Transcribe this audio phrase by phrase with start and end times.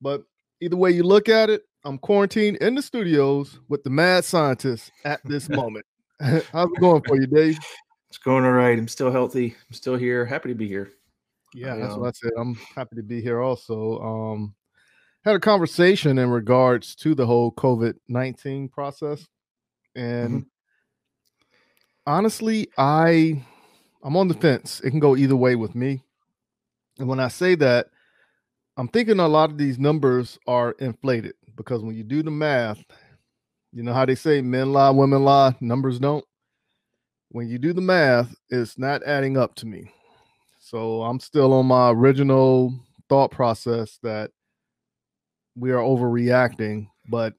[0.00, 0.22] But
[0.60, 4.92] either way you look at it, I'm quarantined in the studios with the mad scientist
[5.04, 5.86] at this moment.
[6.20, 7.58] How's it going for you, Dave?
[8.10, 8.78] It's going all right.
[8.78, 9.56] I'm still healthy.
[9.68, 10.24] I'm still here.
[10.24, 10.88] Happy to be here.
[11.52, 12.32] Yeah, I, that's um, what I said.
[12.38, 13.98] I'm happy to be here also.
[13.98, 14.54] Um,
[15.26, 19.26] had a conversation in regards to the whole COVID 19 process.
[19.96, 20.40] And mm-hmm.
[22.06, 23.42] honestly, I
[24.04, 24.80] I'm on the fence.
[24.84, 26.00] It can go either way with me.
[27.00, 27.88] And when I say that,
[28.76, 32.84] I'm thinking a lot of these numbers are inflated because when you do the math,
[33.72, 36.24] you know how they say men lie, women lie, numbers don't.
[37.30, 39.90] When you do the math, it's not adding up to me.
[40.60, 42.72] So I'm still on my original
[43.08, 44.30] thought process that
[45.56, 47.34] we are overreacting, but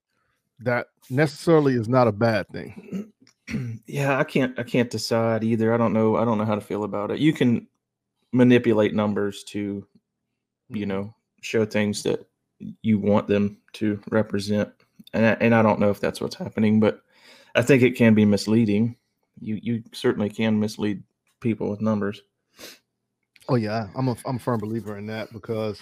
[0.59, 3.11] that necessarily is not a bad thing.
[3.87, 5.73] Yeah, I can't I can't decide either.
[5.73, 7.19] I don't know I don't know how to feel about it.
[7.19, 7.65] You can
[8.33, 9.87] manipulate numbers to
[10.67, 10.89] you mm-hmm.
[10.89, 12.27] know show things that
[12.81, 14.69] you want them to represent.
[15.13, 17.01] And I, and I don't know if that's what's happening, but
[17.55, 18.97] I think it can be misleading.
[19.39, 21.01] You you certainly can mislead
[21.39, 22.21] people with numbers.
[23.47, 25.79] Oh yeah, I'm a I'm a firm believer in that because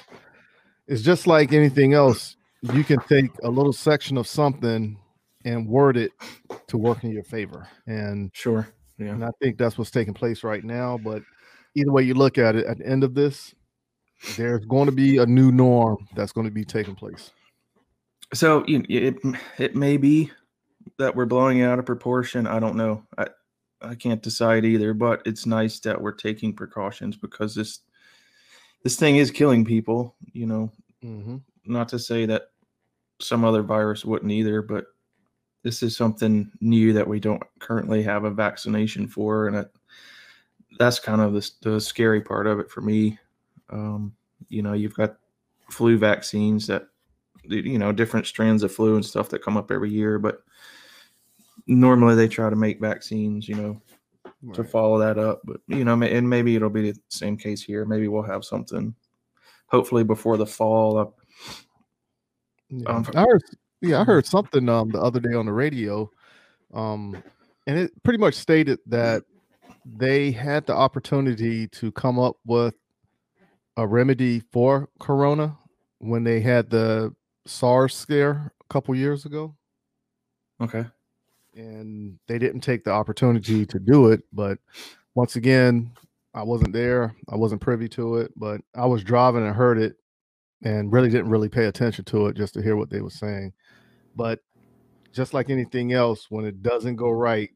[0.88, 2.36] it's just like anything else.
[2.62, 4.98] You can take a little section of something
[5.44, 6.12] and word it
[6.68, 7.68] to work in your favor.
[7.86, 8.68] And sure,
[8.98, 9.10] yeah.
[9.12, 10.98] And I think that's what's taking place right now.
[10.98, 11.22] But
[11.76, 13.54] either way you look at it, at the end of this,
[14.38, 17.32] there's going to be a new norm that's going to be taking place.
[18.34, 19.18] So you know, it
[19.58, 20.32] it may be
[20.98, 22.48] that we're blowing it out of proportion.
[22.48, 23.04] I don't know.
[23.18, 23.28] I
[23.82, 24.94] I can't decide either.
[24.94, 27.80] But it's nice that we're taking precautions because this
[28.84, 30.16] this thing is killing people.
[30.34, 30.72] You know,
[31.06, 31.38] mm-hmm.
[31.66, 32.50] not to say that
[33.20, 34.86] some other virus wouldn't either, but
[35.64, 39.72] this is something new that we don't currently have a vaccination for, and it,
[40.78, 43.18] that's kind of the, the scary part of it for me.
[43.70, 44.14] Um,
[44.50, 45.18] you know, you've got
[45.70, 46.88] flu vaccines that
[47.44, 50.44] you know different strands of flu and stuff that come up every year, but
[51.68, 53.82] normally they try to make vaccines, you know,
[54.44, 54.56] right.
[54.56, 55.42] to follow that up.
[55.46, 57.86] But you know, and maybe it'll be the same case here.
[57.86, 58.94] Maybe we'll have something,
[59.68, 61.16] hopefully before the fall.
[62.70, 62.90] Yeah.
[62.90, 63.44] Um, I heard,
[63.82, 66.10] yeah, I heard something um the other day on the radio,
[66.74, 67.22] um,
[67.68, 69.24] and it pretty much stated that
[69.86, 72.76] they had the opportunity to come up with
[73.78, 75.58] a remedy for corona
[76.00, 77.14] when they had the
[77.46, 79.56] SARS scare a couple years ago.
[80.62, 80.86] Okay
[81.56, 84.22] and they didn't take the opportunity to do it.
[84.34, 84.60] But
[85.16, 85.92] once again,
[86.36, 87.16] I wasn't there.
[87.30, 89.96] I wasn't privy to it, but I was driving and heard it
[90.64, 93.54] and really didn't really pay attention to it just to hear what they were saying.
[94.16, 94.40] But
[95.14, 97.50] just like anything else, when it doesn't go right,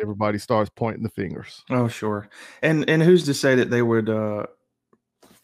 [0.00, 1.64] everybody starts pointing the fingers.
[1.70, 2.28] Oh, sure.
[2.62, 4.46] And and who's to say that they would uh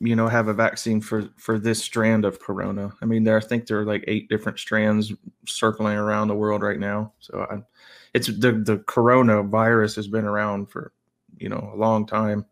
[0.01, 3.41] you know have a vaccine for for this strand of corona i mean there i
[3.41, 5.13] think there are like eight different strands
[5.47, 7.59] circling around the world right now so I,
[8.15, 10.93] it's the the coronavirus has been around for
[11.39, 12.45] you know a long time,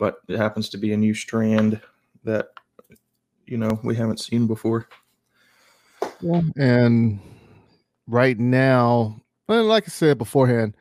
[0.00, 1.80] but it happens to be a new strand
[2.24, 2.48] that
[3.46, 4.88] you know we haven't seen before.
[6.20, 7.20] Yeah, and
[8.08, 10.76] right now, well, like I said beforehand,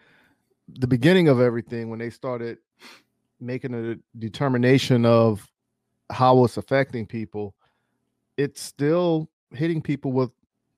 [0.67, 2.57] the beginning of everything when they started
[3.39, 5.47] making a determination of
[6.09, 7.53] how it's affecting people,
[8.37, 10.31] it's still hitting people with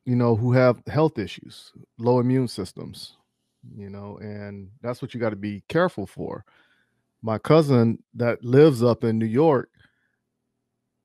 [0.05, 3.17] you know, who have health issues, low immune systems,
[3.75, 6.43] you know, and that's what you got to be careful for.
[7.21, 9.69] My cousin that lives up in New York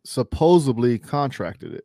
[0.04, 1.84] supposedly contracted it.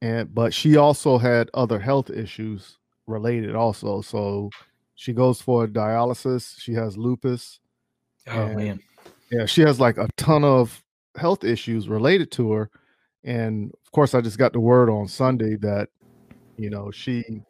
[0.00, 4.00] And but she also had other health issues related also.
[4.00, 4.50] So
[4.94, 7.60] she goes for dialysis, she has lupus.
[8.26, 8.80] Oh man.
[9.30, 10.82] Yeah, she has like a ton of
[11.16, 12.70] health issues related to her.
[13.24, 15.88] And of course, I just got the word on Sunday that
[16.56, 17.42] you know, she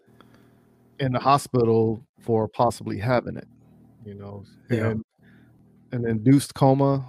[1.00, 3.48] in the hospital for possibly having it,
[4.04, 4.90] you know, yeah.
[4.90, 5.04] and
[5.92, 7.06] an induced coma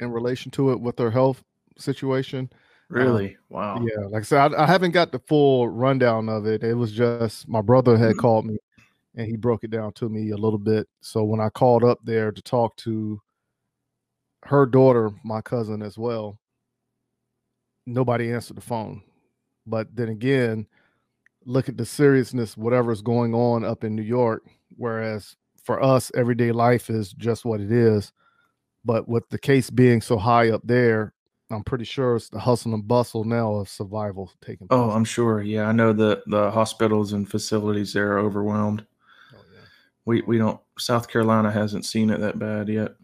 [0.00, 1.42] in relation to it with her health
[1.78, 2.50] situation.
[2.88, 3.36] Really?
[3.48, 3.76] wow.
[3.80, 6.62] Yeah, like I said, I, I haven't got the full rundown of it.
[6.62, 8.20] It was just my brother had Mhm.
[8.20, 8.58] called me
[9.16, 10.88] and he broke it down to me a little bit.
[11.02, 13.20] So when I called up there to talk to
[14.44, 16.38] her daughter, my cousin as well,
[17.86, 19.02] nobody answered the phone.
[19.66, 20.66] But then again,
[21.44, 24.44] look at the seriousness, whatever's going on up in New York.
[24.76, 28.12] Whereas for us, everyday life is just what it is.
[28.84, 31.12] But with the case being so high up there,
[31.50, 34.92] I'm pretty sure it's the hustle and bustle now of survival taking oh, place.
[34.92, 35.42] Oh, I'm sure.
[35.42, 38.86] Yeah, I know the the hospitals and facilities there are overwhelmed.
[39.34, 39.60] Oh, yeah.
[40.04, 40.60] We we don't.
[40.78, 42.94] South Carolina hasn't seen it that bad yet.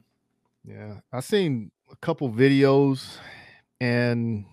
[0.64, 3.16] Yeah, I've seen a couple videos,
[3.80, 4.44] and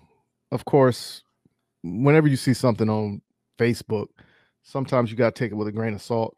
[0.51, 1.23] of course,
[1.83, 3.21] whenever you see something on
[3.59, 4.07] Facebook,
[4.63, 6.35] sometimes you got to take it with a grain of salt.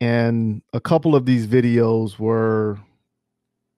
[0.00, 2.78] And a couple of these videos were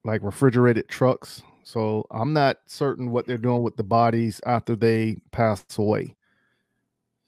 [0.04, 5.16] like refrigerated trucks, so I'm not certain what they're doing with the bodies after they
[5.30, 6.16] pass away.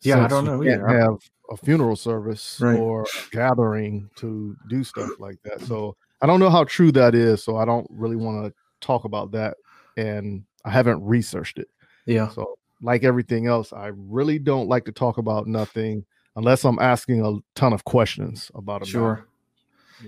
[0.02, 0.62] Yeah, I don't know.
[0.62, 1.18] I- have
[1.50, 2.78] a funeral service Right.
[2.78, 5.60] or gathering to do stuff like that.
[5.62, 7.42] So I don't know how true that is.
[7.44, 9.56] So I don't really want to talk about that.
[9.96, 11.68] And I haven't researched it.
[12.06, 12.28] Yeah.
[12.30, 16.04] So, like everything else, I really don't like to talk about nothing
[16.36, 18.88] unless I'm asking a ton of questions about it.
[18.88, 19.26] Sure.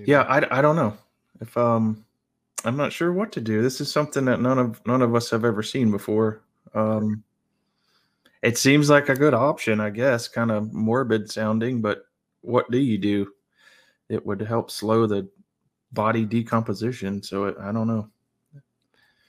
[0.04, 0.96] Yeah, I, I don't know
[1.40, 2.04] if um
[2.64, 3.62] I'm not sure what to do.
[3.62, 6.42] This is something that none of none of us have ever seen before.
[6.74, 7.22] Um
[8.42, 12.04] it seems like a good option, I guess, kind of morbid sounding, but
[12.42, 13.32] what do you do?
[14.10, 15.26] It would help slow the
[15.92, 18.10] body decomposition, so it, I don't know.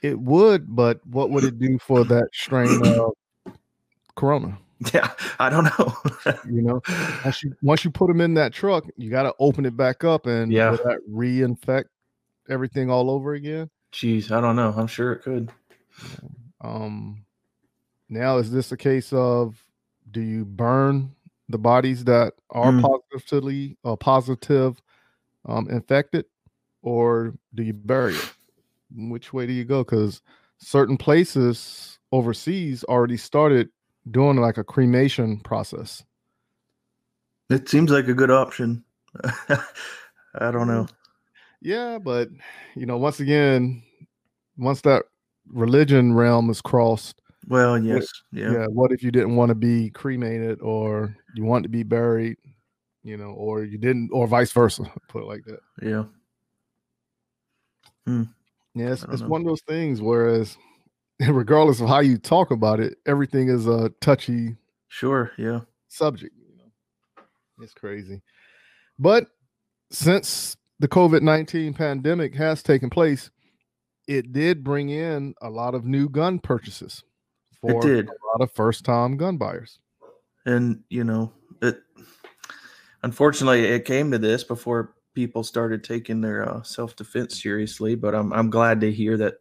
[0.02, 3.12] It would, but what would it do for that strain of
[4.16, 4.58] corona?
[4.94, 5.94] Yeah, I don't know.
[6.50, 6.82] You know,
[7.24, 10.04] once you once you put them in that truck, you got to open it back
[10.04, 10.70] up, and Yeah.
[10.70, 11.86] that reinfect
[12.48, 13.68] everything all over again?
[13.92, 14.72] Jeez, I don't know.
[14.76, 15.50] I'm sure it could.
[16.60, 17.24] Um,
[18.08, 19.60] now is this a case of
[20.10, 21.14] do you burn
[21.48, 22.82] the bodies that are Mm.
[23.12, 24.80] positively uh, positive
[25.46, 26.26] um, infected,
[26.82, 28.32] or do you bury it?
[28.94, 29.82] Which way do you go?
[29.82, 30.22] Because
[30.58, 33.68] certain places overseas already started
[34.10, 36.04] doing like a cremation process.
[37.50, 38.84] It seems like a good option.
[39.48, 40.86] I don't know.
[41.62, 42.28] Yeah, but
[42.74, 43.82] you know, once again,
[44.56, 45.04] once that
[45.48, 48.52] religion realm is crossed, Well, yes, yeah.
[48.52, 48.66] yeah.
[48.66, 52.36] what if you didn't want to be cremated or you want to be buried,
[53.02, 55.60] you know, or you didn't, or vice versa, put it like that.
[55.82, 56.04] Yeah.
[58.06, 58.22] Hmm.
[58.74, 60.02] Yeah, it's, it's one of those things.
[60.02, 60.58] Whereas,
[61.28, 64.56] regardless of how you talk about it, everything is a touchy
[64.88, 65.60] Sure, yeah.
[65.88, 66.34] subject.
[66.38, 68.22] You know, it's crazy.
[68.98, 69.26] But
[69.90, 73.30] since the COVID nineteen pandemic has taken place,
[74.06, 77.02] it did bring in a lot of new gun purchases
[77.60, 78.08] for did.
[78.08, 79.78] a lot of first time gun buyers.
[80.44, 81.32] and you know
[81.62, 81.80] it
[83.02, 88.32] unfortunately it came to this before people started taking their uh, self-defense seriously but i'm
[88.32, 89.36] i'm glad to hear that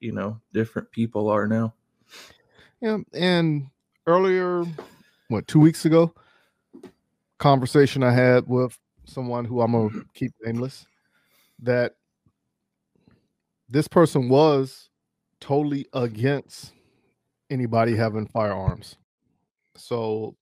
[0.00, 1.72] you know different people are now
[2.80, 3.68] Yeah, and
[4.06, 4.64] earlier,
[5.28, 6.14] what two weeks ago,
[7.38, 10.86] conversation I had with someone who I'm gonna keep nameless,
[11.60, 11.94] that
[13.68, 14.88] this person was
[15.40, 16.72] totally against
[17.50, 18.96] anybody having firearms.
[19.76, 20.36] So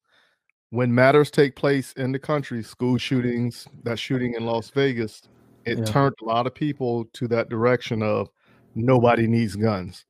[0.71, 5.23] when matters take place in the country, school shootings, that shooting in Las Vegas,
[5.65, 5.85] it Yeah.
[5.85, 8.29] turned a lot of people to that direction of
[8.79, 10.05] nobody needs guns.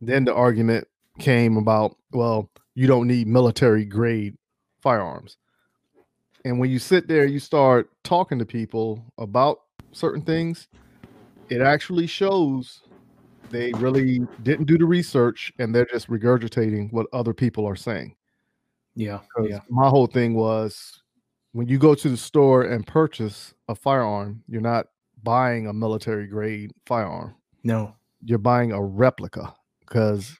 [0.00, 0.86] Then the argument
[1.18, 4.36] came about, well, you don't need military grade
[4.80, 5.36] firearms.
[6.44, 9.58] And when you sit there, you start talking to people about
[9.92, 10.68] certain things,
[11.48, 12.82] it actually shows
[13.50, 18.14] they really didn't do the research and they're just regurgitating what other people are saying.
[18.94, 19.20] Yeah.
[19.42, 19.60] yeah.
[19.68, 21.02] my whole thing was
[21.52, 24.86] when you go to the store and purchase a firearm, you're not
[25.22, 27.34] buying a military grade firearm
[27.68, 27.94] no
[28.24, 30.36] you're buying a replica because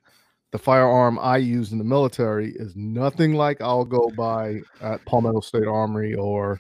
[0.51, 5.41] the firearm I use in the military is nothing like I'll go buy at Palmetto
[5.41, 6.59] State Armory or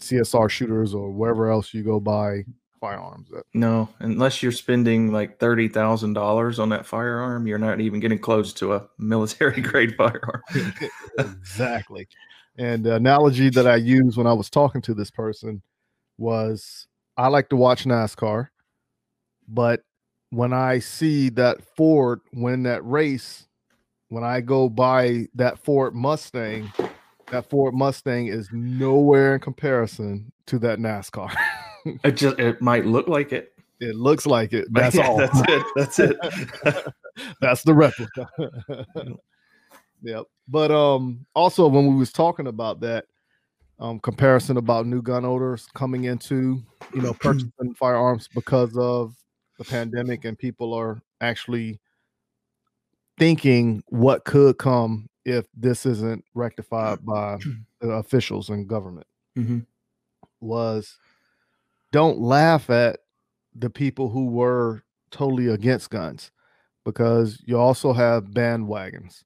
[0.00, 2.44] CSR shooters or wherever else you go buy
[2.80, 3.44] firearms at.
[3.52, 8.72] no unless you're spending like $30000 on that firearm you're not even getting close to
[8.72, 10.42] a military grade firearm
[11.18, 12.08] exactly.
[12.56, 15.62] And the analogy that I used when I was talking to this person
[16.18, 18.48] was I like to watch NASCAR,
[19.46, 19.82] but
[20.30, 23.46] when I see that Ford win that race,
[24.08, 26.72] when I go buy that Ford Mustang,
[27.30, 31.32] that Ford Mustang is nowhere in comparison to that NASCAR.
[32.04, 34.68] it just it might look like it It looks like it.
[34.72, 35.18] That's Yeah, all.
[35.18, 35.66] That's it.
[35.76, 36.16] That's it.
[37.40, 38.28] That's the replica.
[40.02, 40.24] yep.
[40.48, 43.06] But um also when we was talking about that
[43.78, 46.62] um comparison about new gun owners coming into,
[46.94, 49.14] you know, purchasing firearms because of
[49.60, 51.78] the pandemic and people are actually
[53.18, 57.38] thinking what could come if this isn't rectified by
[57.80, 59.66] the officials and government Mhm.
[60.40, 60.98] was
[61.92, 63.00] don't laugh at
[63.54, 66.30] the people who were totally against guns
[66.84, 69.24] because you also have bandwagons,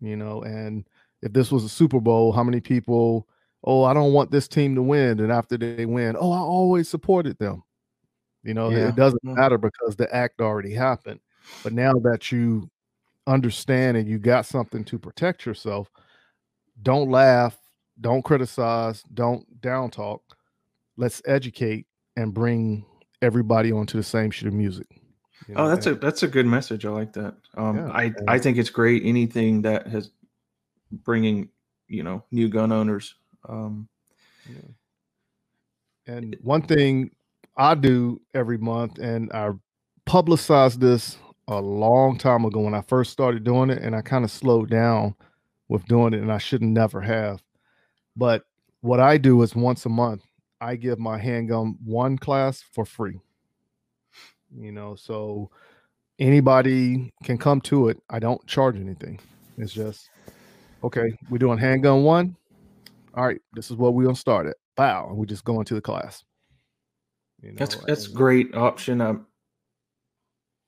[0.00, 0.88] you know, and
[1.22, 3.28] if this was a Super Bowl, how many people,
[3.64, 5.20] oh, I don't want this team to win.
[5.20, 7.62] And after they win, oh, I always supported them.
[8.44, 8.88] You know, Yeah.
[8.88, 9.34] it doesn't Yeah.
[9.34, 11.20] matter because the act already happened.
[11.62, 12.70] But now that you
[13.26, 15.90] understand and you got something to protect yourself,
[16.82, 17.58] don't laugh,
[18.00, 20.22] don't criticize, don't down talk.
[20.96, 21.86] Let's educate
[22.16, 22.84] and bring
[23.22, 24.86] everybody onto the same sheet of music.
[25.48, 26.84] you Oh, know, that's a that's a good message.
[26.84, 27.34] I like that.
[27.56, 29.04] Um, Yeah, I I think it's great.
[29.04, 30.10] Anything that has
[30.90, 31.48] bringing
[31.88, 33.14] you know new gun owners.
[33.48, 33.88] Um,
[36.06, 37.10] And one thing
[37.56, 39.50] I do every month, and I
[40.06, 41.16] publicized this
[41.48, 44.70] a long time ago when I first started doing it, and I kind of slowed
[44.70, 45.14] down
[45.68, 47.42] with doing it, and I shouldn't never have.
[48.16, 48.44] But
[48.80, 50.22] what I do is once a month,
[50.60, 53.20] I give my handgun one class for free.
[54.56, 55.50] You know, so
[56.18, 58.00] anybody can come to it.
[58.08, 59.18] I don't charge anything.
[59.58, 60.08] It's just
[60.82, 62.36] okay, we're doing handgun one.
[63.14, 64.56] All right, this is what we're gonna start at.
[64.76, 66.24] Bow, and we just go into the class.
[67.42, 69.00] You know, that's that's and- great option.
[69.00, 69.26] Um,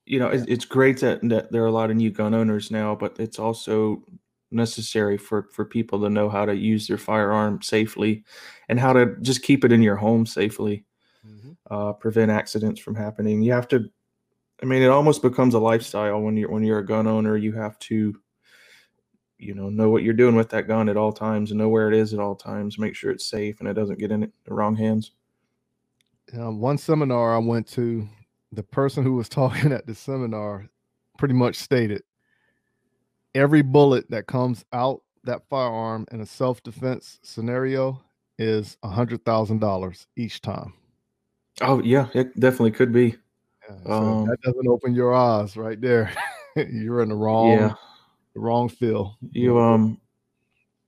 [0.05, 2.71] you know, it's, it's great that that there are a lot of new gun owners
[2.71, 4.03] now, but it's also
[4.51, 8.23] necessary for for people to know how to use their firearm safely
[8.69, 10.85] and how to just keep it in your home safely.
[11.25, 11.57] Mhm.
[11.71, 13.41] uh, prevent accidents from happening.
[13.41, 13.89] You have to.
[14.63, 17.37] I mean, it almost becomes a lifestyle when you're when you're a gun owner.
[17.37, 18.15] You have to,
[19.39, 21.87] you know, know what you're doing with that gun at all times and know where
[21.91, 22.79] it is at all times.
[22.79, 25.11] Make sure it's safe and it doesn't get in the wrong hands.
[26.33, 28.07] Um, one seminar I went to,
[28.51, 30.67] the person who was talking at the seminar
[31.17, 32.03] pretty much stated
[33.35, 38.01] every bullet that comes out that firearm in a self-defense scenario
[38.39, 40.73] is a hundred thousand dollars each time.
[41.61, 43.15] Oh yeah, it definitely could be.
[43.67, 46.11] Yeah, so Um, that doesn't open your eyes right there.
[46.55, 47.73] You're in the wrong, Yeah,
[48.33, 49.15] the wrong field.
[49.31, 49.99] you um,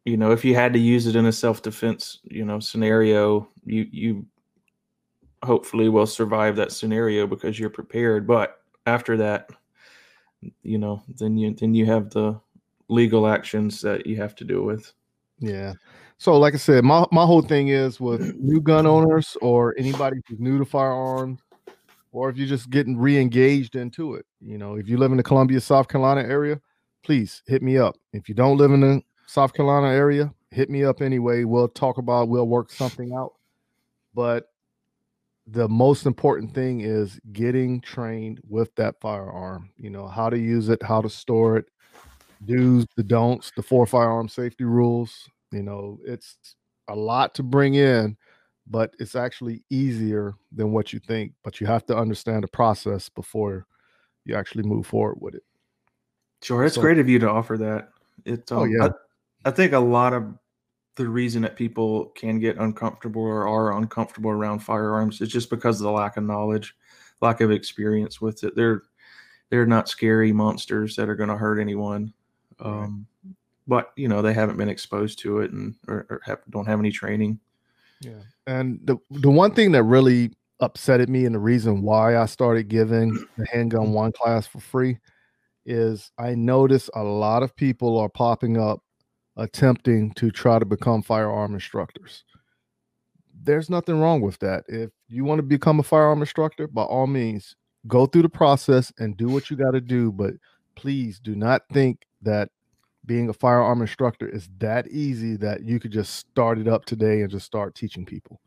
[0.05, 3.47] you know, if you had to use it in a self defense, you know, scenario,
[3.65, 4.25] you you
[5.43, 8.27] hopefully will survive that scenario because you're prepared.
[8.27, 9.49] But after that,
[10.63, 12.39] you know, then you then you have the
[12.87, 14.91] legal actions that you have to deal with.
[15.39, 15.73] Yeah.
[16.17, 20.17] So, like I said, my, my whole thing is with new gun owners or anybody
[20.27, 21.39] who's new to firearms,
[22.11, 24.25] or if you're just getting re-engaged into it.
[24.41, 26.59] You know, if you live in the Columbia, South Carolina area,
[27.03, 27.95] please hit me up.
[28.11, 31.45] If you don't live in the South Carolina area, hit me up anyway.
[31.45, 33.33] We'll talk about, we'll work something out.
[34.13, 34.49] But
[35.51, 39.69] the most important thing is getting trained with that firearm.
[39.77, 41.65] You know, how to use it, how to store it,
[42.45, 45.29] do's, the don'ts, the four firearm safety rules.
[45.51, 46.37] You know, it's
[46.87, 48.17] a lot to bring in,
[48.67, 51.33] but it's actually easier than what you think.
[51.43, 53.65] But you have to understand the process before
[54.25, 55.43] you actually move forward with it.
[56.43, 57.89] Sure, it's So- great of you to offer that.
[58.25, 58.89] It's, um, Oh, yeah.
[59.45, 60.33] I, I think a lot of
[60.99, 65.79] the reason that people can get uncomfortable or are uncomfortable around firearms is just because
[65.79, 66.75] of the lack of knowledge,
[67.21, 68.53] lack of experience with it.
[68.53, 68.83] They're
[69.49, 72.13] they're not scary monsters that are going to hurt anyone,
[72.59, 73.07] um,
[73.65, 76.79] but you know they haven't been exposed to it and or, or have, don't have
[76.79, 77.39] any training.
[78.01, 78.19] Yeah.
[78.45, 82.67] And the the one thing that really upsetted me and the reason why I started
[82.67, 84.99] giving the handgun one class for free
[85.65, 88.83] is I notice a lot of people are popping up
[89.39, 92.25] attempting to try to become firearm instructors.
[93.41, 94.65] There's nothing wrong with that.
[94.67, 97.55] If you want to become a firearm instructor, by all means,
[97.87, 100.11] go through the process and do what you got to do.
[100.11, 100.33] But
[100.75, 102.49] please do not think that
[103.05, 107.21] being a firearm instructor is that easy that you could just start it up today
[107.21, 108.41] and just start teaching people.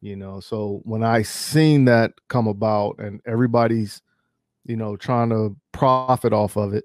[0.00, 4.00] You know, so when I seen that come about and everybody's,
[4.64, 6.84] you know, trying to profit off of it,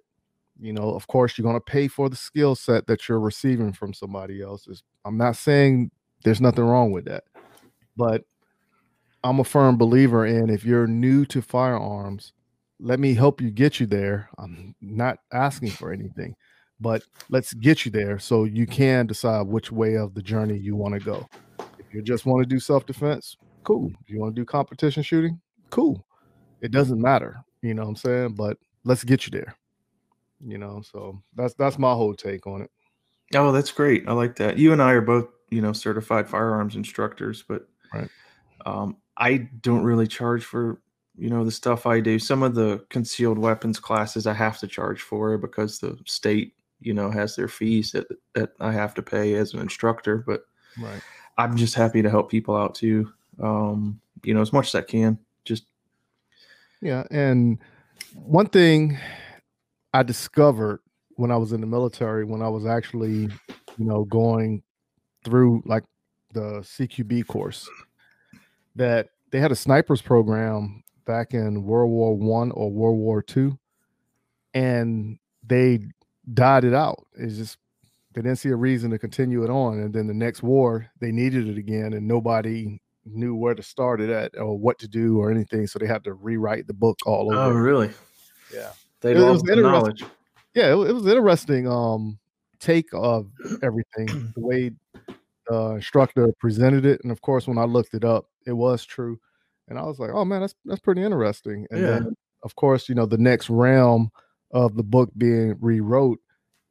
[0.62, 3.74] you know, of course you're going to pay for the skill set that you're receiving
[3.74, 4.68] from somebody else.
[4.68, 5.92] It's- I'm not saying
[6.24, 7.24] there's nothing wrong with that,
[7.98, 8.24] but
[9.24, 12.34] I'm a firm believer in if you're new to firearms,
[12.80, 14.30] let me help you get you there.
[14.40, 16.36] I'm not asking for anything,
[16.80, 20.76] but let's get you there so you can decide which way of the journey you
[20.76, 21.28] want to go.
[21.80, 23.92] If you just want to do self defense, cool.
[24.02, 25.40] If you want to do competition shooting,
[25.70, 26.06] cool.
[26.62, 27.38] it doesn't matter.
[27.62, 28.36] You know what I'm saying?
[28.36, 29.56] But let's get you there.
[30.46, 32.72] You know, so that's that's my whole take on it.
[33.36, 34.08] Oh, that's great.
[34.08, 34.58] I like that.
[34.58, 38.10] You and I are both, you know, certified firearms instructors, but Right.
[38.66, 40.82] um, I don't really charge for,
[41.18, 42.20] you know, the stuff I do.
[42.20, 46.94] Some of the concealed weapons classes I have to charge for because the state, you
[46.94, 50.18] know, has their fees that that I have to pay as an instructor.
[50.26, 50.42] But
[50.78, 51.02] Right.
[51.38, 53.12] I'm just happy to help people out too.
[53.42, 55.18] Um, you know, as much as I can.
[55.46, 55.66] Just
[56.82, 57.60] Yeah, and
[58.14, 58.98] one thing
[59.94, 60.80] I discovered
[61.16, 63.30] when I was in the military, when I was actually,
[63.78, 64.64] you know, going
[65.24, 65.84] through like
[66.34, 67.70] the CQB course,
[68.76, 73.58] that they had a snipers program back in World War One or World War Two,
[74.54, 75.80] and they
[76.34, 77.06] died it out.
[77.18, 77.58] It's just
[78.14, 81.12] they didn't see a reason to continue it on, and then the next war they
[81.12, 85.20] needed it again, and nobody knew where to start it at or what to do
[85.20, 87.60] or anything, so they had to rewrite the book all oh, over.
[87.60, 87.90] oh, really?
[88.54, 88.72] Yeah.
[89.02, 90.04] They It was lost the knowledge.
[90.54, 92.20] yeah, it, it was interesting um
[92.60, 93.28] take of
[93.64, 94.72] everything, the way
[95.48, 99.20] the instructor presented it, and of course when I looked it up, it was true,
[99.68, 101.68] and I was like, oh man, that's that's pretty interesting.
[101.72, 101.88] And Yeah.
[101.88, 104.12] then of course, you know, the next realm
[104.52, 106.20] of the book being rewrote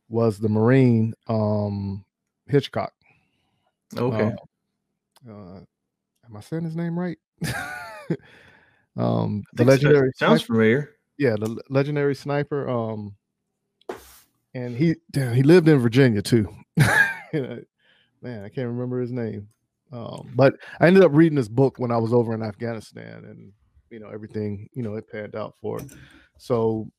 [0.09, 2.05] was the Marine um
[2.47, 2.93] Hitchcock.
[3.97, 4.33] Okay.
[5.29, 5.61] Uh, uh,
[6.27, 7.19] am I saying his name right?
[8.97, 9.65] um, the so.
[9.65, 10.91] legendary sounds sniper- familiar.
[11.21, 12.67] Yeah, the legendary sniper.
[12.69, 13.15] Um,
[14.55, 16.49] and he damn, he lived in Virginia too.
[17.33, 17.61] You know,
[18.23, 19.47] Man, I can't remember his name.
[19.93, 23.53] Um, but I ended up reading this book when I was over in Afghanistan, and
[23.89, 24.69] you know everything.
[24.73, 25.93] You know it panned out for it.
[26.39, 26.91] So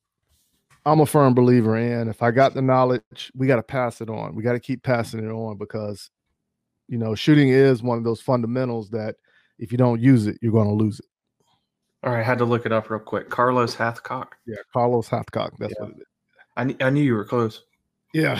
[0.86, 4.08] I'm a firm believer in if I got the knowledge, we got to pass it
[4.08, 4.34] on.
[4.34, 6.08] We got to keep passing it on because
[6.88, 9.16] you know shooting is one of those fundamentals that
[9.58, 11.06] if you don't use it, you're going to lose it.
[12.04, 13.30] All right, I had to look it up real quick.
[13.30, 14.28] Carlos Hathcock.
[14.46, 15.50] Yeah, Carlos Hathcock.
[15.58, 15.86] That's Yeah.
[15.86, 16.76] what it is.
[16.80, 17.62] I, I knew you were close.
[18.12, 18.36] Yeah.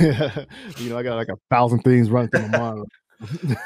[0.78, 2.86] you know, I got like a thousand things running through my mind.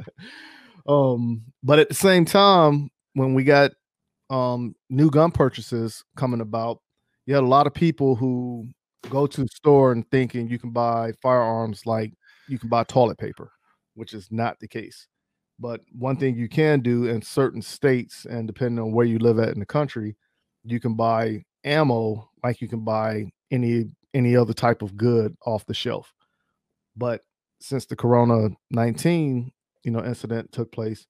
[0.88, 3.72] um, but at the same time, when we got
[4.30, 6.80] um new gun purchases coming about,
[7.26, 8.66] you had a lot of people who
[9.10, 12.12] go to the store and thinking you can buy firearms like
[12.48, 13.52] you can buy toilet paper,
[13.94, 15.06] which is not the case.
[15.62, 19.38] But one thing you can do in certain states, and depending on where you live
[19.38, 20.16] at in the country,
[20.64, 25.64] you can buy ammo like you can buy any any other type of good off
[25.66, 26.12] the shelf.
[26.96, 27.22] But
[27.60, 29.52] since the Corona 19,
[29.84, 31.06] you know, incident took place,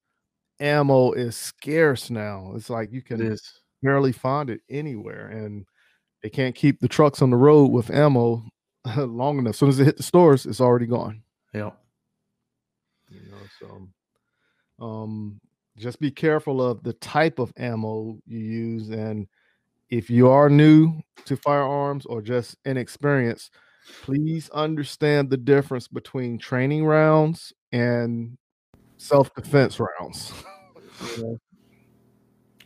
[0.60, 2.52] ammo is scarce now.
[2.54, 3.34] It's like you can
[3.82, 5.64] barely find it anywhere and
[6.22, 8.44] they can't keep the trucks on the road with ammo
[8.98, 9.54] long enough.
[9.54, 11.22] As soon as it hit the stores, it's already gone.
[11.54, 11.70] Yeah.
[13.08, 13.88] You know, so
[14.82, 15.40] um
[15.78, 19.26] just be careful of the type of ammo you use and
[19.92, 23.52] if you are new to firearms or just inexperienced,
[24.02, 28.38] please understand the difference between training rounds and
[28.96, 30.32] self-defense rounds.
[31.18, 31.38] You?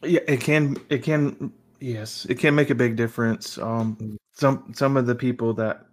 [0.04, 0.76] Yeah, it can.
[0.88, 1.52] It can.
[1.80, 3.58] Yes, it can make a big difference.
[3.58, 5.86] Um, some some of the people that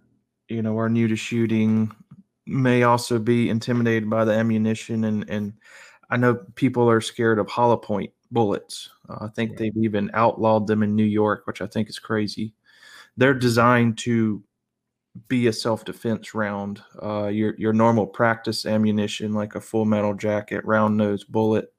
[0.48, 1.90] you know are new to shooting
[2.46, 5.54] may also be intimidated by the ammunition, and and
[6.14, 8.88] I know people are scared of hollow point bullets.
[9.08, 9.58] Uh, I think Right.
[9.58, 12.54] they've even outlawed them in New York, which I think is crazy.
[13.16, 14.44] They're designed to
[15.28, 16.82] be a self defense round.
[17.02, 21.72] Uh, your your normal practice ammunition, like a full metal jacket, round nose bullet,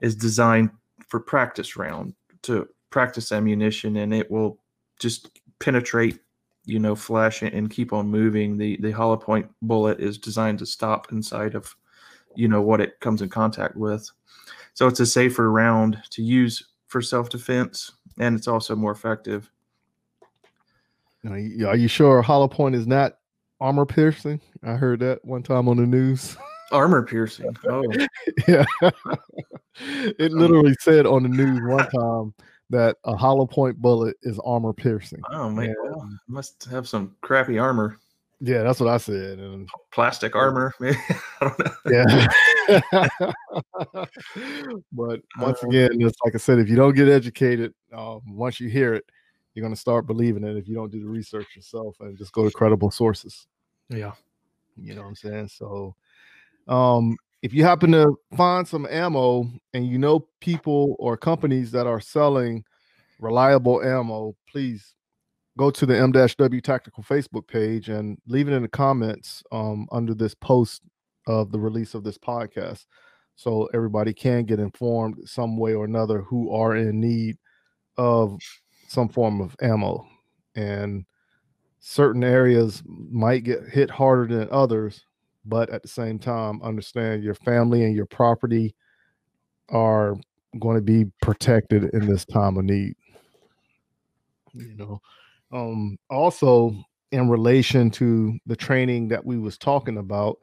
[0.00, 0.70] is designed
[1.08, 4.58] for practice round to practice ammunition, and it will
[4.98, 6.20] just penetrate,
[6.64, 8.56] you know, flesh and, and keep on moving.
[8.56, 11.76] The the hollow point bullet is designed to stop inside of,
[12.34, 14.10] you know, what it comes in contact with.
[14.74, 19.50] So it's a safer round to use for self defense, and it's also more effective.
[21.22, 23.18] You Are you sure hollow point is not
[23.60, 24.40] armor piercing?
[24.62, 26.36] I heard that one time on the news.
[26.72, 27.56] Armor piercing.
[27.66, 27.82] Oh,
[28.48, 28.64] yeah.
[29.80, 30.36] it oh.
[30.36, 32.32] literally said on the news one time
[32.70, 35.20] that a hollow point bullet is armor piercing.
[35.32, 35.74] oh man,
[36.28, 37.98] must have some crappy armor,
[38.40, 39.38] Yeah, that's what I said.
[39.38, 40.72] And plastic armor.
[40.80, 40.96] Maybe
[41.40, 41.72] I don't know.
[41.90, 42.28] yeah.
[44.92, 48.58] but once Uh, again, it's like I said, if you don't get educated, um, once
[48.58, 49.04] you hear it,
[49.54, 52.32] you're going to start believing it if you don't do the research yourself and just
[52.32, 53.46] go to credible sources.
[53.88, 54.12] Yeah.
[54.76, 55.48] You know what I'm saying?
[55.48, 55.94] So,
[56.66, 61.86] um, if you happen to find some ammo and you know people or companies that
[61.86, 62.64] are selling
[63.18, 64.94] reliable ammo, please
[65.58, 70.14] go to the M-W Tactical Facebook page and leave it in the comments um, under
[70.14, 70.82] this post
[71.26, 72.86] of the release of this podcast,
[73.36, 77.36] so everybody can get informed some way or another who are in need
[77.96, 78.38] of
[78.88, 80.06] some form of ammo.
[80.54, 81.04] And
[81.80, 85.04] certain areas might get hit harder than others,
[85.44, 88.74] but at the same time, understand your family and your property
[89.68, 90.16] are
[90.58, 92.94] going to be protected in this time of need.
[94.52, 95.00] You know,
[95.52, 96.74] um, also
[97.12, 100.38] in relation to the training that we was talking about,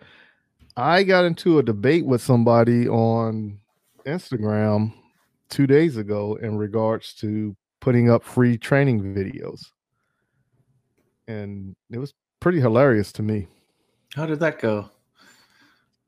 [0.75, 3.59] I got into a debate with somebody on
[4.05, 4.93] Instagram
[5.49, 9.61] two days ago in regards to putting up free training videos.
[11.27, 13.47] And it was pretty hilarious to me.
[14.15, 14.89] How did that go?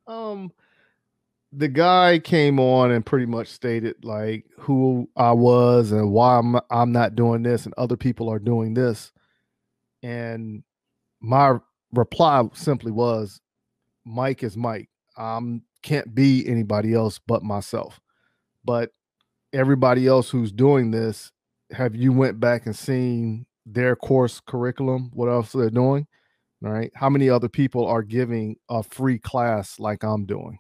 [0.07, 0.51] Um
[1.51, 6.55] the guy came on and pretty much stated like who I was and why I'm
[6.69, 9.11] I'm not doing this and other people are doing this.
[10.03, 10.63] And
[11.21, 11.57] my
[11.91, 13.41] reply simply was
[14.05, 14.89] Mike is Mike.
[15.17, 17.99] Um can't be anybody else but myself.
[18.63, 18.91] But
[19.53, 21.31] everybody else who's doing this,
[21.71, 26.05] have you went back and seen their course curriculum, what else they're doing?
[26.63, 26.91] All right.
[26.93, 30.59] How many other people are giving a free class like I'm doing?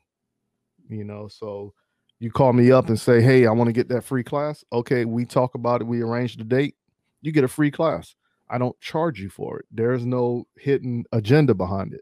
[0.89, 1.73] You know, so
[2.19, 4.63] you call me up and say, Hey, I want to get that free class.
[4.73, 6.75] Okay, we talk about it, we arrange the date,
[7.21, 8.15] you get a free class.
[8.49, 9.65] I don't charge you for it.
[9.71, 12.01] There's no hidden agenda behind it.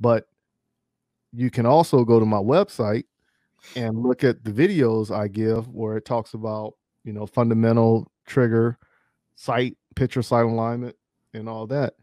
[0.00, 0.26] But
[1.32, 3.04] you can also go to my website
[3.76, 8.78] and look at the videos I give where it talks about, you know, fundamental trigger,
[9.36, 10.96] sight, picture sight alignment,
[11.34, 11.94] and all that.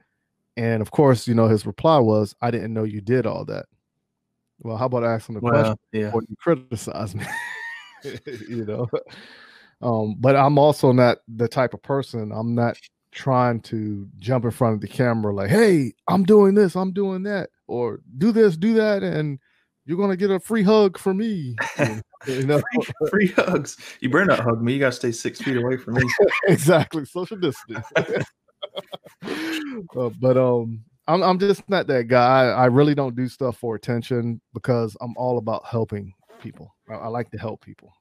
[0.56, 3.66] And of course, you know, his reply was, I didn't know you did all that.
[4.60, 6.06] Well, how about asking the Well, question yeah.
[6.06, 7.26] before you criticize me?
[8.50, 8.88] you know.
[9.82, 12.78] Um, but I'm also not the type of person, I'm not
[13.12, 17.24] trying to jump in front of the camera like, hey, I'm doing this, I'm doing
[17.24, 19.40] that, or do this, do that, and
[19.86, 21.56] you're gonna get a free hug from me.
[22.28, 23.78] You know, free, free hugs.
[24.02, 24.74] You better not hug me.
[24.74, 26.04] You got to stay six feet away from me.
[26.48, 27.86] exactly social distance.
[29.96, 32.46] Uh, but um, I'm I'm just not that guy.
[32.46, 36.76] I really don't do stuff for attention because I'm all about helping people.
[36.88, 37.92] I, I like to help people.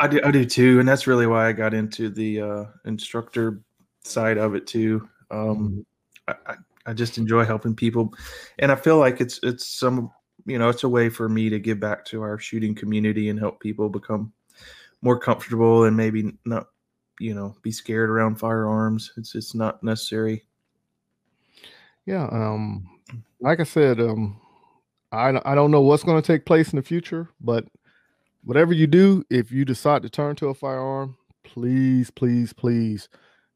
[0.00, 3.60] I do, I do too, and that's really why I got into the uh, instructor
[4.04, 5.06] side of it too.
[5.30, 5.84] Um,
[6.26, 6.54] I, I,
[6.86, 8.14] I just enjoy helping people,
[8.58, 10.10] and I feel like it's it's some
[10.46, 13.38] you know it's a way for me to give back to our shooting community and
[13.38, 14.32] help people become
[15.02, 16.68] more comfortable and maybe not
[17.20, 19.12] you know be scared around firearms.
[19.18, 20.46] It's it's not necessary.
[22.06, 22.28] Yeah.
[22.30, 22.88] Um,
[23.40, 24.40] like I said, um,
[25.12, 27.66] I I don't know what's going to take place in the future, but
[28.44, 33.08] whatever you do, if you decide to turn to a firearm, please, please, please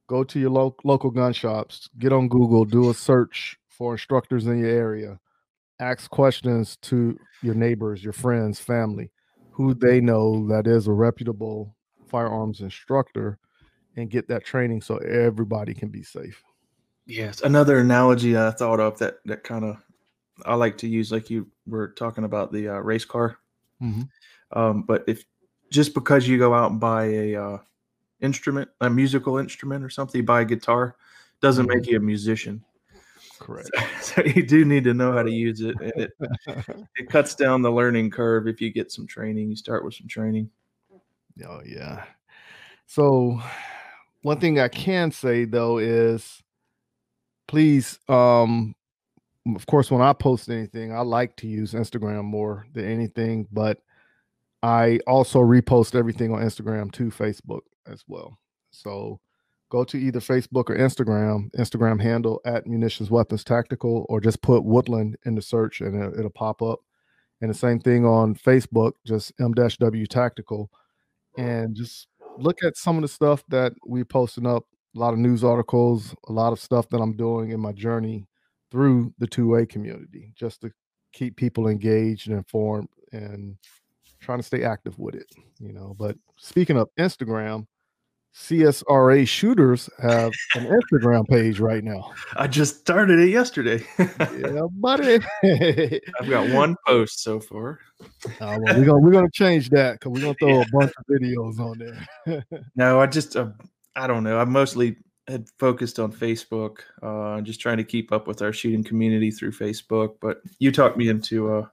[0.09, 4.47] go to your lo- local gun shops, get on Google, do a search for instructors
[4.47, 5.21] in your area,
[5.79, 9.13] ask questions to your neighbors, your friends, family,
[9.53, 11.77] who they know that is a reputable
[12.09, 13.39] firearms instructor,
[13.97, 16.43] and get that training so everybody can be safe.
[17.11, 19.83] Yes, another analogy I thought of that that kind of
[20.46, 23.38] I like to use, like you were talking about the uh, race car.
[23.83, 24.09] Mhm.
[24.53, 25.25] Um, but if
[25.70, 27.59] just because you go out and buy a uh,
[28.20, 30.96] instrument, a musical instrument or something, you buy a guitar,
[31.40, 32.62] doesn't make you a musician.
[33.40, 33.70] Correct.
[34.03, 36.12] So you do need to know how to use it, and it
[36.96, 39.51] it cuts down the learning curve if you get some training.
[39.51, 40.49] You start with some training.
[41.44, 42.05] Oh yeah.
[42.87, 43.40] So
[44.23, 46.42] one thing I can say though is
[47.51, 48.73] please um
[49.57, 53.79] of course when I post anything, I like to use Instagram more than anything, but
[54.63, 58.39] I also repost everything on Instagram to Facebook as well.
[58.71, 59.19] So
[59.69, 64.63] go to either Facebook or Instagram, Instagram handle at munitions weapons tactical, or just put
[64.63, 66.81] Woodland in the search and it, it'll pop up.
[67.41, 70.71] And the same thing on Facebook, just M-W tactical
[71.37, 72.07] and just
[72.39, 76.14] look at some of the stuff that we posting up a lot of news articles
[76.29, 78.26] a lot of stuff that i'm doing in my journey
[78.70, 80.70] through the 2a community just to
[81.12, 83.57] keep people engaged and informed and
[84.20, 85.26] trying to stay active with it
[85.59, 87.66] you know but speaking of instagram
[88.33, 93.85] csra shooters have an instagram page right now I just started it yesterday.
[93.98, 95.18] yeah buddy
[96.20, 97.81] I've got one post so far.
[98.00, 98.07] Uh,
[98.40, 101.59] well, we're gonna we're gonna change that because we're gonna throw a bunch of videos
[101.59, 102.44] on there
[102.76, 103.48] No, I just uh,
[104.01, 104.39] I don't know.
[104.39, 104.97] I mostly
[105.29, 109.53] had focused on Facebook, uh, just trying to keep up with our shooting community through
[109.53, 110.15] Facebook.
[110.23, 111.67] But you talked me into uh,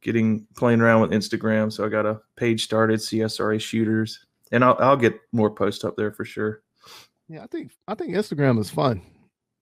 [0.00, 4.76] getting playing around with Instagram, so I got a page started, CSRA Shooters, and I'll
[4.80, 6.62] I'll get more posts up there for sure.
[7.28, 9.02] Yeah, I think I think Instagram is fun.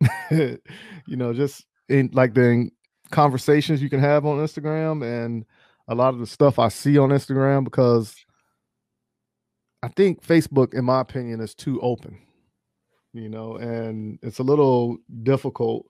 [0.30, 2.70] you know, just in like the
[3.10, 5.44] conversations you can have on Instagram and
[5.88, 8.25] a lot of the stuff I see on Instagram because
[9.82, 12.18] I think Facebook, in my opinion, is too open.
[13.12, 15.86] You know, and it's a little difficult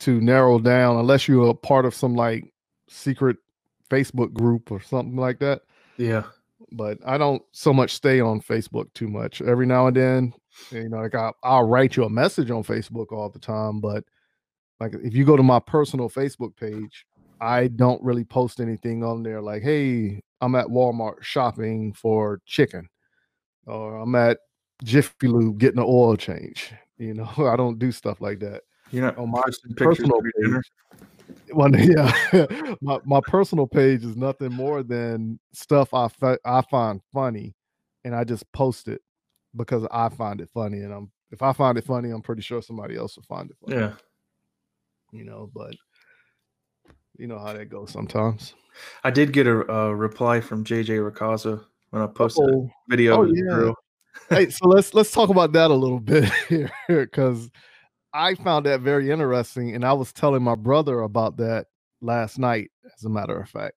[0.00, 2.44] to narrow down unless you're a part of some like
[2.88, 3.36] secret
[3.90, 5.62] Facebook group or something like that.
[5.96, 6.24] Yeah.
[6.72, 9.40] But I don't so much stay on Facebook too much.
[9.42, 10.32] Every now and then,
[10.70, 13.80] you know, like I'll, I'll write you a message on Facebook all the time.
[13.80, 14.04] But
[14.80, 17.06] like if you go to my personal Facebook page,
[17.40, 22.88] I don't really post anything on there like, hey, I'm at Walmart shopping for chicken,
[23.66, 24.38] or I'm at
[24.84, 26.72] Jiffy Lube getting an oil change.
[26.98, 28.62] You know, I don't do stuff like that.
[28.90, 29.42] You're not On my
[29.76, 30.62] personal page.
[31.52, 32.12] Well, yeah,
[32.80, 37.54] my my personal page is nothing more than stuff I fi- I find funny,
[38.04, 39.00] and I just post it
[39.56, 42.62] because I find it funny, and I'm if I find it funny, I'm pretty sure
[42.62, 43.80] somebody else will find it funny.
[43.80, 43.92] Yeah.
[45.12, 45.74] you know, but
[47.18, 48.54] you know how that goes sometimes.
[49.04, 53.18] I did get a, a reply from JJ Racaza when I posted a Oh, video
[53.20, 53.72] Oh, yeah.
[54.30, 57.50] hey, so let's let's talk about that a little bit here because
[58.12, 61.66] I found that very interesting, and I was telling my brother about that
[62.00, 62.70] last night.
[62.96, 63.74] As a matter of fact,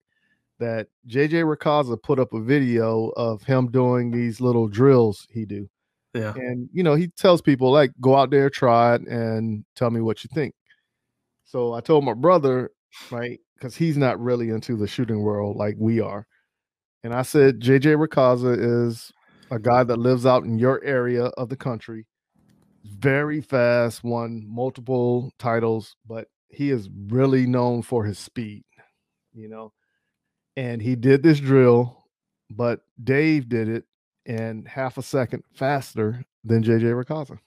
[0.59, 5.69] that JJ Racaza put up a video of him doing these little drills he do,
[6.13, 6.33] Yeah.
[6.35, 9.99] and you know he tells people like go out there, try it, and tell me
[10.01, 10.53] what you think.
[11.45, 12.71] So I told my brother,
[13.11, 16.25] right, because he's not really into the shooting world like we are,
[17.03, 19.11] and I said JJ Racaza is
[19.51, 22.05] a guy that lives out in your area of the country.
[22.85, 28.63] Very fast, won multiple titles, but he is really known for his speed,
[29.33, 29.73] you know.
[30.55, 32.05] And he did this drill,
[32.49, 33.85] but Dave did it
[34.25, 37.39] in half a second faster than JJ Racaza.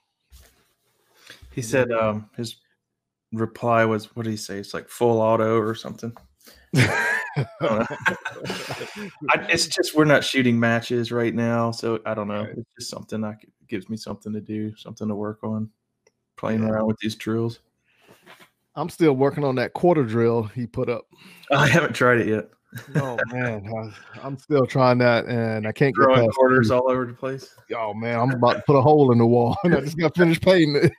[1.53, 2.57] He said um his
[3.33, 4.59] reply was what did he say?
[4.59, 6.13] It's like full auto or something.
[6.75, 7.87] I don't know.
[9.31, 12.45] I, it's just we're not shooting matches right now, so I don't know.
[12.45, 12.55] Right.
[12.57, 15.71] It's just something I c- gives me something to do, something to work on.
[16.37, 16.71] Playing Yeah.
[16.71, 17.61] around with these drills.
[18.75, 21.07] I'm still working on that quarter drill he put up.
[21.53, 22.49] I haven't tried it yet.
[22.97, 23.71] Oh man,
[24.23, 27.55] I, am still trying that, and I can't get past quarters all over the place.
[27.77, 30.17] Oh man, I'm about to put a hole in the wall, and I just got
[30.17, 30.93] finished painting it.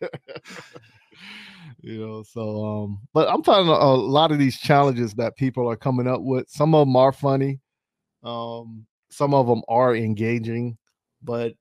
[1.84, 5.70] You know, so um, but I'm finding a, a lot of these challenges that people
[5.70, 6.50] are coming up with.
[6.50, 7.60] Some of them are funny,
[8.24, 10.78] um, some of them are engaging,
[11.22, 11.54] but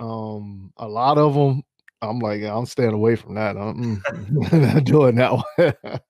[0.00, 1.62] um, a lot of them,
[2.02, 3.56] I'm like, I'm staying away from that.
[3.56, 6.00] I'm mm, not doing that one.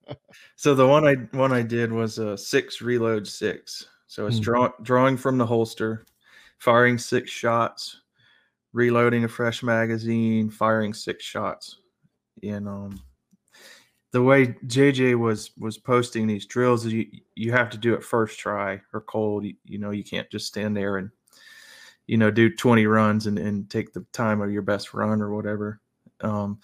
[0.55, 3.87] So the one I one I did was a six reload six.
[4.07, 4.43] So it's Mm.
[4.43, 6.05] draw, drawing from the holster,
[6.57, 8.01] firing six shots,
[8.73, 11.79] reloading a fresh magazine, firing six shots.
[12.43, 12.99] And um,
[14.11, 18.03] the way JJ was was posting these drills, is you you have to do it
[18.03, 19.45] first try or cold.
[19.45, 21.09] You, you know, you can't just stand there and
[22.07, 25.35] you know do 20 runs and, and take the time of your best run or
[25.35, 25.81] whatever.
[26.21, 26.59] Um,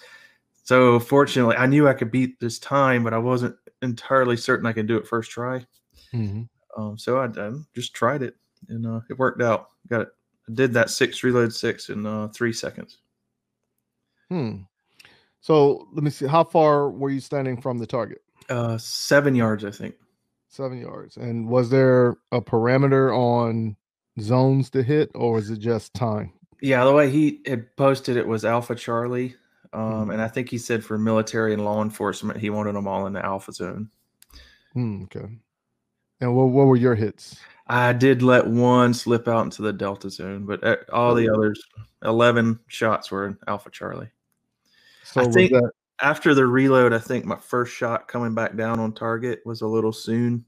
[0.63, 4.73] so fortunately, I knew I could beat this time, but I wasn't entirely certain I
[4.73, 5.65] could do it first try.
[6.13, 6.47] Mhm.
[6.77, 8.37] Um, so I, I just tried it,
[8.69, 9.69] and uh, it worked out.
[9.89, 10.09] Got it.
[10.49, 12.99] I did that six reload six in uh, three seconds.
[14.29, 14.61] Hmm.
[15.41, 16.27] So let me see.
[16.27, 18.21] How far were you standing from the target?
[18.49, 19.95] Uh, seven yards, I think.
[20.49, 21.17] Seven yards.
[21.17, 23.75] And was there a parameter on
[24.19, 26.31] zones to hit, or was it just time?
[26.61, 29.35] Yeah, the way he had posted it was Alpha Charlie,
[29.73, 30.13] um, Mhm.
[30.13, 33.13] and I think he said for military and law enforcement, he wanted them all in
[33.13, 33.89] the Alpha zone.
[34.73, 35.27] Hmm, okay.
[36.19, 37.39] And what, what were your hits?
[37.65, 41.63] I did let one slip out into the Delta zone, but uh, all the others,
[42.03, 44.09] eleven shots were in Alpha Charlie.
[45.11, 45.71] So I think- that
[46.03, 49.67] After the reload, I think my first shot coming back down on target was a
[49.67, 50.45] little soon.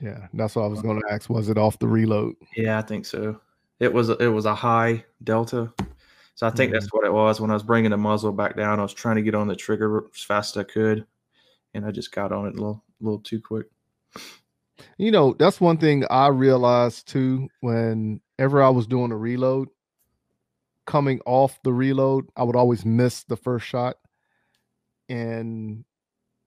[0.00, 1.28] yeah, that's what I was gonna ask.
[1.28, 2.34] Was it off the reload?
[2.56, 3.40] Yeah, I think so.
[3.80, 5.72] It was it was a high delta,
[6.36, 6.74] so I think Mhm.
[6.74, 7.40] that's what it was.
[7.40, 9.56] When I was bringing the muzzle back down, I was trying to get on the
[9.56, 11.04] trigger as fast as I could,
[11.74, 13.66] and I just got on it a little little too quick.
[14.98, 19.68] You know, that's one thing I realized too whenever I was doing a reload,
[20.86, 23.96] coming off the reload, I would always miss the first shot.
[25.08, 25.84] And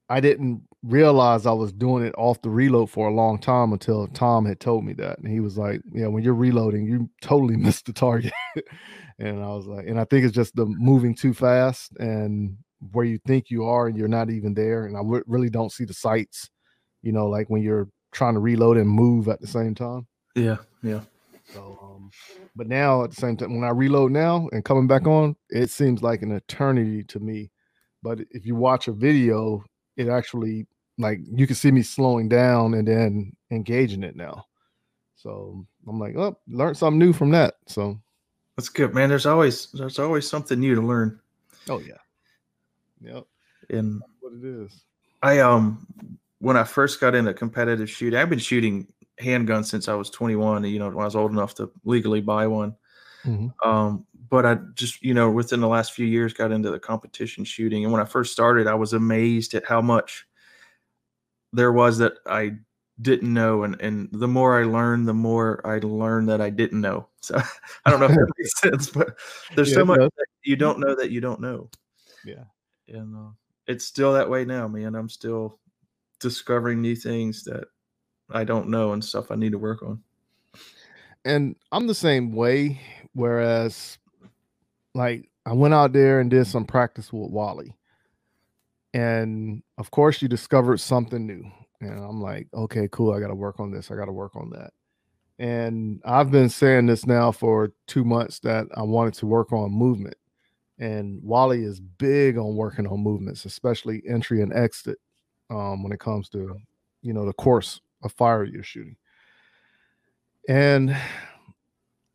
[0.10, 4.08] I didn't realize I was doing it off the reload for a long time until
[4.08, 5.17] Tom had told me that.
[5.19, 8.34] And he was like, Yeah, when you're reloading, you totally missed the target.
[9.19, 12.58] and I was like, and I think it's just the moving too fast and
[12.91, 14.86] where you think you are and you're not even there.
[14.86, 16.50] And I w- really don't see the sights,
[17.02, 20.08] you know, like when you're trying to reload and move at the same time.
[20.36, 21.02] Yeah, yeah,
[21.54, 22.12] So, um,
[22.56, 25.70] but now at the same time, when I reload now and coming back on, it
[25.70, 27.52] seems like an eternity to me.
[28.02, 29.63] But if you watch a video,
[29.96, 34.46] it actually like you can see me slowing down and then engaging it now.
[35.16, 37.56] So I'm like, oh, learn something new from that.
[37.68, 38.00] So
[38.58, 39.10] that's good, man.
[39.10, 41.20] There's always there's always something new to learn.
[41.70, 41.94] Oh yeah.
[43.02, 43.26] Yep.
[43.70, 44.82] And That's what it is.
[45.22, 45.88] I um
[46.39, 48.88] when I first got into competitive shooting, I've been shooting
[49.21, 50.63] handguns since I was 21.
[50.65, 52.76] You know, when I was old enough to legally buy one.
[53.26, 53.54] Mhm.
[53.65, 57.45] Um, but I just you know within the last few years got into the competition
[57.45, 60.28] shooting, and when I first started, I was amazed at how much
[61.52, 62.54] there was that I
[63.02, 66.82] didn't know, and and the more I learned, the more I learned that I didn't
[66.82, 67.08] know.
[67.23, 67.38] So
[67.86, 69.17] I don't know if that makes sense, but
[69.56, 71.69] there's Yeah, so much that you don't know that you don't know
[72.23, 72.45] Yeah.
[72.88, 73.32] and uh,
[73.67, 74.95] it's still that way now, man.
[74.95, 75.60] I'm still
[76.19, 77.65] discovering new things that
[78.30, 80.02] I don't know and stuff I need to work on.
[81.26, 82.82] And I'm the same way.
[83.14, 83.98] Whereas,
[84.96, 87.76] like, I went out there and did some practice with Wally.
[88.94, 91.44] And of course, you discovered something new.
[91.82, 93.14] And I'm like, okay, cool.
[93.14, 93.92] I got to work on this.
[93.92, 94.72] I got to work on that.
[95.40, 99.72] And I've been saying this now for two months that I wanted to work on
[99.72, 100.16] movement.
[100.80, 104.98] And Wally is big on working on movements, especially entry and exit
[105.50, 106.58] um, when it comes to,
[107.02, 108.96] you know, the course of fire you're shooting.
[110.48, 110.96] And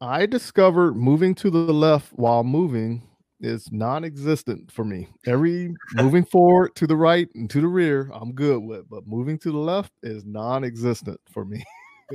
[0.00, 3.08] I discovered moving to the left while moving
[3.40, 5.08] is non-existent for me.
[5.26, 9.38] Every moving forward to the right and to the rear, I'm good with, but moving
[9.38, 11.64] to the left is non-existent for me.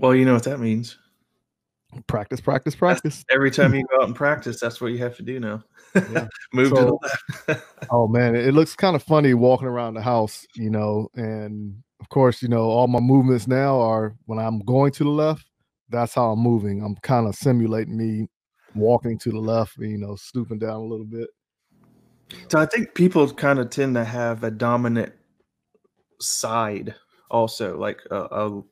[0.00, 0.98] Well, you know what that means.
[2.08, 3.24] practice, practice, practice.
[3.30, 5.62] Every time you go out and practice, that's what you have to do now.
[5.94, 6.26] Yeah.
[6.52, 6.98] Move to the
[7.48, 7.64] left.
[7.92, 12.10] Oh man, it looks kind of funny walking around the house, you know, and of
[12.10, 15.46] course, you know, all my movements now are when I'm going to the left,
[15.88, 16.82] that's how I'm moving.
[16.84, 18.28] I'm kind of simulating me
[18.74, 21.30] walking to the left, you know, stooping down a little bit.
[22.50, 25.14] so I think people kind of tend to have a dominant
[26.20, 26.94] side
[27.30, 28.62] also, like a, a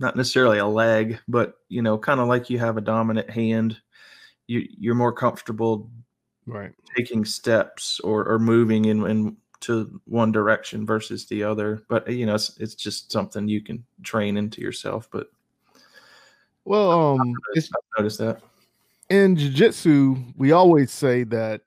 [0.00, 3.76] not necessarily a leg, but you know, kind of like you have a dominant hand.
[4.48, 5.88] You you're more comfortable
[6.46, 6.72] Right.
[6.96, 11.82] taking steps or, or moving in, in to one direction versus the other.
[11.88, 15.08] But you know, it's it's just something you can train into yourself.
[15.10, 15.30] But
[16.64, 18.40] Well, um, it's I've noticed that.
[19.08, 21.62] in jiu-jitsu, we always say that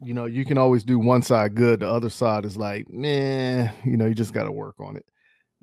[0.00, 3.68] you know you can always do one side good, the other side is like, nah,
[3.84, 5.06] you know, you just got to work on it.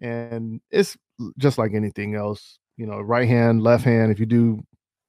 [0.02, 0.98] And it's
[1.38, 4.12] just like anything else, you know, right hand, left hand.
[4.12, 4.64] If you do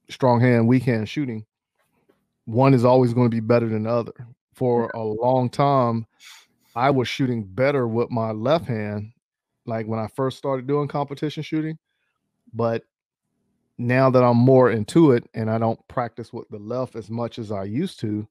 [0.09, 1.47] strong hand, weak hand shooting,
[2.47, 4.27] one is always going to be better than the other.
[4.55, 6.07] For a long time,
[6.81, 9.13] I was shooting better with my left hand,
[9.67, 11.79] like when I first started doing competition shooting,
[12.55, 12.85] but
[13.77, 17.39] now that I'm more into it and I don't practice with the left as much
[17.39, 18.27] as I used to,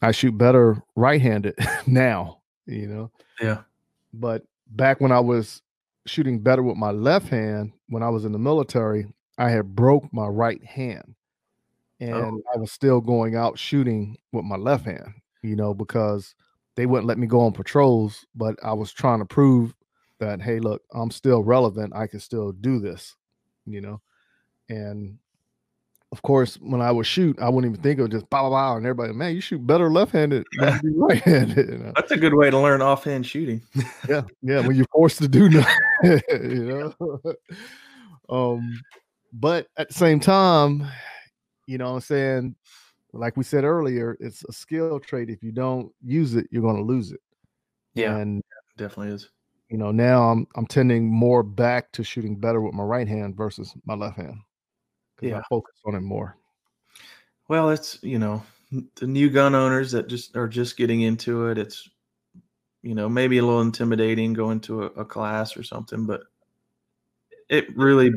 [0.00, 3.10] I shoot better right-handed now, you know.
[3.38, 3.58] Yeah.
[4.14, 5.60] But back when I was
[6.06, 10.10] shooting better with my left hand when I was in the military, I had broke
[10.10, 11.14] my right hand.
[12.00, 12.06] Oh.
[12.06, 16.34] And I was still going out shooting with my left hand, you know, because
[16.78, 19.74] they wouldn't let me go on patrols, but I was trying to prove
[20.20, 21.92] that hey, look, I'm still relevant.
[21.92, 23.16] I can still do this,
[23.66, 24.00] you know.
[24.68, 25.18] And
[26.12, 28.86] of course, when I would shoot, I wouldn't even think of just bow bow, and
[28.86, 31.68] everybody, man, you shoot better left-handed than right-handed.
[31.68, 31.92] You know?
[31.96, 33.60] That's a good way to learn offhand shooting.
[34.08, 34.64] Yeah, yeah.
[34.64, 35.74] When you're forced to do nothing,
[36.30, 37.34] you know.
[38.28, 38.80] um,
[39.32, 40.86] but at the same time,
[41.66, 42.54] you know, what I'm saying,
[43.12, 45.30] like we said earlier, it's a skill trait.
[45.30, 47.20] If you don't use it, you're going to lose it.
[47.94, 48.42] Yeah, and
[48.76, 49.30] definitely is.
[49.68, 53.36] you know, now I'm I'm tending more back to shooting better with my right hand
[53.36, 54.38] versus my left hand.
[55.20, 55.38] Yeah.
[55.38, 56.36] I focus on it more.
[57.48, 58.42] Well, it's you know
[58.96, 61.58] the new gun owners that just are just getting into it.
[61.58, 61.88] It's
[62.82, 66.22] you know maybe a little intimidating going to a, a class or something, but
[67.48, 68.12] it really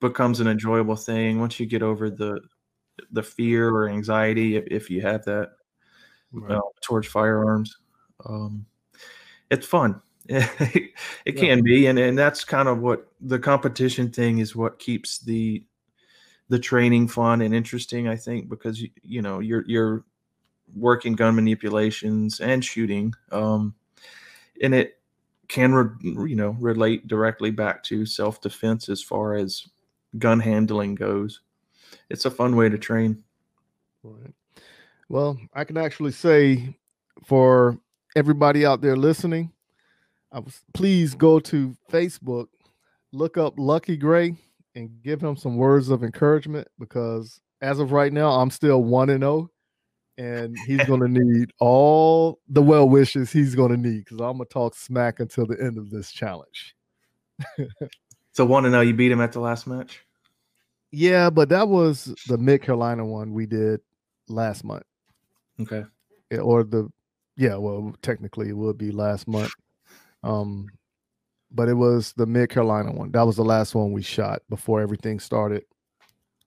[0.00, 2.40] becomes an enjoyable thing once you get over the
[3.12, 5.50] the fear or anxiety if, if you have that
[6.32, 6.56] Right.
[6.56, 7.76] uh, towards firearms.
[8.24, 8.66] Um,
[9.50, 10.00] it's fun.
[10.28, 10.92] it
[11.34, 11.40] Yeah.
[11.40, 14.54] can be, and and that's kind of what the competition thing is.
[14.54, 15.64] What keeps the
[16.48, 20.04] the training fun and interesting, I think, because you, you know you're you're
[20.76, 23.74] working gun manipulations and shooting, um,
[24.62, 24.98] and it
[25.48, 29.66] can re, you know relate directly back to self defense as far as
[30.18, 31.40] gun handling goes.
[32.08, 33.22] It's a fun way to train.
[34.02, 34.32] Right.
[35.08, 36.76] Well, I can actually say
[37.24, 37.78] for
[38.16, 39.52] everybody out there listening,
[40.32, 42.46] I was please go to Facebook,
[43.12, 44.36] look up Lucky Gray,
[44.74, 49.10] and give him some words of encouragement because as of right now, I'm still one
[49.10, 49.50] and zero,
[50.16, 54.36] and he's going to need all the well wishes he's going to need because I'm
[54.36, 56.76] going to talk smack until the end of this challenge.
[58.32, 60.04] so, one to oh, know you beat him at the last match?
[60.92, 63.80] Yeah, but that was the Mid Carolina one we did
[64.28, 64.84] last month.
[65.60, 65.84] Okay.
[66.40, 66.90] Or the,
[67.36, 69.52] yeah, well, technically it would be last month.
[70.22, 70.68] Um,
[71.50, 73.10] but it was the Mid Carolina one.
[73.12, 75.64] That was the last one we shot before everything started,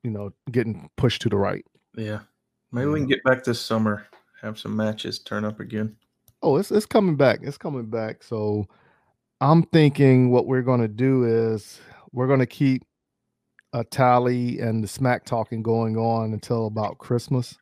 [0.03, 1.65] you know, getting pushed to the right.
[1.95, 2.19] Yeah.
[2.71, 4.07] Maybe we can get back this summer,
[4.41, 5.95] have some matches turn up again.
[6.41, 7.39] Oh, it's it's coming back.
[7.43, 8.23] It's coming back.
[8.23, 8.67] So
[9.39, 11.79] I'm thinking what we're gonna do is
[12.11, 12.83] we're gonna keep
[13.73, 17.57] a tally and the smack talking going on until about Christmas.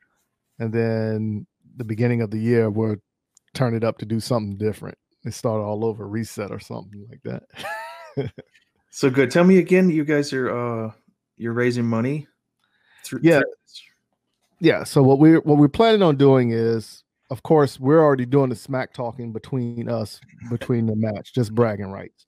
[0.59, 1.47] And then
[1.77, 2.97] the beginning of the year we'll
[3.53, 7.21] turn it up to do something different they start all over reset or something like
[7.23, 8.31] that.
[8.91, 9.31] so good.
[9.31, 10.91] Tell me again, you guys are uh
[11.37, 12.27] you're raising money
[13.03, 13.41] through Yeah.
[14.59, 18.49] Yeah, so what we're what we're planning on doing is of course we're already doing
[18.49, 22.25] the smack talking between us between the match, just bragging rights.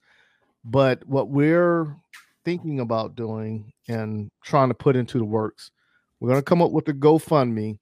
[0.64, 1.96] But what we're
[2.44, 5.70] thinking about doing and trying to put into the works,
[6.20, 7.78] we're going to come up with a GoFundMe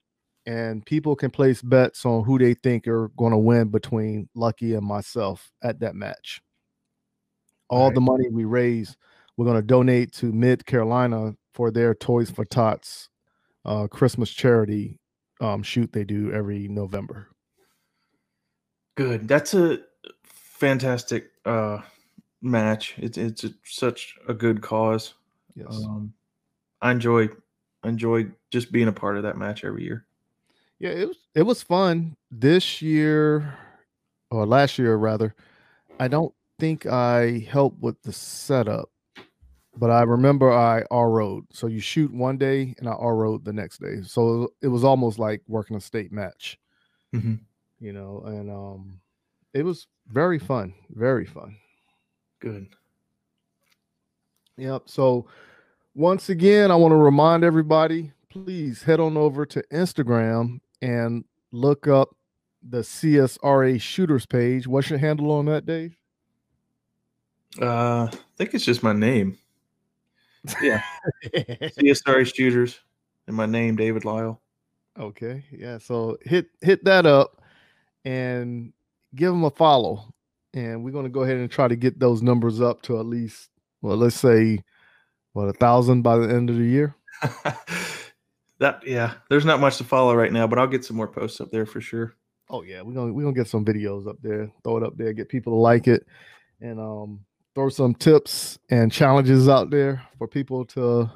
[0.46, 4.74] and people can place bets on who they think are going to win between Lucky
[4.74, 6.40] and myself at that match.
[7.68, 7.94] All right.
[7.94, 8.96] the money we raise,
[9.36, 13.08] we're going to donate to Mid Carolina for their Toys for Tots
[13.64, 14.98] uh, Christmas charity
[15.40, 17.28] um, shoot they do every November.
[18.96, 19.26] Good.
[19.26, 19.80] That's a
[20.22, 21.80] fantastic uh,
[22.43, 22.95] match.
[22.99, 25.14] It's it's a, such a good cause.
[25.55, 25.68] Yes.
[25.70, 26.12] Um,
[26.80, 27.28] I enjoy
[27.84, 30.05] enjoy just being a part of that match every year.
[30.78, 33.57] Yeah, it was it was fun this year
[34.30, 35.34] or last year rather.
[36.01, 38.90] I don't think I helped with the setup,
[39.76, 41.45] but I remember I R road.
[41.53, 44.03] So you shoot one day and I R road the next day.
[44.03, 46.59] So it was almost like working a state match.
[47.14, 47.34] Mm-hmm.
[47.78, 49.01] You know, and um
[49.55, 51.57] it was very fun, very fun.
[52.43, 52.66] Good.
[54.57, 54.82] Yep.
[54.86, 55.26] So
[55.95, 61.86] once again, I want to remind everybody please head on over to Instagram and look
[61.86, 62.16] up
[62.68, 64.66] the CSRA shooters page.
[64.66, 65.97] What's your handle on that, Dave?
[67.61, 69.38] Uh, I think it's just my name.
[70.61, 70.82] Yeah,
[71.32, 72.80] CSRA shooters
[73.28, 74.40] and my name, David Lyle.
[74.99, 75.78] Okay, yeah.
[75.78, 77.40] So hit hit that up
[78.05, 78.72] and
[79.14, 80.12] give them a follow,
[80.55, 83.48] and we're gonna go ahead and try to get those numbers up to at least
[83.80, 84.62] well, let's say
[85.32, 86.94] what a thousand by the end of the year.
[88.59, 91.40] that yeah, there's not much to follow right now, but I'll get some more posts
[91.40, 92.14] up there for sure.
[92.48, 95.12] Oh yeah, we're gonna we're gonna get some videos up there, throw it up there,
[95.12, 96.07] get people to like it,
[96.61, 97.20] and um
[97.55, 101.11] throw some tips and challenges out there for people to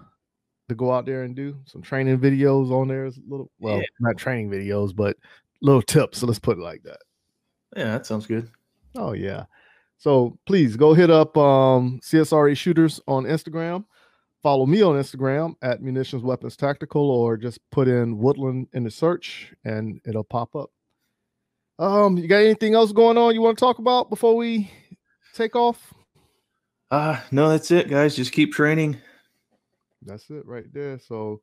[0.69, 3.07] to go out there and do some training videos on there.
[3.07, 3.87] Is little well, yeah.
[4.01, 5.17] not training videos, but
[5.63, 6.19] little tips.
[6.19, 6.99] So let's put it like that.
[7.77, 8.51] Yeah, that sounds good.
[8.97, 9.45] Oh yeah.
[9.99, 13.85] So please go hit up um CSRA shooters on Instagram
[14.47, 18.91] follow me on Instagram at Munitions Weapons Tactical, or just put in Woodland in the
[18.93, 20.71] search and it'll pop up.
[21.81, 24.71] Um, you got anything else going on you want to talk about before we
[25.35, 25.93] take off?
[26.93, 28.15] Uh no, that's it, guys.
[28.15, 28.97] Just keep training.
[30.03, 31.01] That's it right there.
[31.01, 31.41] So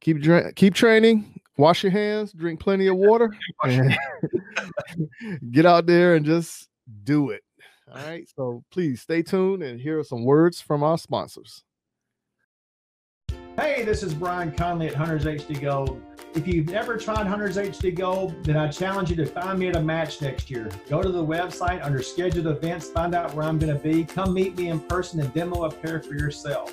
[0.00, 3.32] keep dra- keep training, wash your hands, drink plenty of water,
[5.52, 6.68] get out there and just
[7.04, 7.42] do it.
[7.88, 8.28] All right.
[8.36, 11.64] So please stay tuned and here are some words from our sponsors.
[13.58, 16.00] Hey, this is Brian Conley at Hunters HD Gold.
[16.34, 19.76] If you've never tried Hunters HD Gold, then I challenge you to find me at
[19.76, 20.70] a match next year.
[20.88, 24.04] Go to the website under scheduled events, find out where I'm going to be.
[24.04, 26.72] Come meet me in person and demo a pair for yourself.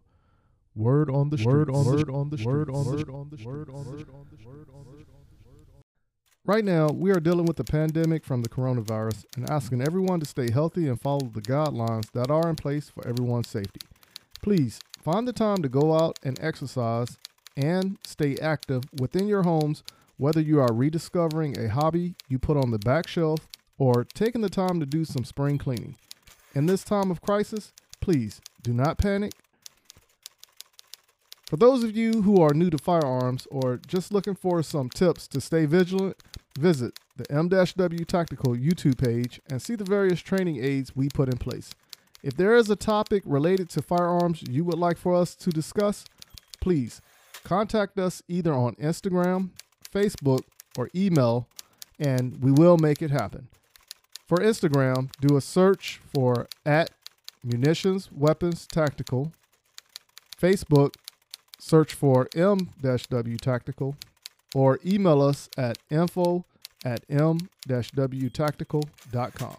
[0.73, 3.69] Word on the word on word on the word on the word on the word
[3.69, 5.01] on the word on the
[6.45, 10.25] Right now, we are dealing with the pandemic from the coronavirus and asking everyone to
[10.25, 13.81] stay healthy and follow the guidelines that are in place for everyone's safety.
[14.41, 17.17] Please find the time to go out and exercise
[17.57, 19.83] and stay active within your homes,
[20.15, 24.49] whether you are rediscovering a hobby you put on the back shelf or taking the
[24.49, 25.97] time to do some spring cleaning.
[26.55, 29.33] In this time of crisis, please do not panic
[31.51, 35.27] For those of you who are new to firearms or just looking for some tips
[35.27, 36.15] to stay vigilant,
[36.57, 41.37] Visit the M-W Tactical YouTube page and see the various training aids we put in
[41.37, 41.71] place.
[42.23, 46.05] If there is a topic related to firearms you would like for us to discuss,
[46.61, 47.01] please
[47.43, 49.49] contact us either on Instagram,
[49.93, 50.43] Facebook,
[50.77, 51.49] or email,
[51.99, 53.49] and we will make it happen.
[54.25, 56.91] For Instagram, do a search for at
[57.43, 59.33] Munitions Weapons Tactical.
[60.41, 60.93] Facebook,
[61.61, 63.95] search for M-W Tactical,
[64.53, 66.43] or email us at info
[66.83, 69.55] at m-wtactical.com.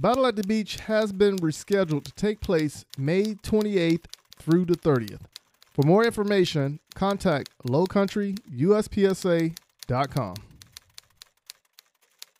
[0.00, 5.20] Battle at the Beach has been rescheduled to take place May 28th through the 30th.
[5.72, 10.34] For more information, contact lowcountryuspsa.com.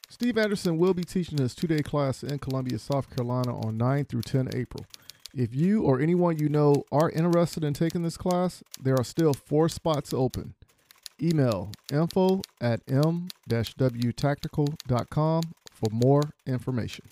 [0.09, 4.05] Steve Anderson will be teaching his two day class in Columbia, South Carolina on 9
[4.05, 4.87] through 10 April.
[5.35, 9.33] If you or anyone you know are interested in taking this class, there are still
[9.33, 10.53] four spots open.
[11.23, 17.07] Email info at m-wtactical.com for more information.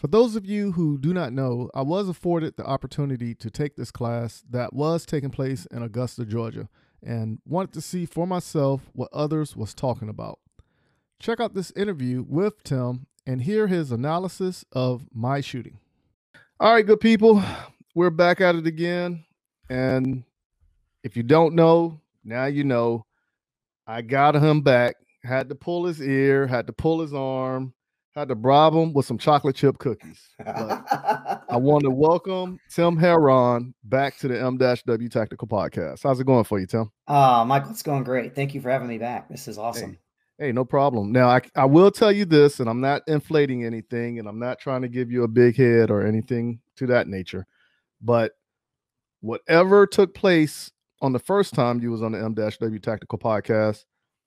[0.00, 3.76] For those of you who do not know, I was afforded the opportunity to take
[3.76, 6.70] this class that was taking place in Augusta, Georgia,
[7.02, 10.38] and wanted to see for myself what others was talking about.
[11.18, 15.80] Check out this interview with Tim and hear his analysis of my shooting.
[16.58, 17.42] All right, good people,
[17.94, 19.26] we're back at it again.
[19.68, 20.24] And
[21.04, 23.04] if you don't know, now you know.
[23.86, 27.74] I got him back, had to pull his ear, had to pull his arm,
[28.20, 30.28] had to bribe him with some chocolate chip cookies.
[30.44, 36.02] I want to welcome Tim Herron back to the M-W Tactical Podcast.
[36.02, 36.90] How's it going for you, Tim?
[37.08, 38.34] Uh, Michael, it's going great.
[38.34, 39.28] Thank you for having me back.
[39.30, 39.98] This is awesome.
[40.38, 41.12] Hey, no problem.
[41.12, 44.58] Now, I, I will tell you this, and I'm not inflating anything, and I'm not
[44.58, 47.46] trying to give you a big head or anything to that nature,
[48.02, 48.32] but
[49.20, 53.84] whatever took place on the first time you was on the M-W Tactical Podcast,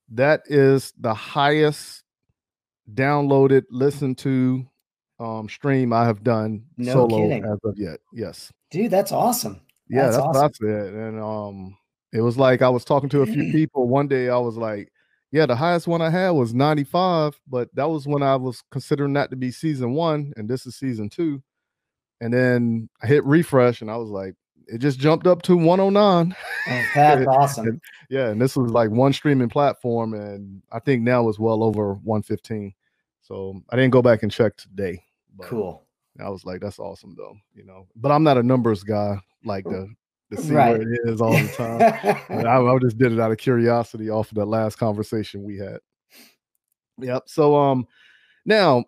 [0.10, 2.03] that is the highest
[2.94, 4.66] downloaded, listened to
[5.20, 7.46] um, stream I have done No solo kidding.
[7.46, 8.00] as of yet.
[8.12, 8.52] Yes.
[8.72, 9.62] Dude, that's awesome.
[9.88, 10.68] Yeah, That's that's, what I awesome.
[10.68, 10.94] said.
[10.94, 11.78] And um
[12.12, 13.88] it was like I was talking to a few people.
[13.88, 14.92] One day I was like,
[15.32, 19.14] yeah, the highest one I had was 95, but that was when I was considering
[19.14, 21.42] that to be season one, and this is season two.
[22.22, 24.36] And then I hit refresh and I was like,
[24.68, 26.36] it just jumped up to 109.
[26.68, 27.82] Oh, that's awesome.
[28.10, 31.94] Yeah, and this was like one streaming platform, and I think now it's well over
[31.96, 32.74] 115.
[33.22, 35.02] So I didn't go back and check today.
[35.36, 35.84] But Cool.
[36.20, 37.88] I was like, that's awesome though, you know.
[37.96, 39.90] But I'm not a numbers guy like the
[40.32, 40.78] to see Right.
[40.78, 41.48] where it is all the
[42.30, 42.46] time.
[42.46, 45.80] I, I just did it out of curiosity off of that last conversation we had.
[47.00, 47.24] Yep.
[47.28, 47.88] So um
[48.46, 48.86] now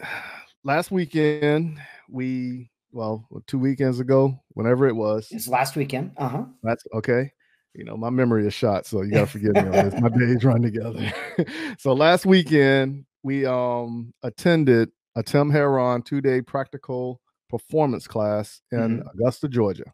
[0.64, 5.28] last weekend we well two weekends ago, whenever it was.
[5.30, 6.10] it's last weekend.
[6.16, 6.44] Uh huh.
[6.64, 7.30] That's okay.
[7.74, 9.62] you know, my memory is shot, so you gotta forgive me.
[10.00, 11.12] My days run together.
[11.78, 19.12] so last weekend we um attended a Tim Herron two-day practical performance class in Mhm.
[19.14, 19.92] Augusta, Georgia.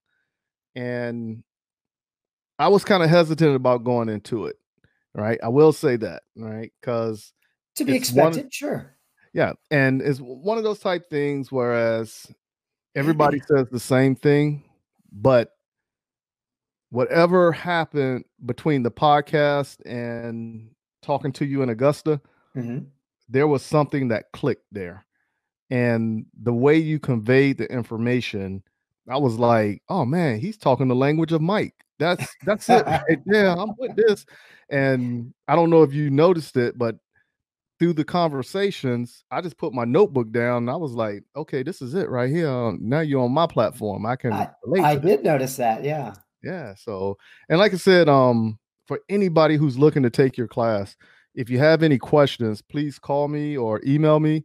[0.75, 1.45] And
[2.59, 4.57] I was kind of hesitant about going into it,
[5.15, 5.39] right?
[5.43, 6.73] I will say that, right?
[6.81, 7.33] Because
[7.77, 8.97] To be It's one- expected, sure.
[9.33, 12.27] yeah, and it's one of those type things whereas
[12.95, 14.65] everybody says the same thing,
[15.13, 15.51] but
[16.91, 20.71] whatever happened between the podcast and
[21.03, 22.21] talking to you in Augusta,
[22.55, 22.79] hmm
[23.29, 25.07] there was something that clicked there.
[25.71, 28.63] And the way you conveyed the information,
[29.09, 31.75] I was like, oh man, he's talking the language of Mike.
[31.99, 32.85] That's that's it.
[32.85, 33.49] right there.
[33.49, 34.27] I'm with this.
[34.69, 36.97] And I don't know if you noticed it, but
[37.79, 41.83] through the conversations, I just put my notebook down and I was like, okay, this
[41.83, 42.73] is it right here.
[42.79, 44.07] Now you're on my platform.
[44.07, 44.31] I can
[44.65, 44.85] relate.
[44.85, 45.17] I to this.
[45.17, 45.85] did notice that.
[45.85, 46.15] Yeah.
[46.43, 46.75] Yeah.
[46.75, 47.19] So,
[47.49, 50.97] and like I said, um, for anybody who's looking to take your class,
[51.35, 54.45] if you have any questions, please call me or email me.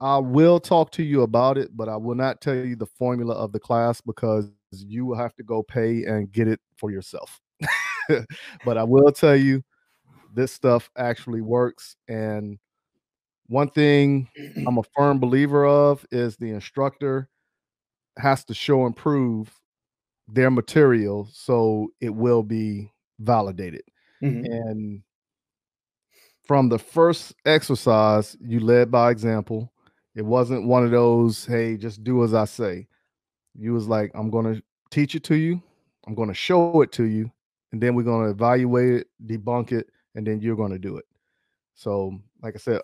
[0.00, 3.34] I will talk to you about it, but I will not tell you the formula
[3.34, 7.40] of the class because you will have to go pay and get it for yourself.
[8.64, 9.62] but I will tell you
[10.32, 11.96] this stuff actually works.
[12.08, 12.58] And
[13.48, 14.28] one thing
[14.66, 17.28] I'm a firm believer of is the instructor
[18.18, 19.50] has to show and prove
[20.28, 23.82] their material so it will be validated.
[24.22, 24.44] Mhm.
[24.46, 25.02] And
[26.44, 29.72] from the first exercise, you led by example.
[30.14, 32.86] It wasn't one of those, hey, just do as I say.
[33.54, 35.62] You was like, I'm going to teach it to you,
[36.06, 37.30] I'm going to show it to you,
[37.72, 40.96] and then we're going to evaluate it, debunk it, and then you're going to do
[40.96, 41.04] it.
[41.74, 42.80] So, like I said,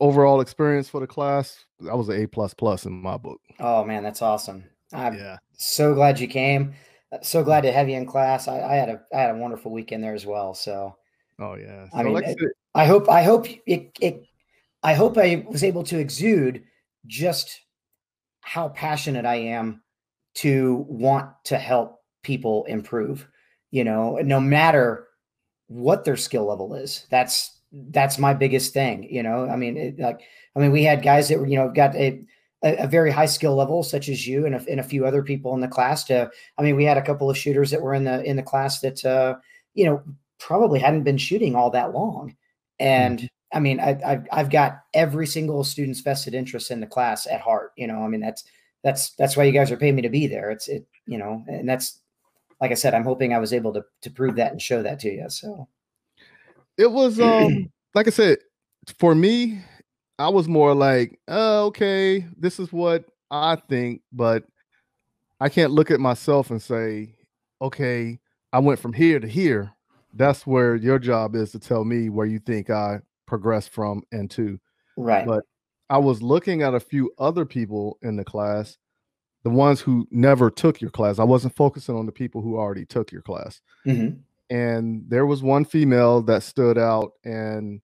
[0.00, 3.40] overall experience for the class, I was an A plus plus in my book.
[3.60, 4.64] Oh man, that's awesome.
[4.92, 5.36] I'm Yeah.
[5.56, 6.74] so glad you came.
[7.12, 8.48] Uh, So glad to have you in class.
[8.48, 10.54] I, I had a I had a wonderful weekend there as well.
[10.54, 10.96] So
[11.38, 11.88] Oh yeah.
[11.88, 14.24] So I mean, like I it- said, I hope I hope it, it
[14.82, 16.64] I hope I was able to exude
[17.06, 17.60] just
[18.40, 19.82] how passionate I am
[20.36, 23.28] to want to help people improve.
[23.70, 25.08] You know, no matter
[25.68, 27.06] what their skill level is.
[27.10, 29.08] That's that's my biggest thing.
[29.10, 30.20] You know, I mean, it, like
[30.54, 32.24] I mean, we had guys that were you know got a
[32.62, 35.54] a, very high skill level, such as you and a, and a few other people
[35.54, 36.04] in the class.
[36.04, 38.42] To I mean, we had a couple of shooters that were in the in the
[38.42, 39.36] class that uh,
[39.74, 40.02] you know
[40.38, 42.34] probably hadn't been shooting all that long.
[42.78, 47.26] And I mean, I, I've I've got every single student's vested interest in the class
[47.26, 47.72] at heart.
[47.76, 48.44] You know, I mean that's
[48.82, 50.50] that's that's why you guys are paying me to be there.
[50.50, 52.00] It's it you know, and that's
[52.60, 55.00] like I said, I'm hoping I was able to to prove that and show that
[55.00, 55.28] to you.
[55.28, 55.68] So
[56.76, 58.38] it was um like I said,
[58.98, 59.60] for me,
[60.18, 64.44] I was more like, oh, okay, this is what I think, but
[65.40, 67.16] I can't look at myself and say,
[67.60, 68.18] okay,
[68.52, 69.72] I went from here to here.
[70.12, 74.30] That's where your job is to tell me where you think I progressed from and
[74.32, 74.60] to.
[74.96, 75.44] right, But
[75.90, 78.78] I was looking at a few other people in the class,
[79.44, 81.18] the ones who never took your class.
[81.18, 84.18] I wasn't focusing on the people who already took your class Mhm.
[84.50, 87.80] and there was one female that stood out and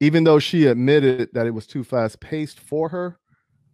[0.00, 3.18] even though she admitted that it was too fast paced for her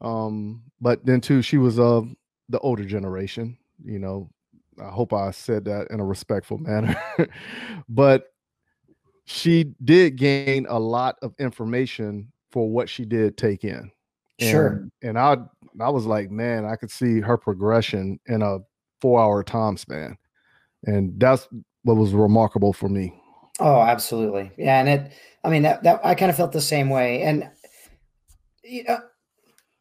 [0.01, 2.09] um but then too she was of
[2.49, 4.29] the older generation you know
[4.81, 6.97] i hope i said that in a respectful manner
[7.89, 8.33] but
[9.25, 13.91] she did gain a lot of information for what she did take in
[14.39, 14.67] Sure.
[14.67, 15.37] and, and i
[15.81, 18.59] i was like man i could see her progression in a
[19.01, 20.17] four hour time span
[20.85, 21.49] and that's
[21.83, 23.15] what was remarkable for me
[23.59, 24.53] Oh, absolutely.
[24.59, 25.13] Yeah, and it.
[25.43, 27.23] I mean, that that I kind of felt the same way.
[27.23, 27.49] And
[28.63, 28.99] you know,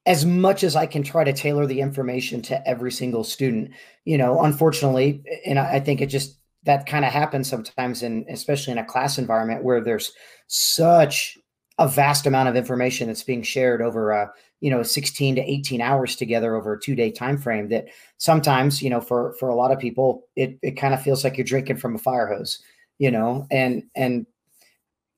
[0.05, 3.71] as much as I can try to tailor the information to every single student,
[4.05, 8.25] you know, unfortunately, and I, I think it just that kind of happens sometimes, in
[8.29, 10.13] especially in a class environment where there's
[10.47, 11.37] such
[11.77, 15.81] a vast amount of information that's being shared over a you know 16 to 18
[15.81, 17.85] hours together over a two day time frame that
[18.17, 21.37] sometimes you know for for a lot of people it it kind of feels like
[21.37, 22.59] you're drinking from a fire hose
[22.97, 23.47] you know?
[23.51, 24.25] And and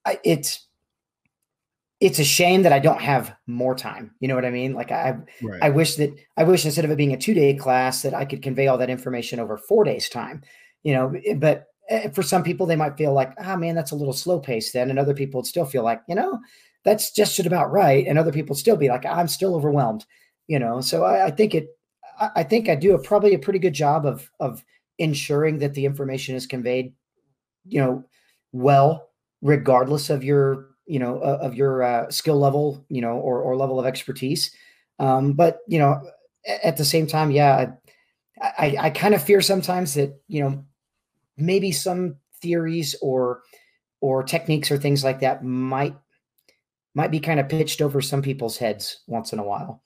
[0.05, 0.65] I, it's
[1.99, 4.73] it's a shame that i don't have more time you know what i mean?
[4.73, 5.63] Like i right.
[5.63, 8.25] I wish that i wish instead of it being a two day class that i
[8.25, 10.43] could convey all that information over four days time
[10.83, 11.13] you know?
[11.35, 11.65] But
[12.13, 14.89] for some people they might feel like ah man that's a little slow pace then
[14.89, 16.39] and other people would still feel like you know
[16.83, 20.05] that's just about right and other people still be like i'm still overwhelmed
[20.47, 20.79] you know?
[20.79, 21.69] So i, I think it
[22.19, 24.63] I, I think i do a, probably a pretty good job of of
[24.97, 26.93] ensuring that the information is conveyed
[27.67, 28.03] you know
[28.51, 29.09] well
[29.41, 33.55] regardless of your you know uh, of your uh, skill level you know or, or
[33.55, 34.51] level of expertise.
[34.99, 36.01] Um, but you know
[36.63, 37.71] at the same time yeah
[38.41, 40.65] i i, I kind of fear sometimes that you know
[41.37, 43.41] maybe some theories or
[44.01, 45.95] or techniques or things like that might
[46.93, 49.83] might be kind of pitched over some people's heads once in a while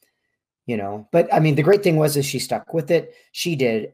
[0.66, 3.56] you know but i mean the great thing was is she stuck with it she
[3.56, 3.94] did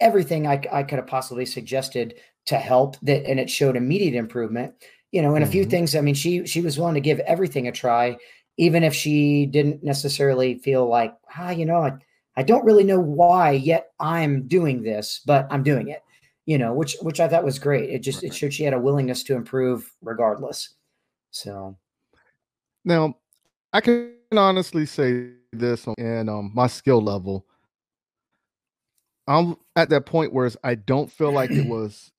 [0.00, 2.14] everything i, I could have possibly suggested
[2.46, 4.74] to help that and it showed immediate improvement
[5.12, 5.48] you know and mm-hmm.
[5.48, 5.70] a few mm-hmm.
[5.70, 8.16] things i mean she she was willing to give everything a try
[8.56, 11.92] even if she didn't necessarily feel like ah you know i,
[12.36, 16.02] I don't really know why yet i'm doing this but i'm doing it
[16.46, 17.90] you know which which i thought was great.
[17.90, 20.70] It just it showed she had a willingness to improve regardless.
[21.30, 21.76] So
[22.84, 23.14] now
[23.72, 27.46] i can honestly say this and um my skill level.
[29.26, 32.10] I'm at that point where i don't feel like it was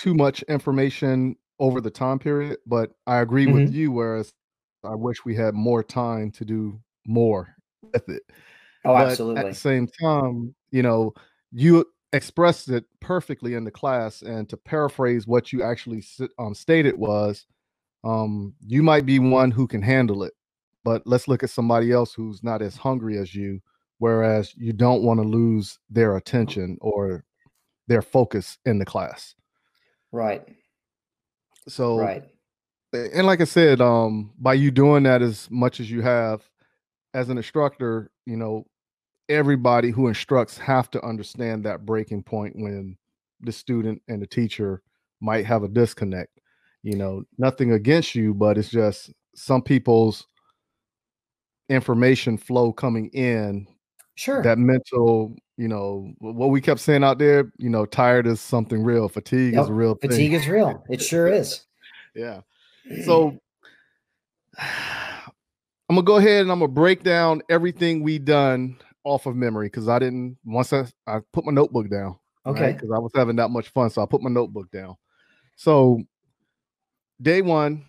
[0.00, 3.64] too much information over the time period but i agree mm-hmm.
[3.64, 4.32] with you whereas
[4.82, 7.54] i wish we had more time to do more
[7.92, 8.22] with it.
[8.84, 11.12] Oh but absolutely at the same time you know
[11.52, 16.02] you expressed it perfectly in the class and to paraphrase what you actually
[16.38, 17.46] um, stated was
[18.02, 20.32] um, you might be one who can handle it
[20.84, 23.60] but let's look at somebody else who's not as hungry as you
[23.98, 27.22] whereas you don't want to lose their attention or
[27.86, 29.34] their focus in the class.
[30.10, 30.42] Right.
[31.68, 32.24] So right.
[32.92, 36.42] and like i said um by you doing that as much as you have
[37.14, 38.66] as an instructor you know
[39.30, 42.96] everybody who instructs have to understand that breaking point when
[43.40, 44.82] the student and the teacher
[45.20, 46.40] might have a disconnect
[46.82, 50.26] you know nothing against you but it's just some people's
[51.68, 53.66] information flow coming in
[54.16, 58.40] sure that mental you know what we kept saying out there you know tired is
[58.40, 59.62] something real fatigue yep.
[59.62, 60.10] is a real thing.
[60.10, 61.66] fatigue is real it sure is
[62.14, 62.40] yeah
[63.04, 63.38] so
[64.58, 68.76] i'm gonna go ahead and i'm gonna break down everything we done
[69.10, 72.88] off of memory because i didn't once i i put my notebook down okay because
[72.88, 72.96] right?
[72.96, 74.94] i was having that much fun so i put my notebook down
[75.56, 76.00] so
[77.20, 77.84] day one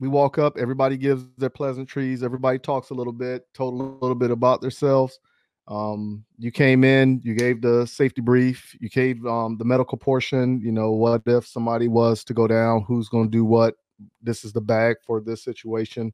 [0.00, 4.14] we walk up, everybody gives their pleasantries, everybody talks a little bit, told a little
[4.14, 5.18] bit about themselves.
[5.66, 10.60] Um, you came in, you gave the safety brief, you gave um, the medical portion.
[10.60, 13.76] You know, what if somebody was to go down, who's going to do what?
[14.22, 16.12] This is the bag for this situation.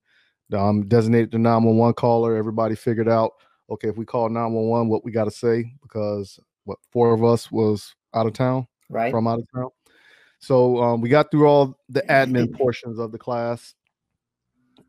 [0.56, 2.36] Um, designated the 911 caller.
[2.36, 3.32] Everybody figured out,
[3.70, 7.50] okay, if we call 911, what we got to say because what four of us
[7.50, 9.10] was out of town, right?
[9.10, 9.70] From out of town.
[10.40, 13.74] So um, we got through all the admin portions of the class,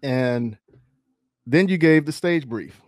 [0.01, 0.57] and
[1.45, 2.81] then you gave the stage brief.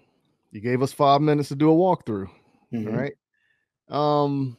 [0.52, 2.30] You gave us five minutes to do a walkthrough.
[2.74, 2.96] Mm-hmm.
[2.96, 3.14] Right.
[3.90, 4.58] Um,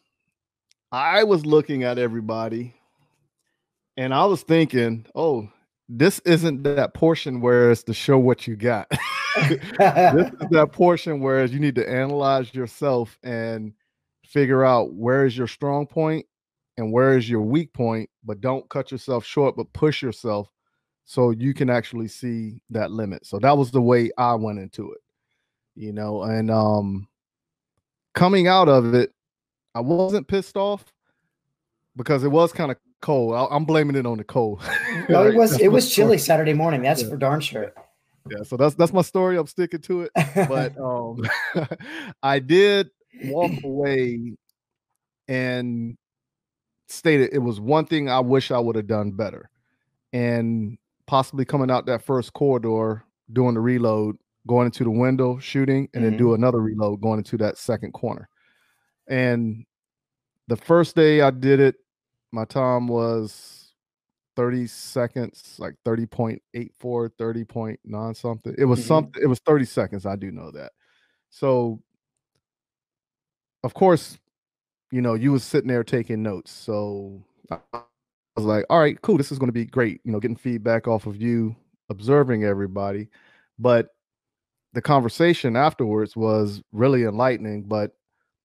[0.92, 2.74] I was looking at everybody,
[3.96, 5.48] and I was thinking, oh,
[5.88, 8.88] this isn't that portion where it's to show what you got.
[9.48, 13.72] this is that portion where you need to analyze yourself and
[14.24, 16.26] figure out where is your strong point
[16.76, 20.50] and where is your weak point, but don't cut yourself short, but push yourself
[21.04, 23.26] so you can actually see that limit.
[23.26, 25.00] So that was the way I went into it,
[25.74, 27.08] you know, and um
[28.14, 29.12] coming out of it,
[29.74, 30.84] I wasn't pissed off
[31.96, 33.34] because it was kind of cold.
[33.34, 34.62] I, am blaming it on the cold.
[35.08, 36.82] no, it was it was chilly Saturday morning.
[36.82, 37.08] That's yeah.
[37.10, 37.72] for darn sure.
[38.30, 39.36] Yeah, so that's that's my story.
[39.36, 40.10] I'm sticking to it.
[40.48, 41.22] But um
[42.22, 42.90] I did
[43.24, 44.32] walk away
[45.28, 45.96] and
[46.88, 49.50] stated it was one thing I wish I would have done better.
[50.12, 55.88] And possibly coming out that first corridor, doing the reload, going into the window, shooting,
[55.92, 56.10] and mm-hmm.
[56.10, 58.28] then do another reload going into that second corner.
[59.08, 59.66] And
[60.48, 61.76] the first day I did it,
[62.34, 63.72] my time was
[64.36, 66.40] 30 seconds, like 30.84,
[66.82, 68.54] 30.9 something.
[68.58, 68.88] It was mm-hmm.
[68.88, 70.06] something, it was 30 seconds.
[70.06, 70.72] I do know that.
[71.30, 71.80] So,
[73.62, 74.18] of course,
[74.90, 76.50] you know, you was sitting there taking notes.
[76.50, 77.58] So I
[78.36, 79.16] was like, all right, cool.
[79.16, 80.00] This is going to be great.
[80.04, 81.56] You know, getting feedback off of you,
[81.88, 83.08] observing everybody.
[83.58, 83.88] But
[84.72, 87.62] the conversation afterwards was really enlightening.
[87.62, 87.92] But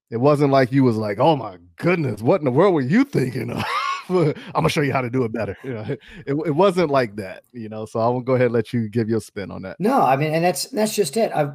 [0.10, 3.04] it wasn't like you was like, oh my goodness, what in the world were you
[3.04, 3.64] thinking of?
[4.10, 5.58] I'm gonna show you how to do it better.
[5.64, 7.86] You know, it, it wasn't like that, you know.
[7.86, 9.80] So I will go ahead and let you give your spin on that.
[9.80, 11.32] No, I mean, and that's that's just it.
[11.34, 11.54] I've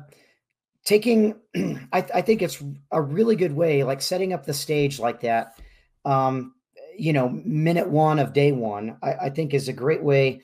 [0.85, 1.35] taking
[1.93, 5.59] I, I, think it's a really good way like setting up the stage like that
[6.05, 6.55] um
[6.97, 10.43] you know minute one of day one I, I, think is a great way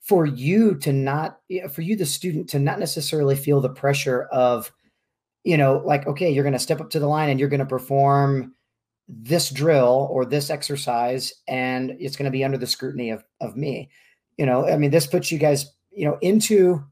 [0.00, 1.40] for you to not
[1.70, 4.72] for you the student to not necessarily feel the pressure of
[5.44, 7.60] you know like okay you're going to step up to the line and you're going
[7.60, 8.54] to perform
[9.14, 13.56] this drill or this exercise and it's going to be under the scrutiny of of
[13.56, 13.90] me
[14.38, 16.82] you know i mean this puts you guys you know into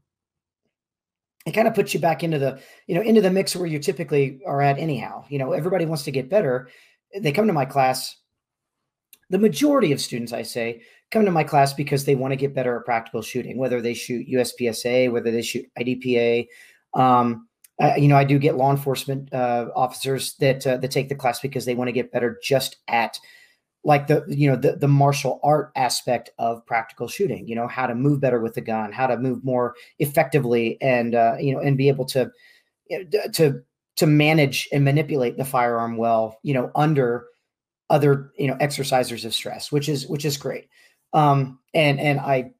[1.45, 3.79] it kind of puts you back into the you know into the mix where you
[3.79, 6.69] typically are at anyhow you know everybody wants to get better
[7.19, 8.17] they come to my class
[9.31, 12.53] the majority of students, I say, come to my class because they want to get
[12.53, 16.47] better at practical shooting, whether they shoot USPSA, whether they shoot IDPA.
[16.93, 17.47] Um,
[17.79, 21.15] uh, you know, I do get law enforcement uh, officers that uh, that take the
[21.15, 23.19] class because they want to get better just at
[23.83, 27.47] like the you know the the martial art aspect of practical shooting.
[27.47, 31.15] You know, how to move better with the gun, how to move more effectively, and
[31.15, 32.31] uh, you know, and be able to
[33.33, 33.61] to
[33.95, 36.39] to manage and manipulate the firearm well.
[36.43, 37.25] You know, under
[37.89, 40.67] other you know exercisers of stress, which is which is great.
[41.13, 42.51] Um, and and I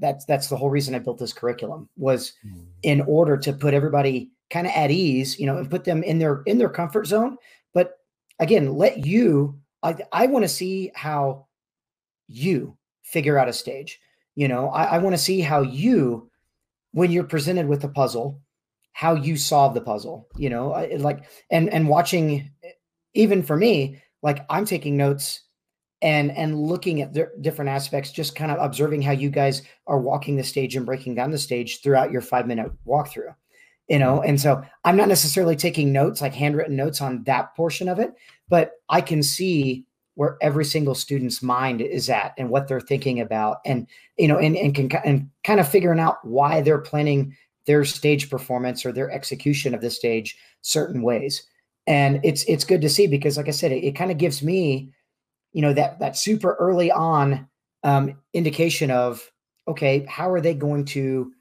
[0.00, 2.64] that's that's the whole reason I built this curriculum was mm.
[2.82, 6.18] in order to put everybody kind of at ease, you know, and put them in
[6.18, 7.36] their in their comfort zone.
[7.74, 7.98] But
[8.38, 9.58] again, let you.
[9.82, 11.46] I I want to see how
[12.28, 14.00] you figure out a stage.
[14.34, 16.30] You know, I, I want to see how you,
[16.92, 18.40] when you're presented with a puzzle,
[18.92, 20.28] how you solve the puzzle.
[20.36, 22.50] You know, I, like and and watching,
[23.14, 25.42] even for me, like I'm taking notes
[26.02, 29.98] and and looking at the different aspects just kind of observing how you guys are
[29.98, 33.34] walking the stage and breaking down the stage throughout your five minute walkthrough
[33.88, 37.88] you know and so i'm not necessarily taking notes like handwritten notes on that portion
[37.88, 38.14] of it
[38.48, 39.84] but i can see
[40.14, 44.38] where every single student's mind is at and what they're thinking about and you know
[44.38, 47.34] and, and can and kind of figuring out why they're planning
[47.66, 51.46] their stage performance or their execution of the stage certain ways.
[51.86, 54.42] And it's it's good to see because like i said it, it kind of gives
[54.42, 54.92] me
[55.52, 57.48] you know that that super early on
[57.84, 59.30] um, indication of
[59.68, 61.32] okay how are they going to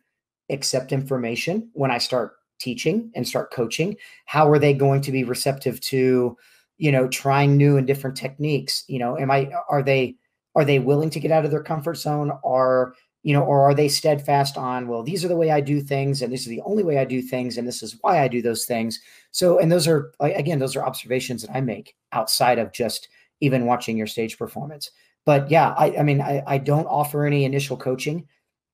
[0.50, 3.98] accept information when i start teaching and start coaching?
[4.26, 6.38] How are they going to be receptive to
[6.78, 8.84] you know trying new and different techniques?
[8.88, 10.16] You know am i are they
[10.56, 12.32] are they willing to get out of their comfort zone?
[12.44, 12.94] Are
[13.24, 16.22] you know or are they steadfast on well these are the way i do things
[16.22, 18.42] and this is the only way i do things and this is why i do
[18.42, 19.00] those things?
[19.32, 23.10] So and those are again those are observations that i make outside of just
[23.42, 24.92] even watching your stage performance.
[25.26, 28.28] But yeah, I, I mean, I, I don't offer any initial coaching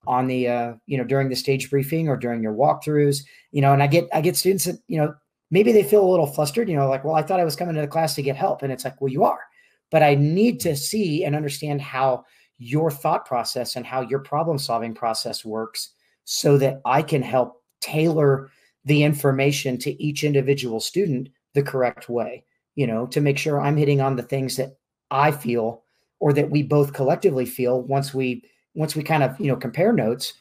[0.08, 3.24] on the uh, you know during the stage briefing or during your walkthroughs.
[3.52, 5.14] You know, and I get I get students that you know
[5.50, 6.70] maybe they feel a little flustered.
[6.70, 8.62] You know, like well, I thought I was coming to the class to get help,
[8.64, 9.42] and it's like, well, you are,
[9.90, 12.26] but I need to see and understand how
[12.58, 15.94] your thought process and how your problem solving process works
[16.26, 18.52] so that I can help tailor
[18.86, 22.44] the information to each individual student the correct way
[22.76, 24.78] you know, to make sure I'm hitting on the things that
[25.10, 25.84] I feel
[26.20, 28.44] or that we both collectively feel once we
[28.74, 30.34] once we kind of, you know, compare notes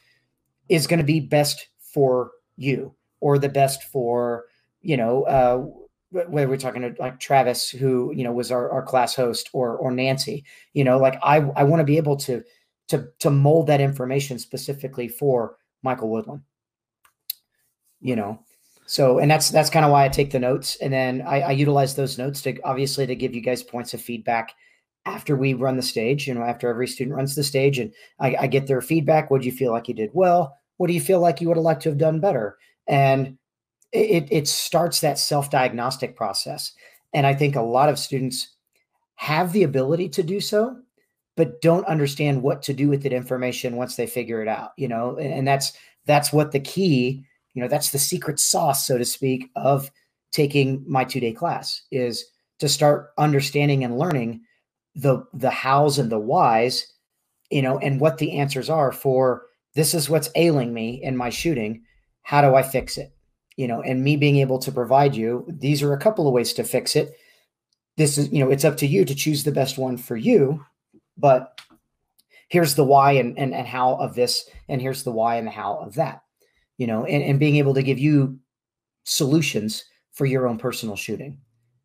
[0.69, 4.45] is going to be best for you or the best for,
[4.83, 5.67] you know, uh
[6.11, 9.77] whether we're talking to like Travis, who you know was our, our class host, or
[9.77, 12.43] or Nancy, you know, like I I want to be able to
[12.89, 16.43] to to mold that information specifically for Michael Woodland.
[18.01, 18.41] You know,
[18.87, 21.51] so, and that's that's kind of why I take the notes, and then I, I
[21.53, 24.55] utilize those notes to obviously to give you guys points of feedback
[25.07, 26.27] after we run the stage.
[26.27, 29.31] You know, after every student runs the stage, and I, I get their feedback.
[29.31, 30.57] What do you feel like you did well?
[30.77, 32.57] What do you feel like you would have liked to have done better?
[32.89, 33.39] And
[33.93, 36.73] it it starts that self diagnostic process.
[37.13, 38.57] And I think a lot of students
[39.17, 40.77] have the ability to do so,
[41.37, 44.71] but don't understand what to do with that information once they figure it out.
[44.77, 45.73] You know, and, and that's
[46.07, 47.25] that's what the key
[47.55, 49.91] you know that's the secret sauce so to speak of
[50.33, 52.27] taking my two day class is
[52.59, 54.41] to start understanding and learning
[54.95, 56.93] the the hows and the whys
[57.51, 59.43] you know and what the answers are for
[59.75, 61.83] this is what's ailing me in my shooting
[62.23, 63.13] how do i fix it
[63.57, 66.53] you know and me being able to provide you these are a couple of ways
[66.53, 67.13] to fix it
[67.97, 70.65] this is you know it's up to you to choose the best one for you
[71.17, 71.61] but
[72.49, 75.53] here's the why and, and, and how of this and here's the why and the
[75.53, 76.23] how of that
[76.81, 78.39] you know, and, and being able to give you
[79.05, 81.37] solutions for your own personal shooting.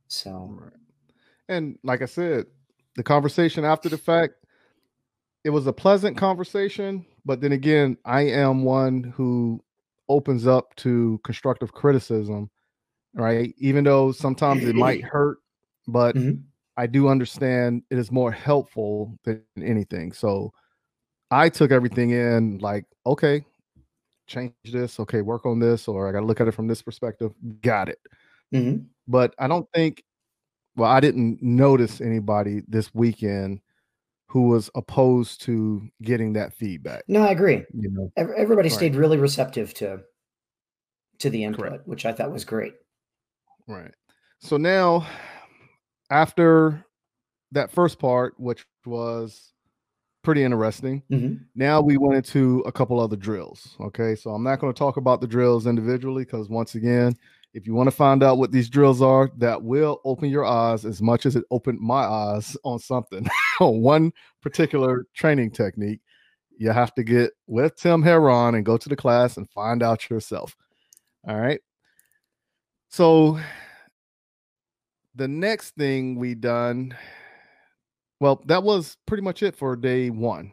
[0.08, 0.72] So, right.
[1.50, 2.46] and like I said,
[2.96, 4.36] the conversation after the fact,
[5.44, 7.06] it was a pleasant conversation.
[7.26, 9.62] But then again, I am one who
[10.10, 12.50] opens up to constructive criticism,
[13.14, 13.54] right?
[13.58, 15.38] Even though sometimes it might hurt,
[15.88, 16.42] but mm-hmm.
[16.78, 20.12] I do understand it is more helpful than anything.
[20.12, 20.52] So
[21.32, 23.46] I took everything in like, okay,
[24.28, 27.32] change this okay work on this or i gotta look at it from this perspective
[27.62, 28.00] got it
[28.54, 28.84] mm-hmm.
[29.08, 30.04] but i don't think
[30.76, 33.60] well i didn't notice anybody this weekend
[34.28, 38.76] who was opposed to getting that feedback no i agree you know everybody right.
[38.76, 40.00] stayed really receptive to
[41.20, 41.88] to the input Correct.
[41.88, 42.74] which i thought was great
[43.68, 43.94] right
[44.40, 45.08] so now
[46.10, 46.86] after
[47.52, 49.54] that first part which was
[50.26, 51.04] pretty interesting.
[51.10, 51.44] Mm-hmm.
[51.54, 53.78] Now we went into a couple other drills.
[53.80, 57.16] Okay, so I'm not going to talk about the drills individually because once again,
[57.56, 60.84] if you want to find out what these drills are, that will open your eyes
[60.84, 63.26] as much as it opened my eyes on something,
[63.62, 66.02] on one particular training technique.
[66.58, 70.10] You have to get with Tim Herron and go to the class and find out
[70.10, 70.54] yourself.
[71.26, 71.62] All right.
[72.90, 73.40] So
[75.16, 76.94] the next thing we done,
[78.20, 80.52] well, that was pretty much it for day one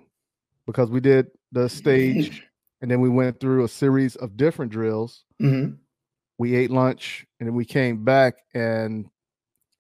[0.67, 2.45] because we did the stage
[2.81, 5.25] and then we went through a series of different drills.
[5.41, 5.79] Mhm.
[6.43, 9.07] We ate lunch and then we came back and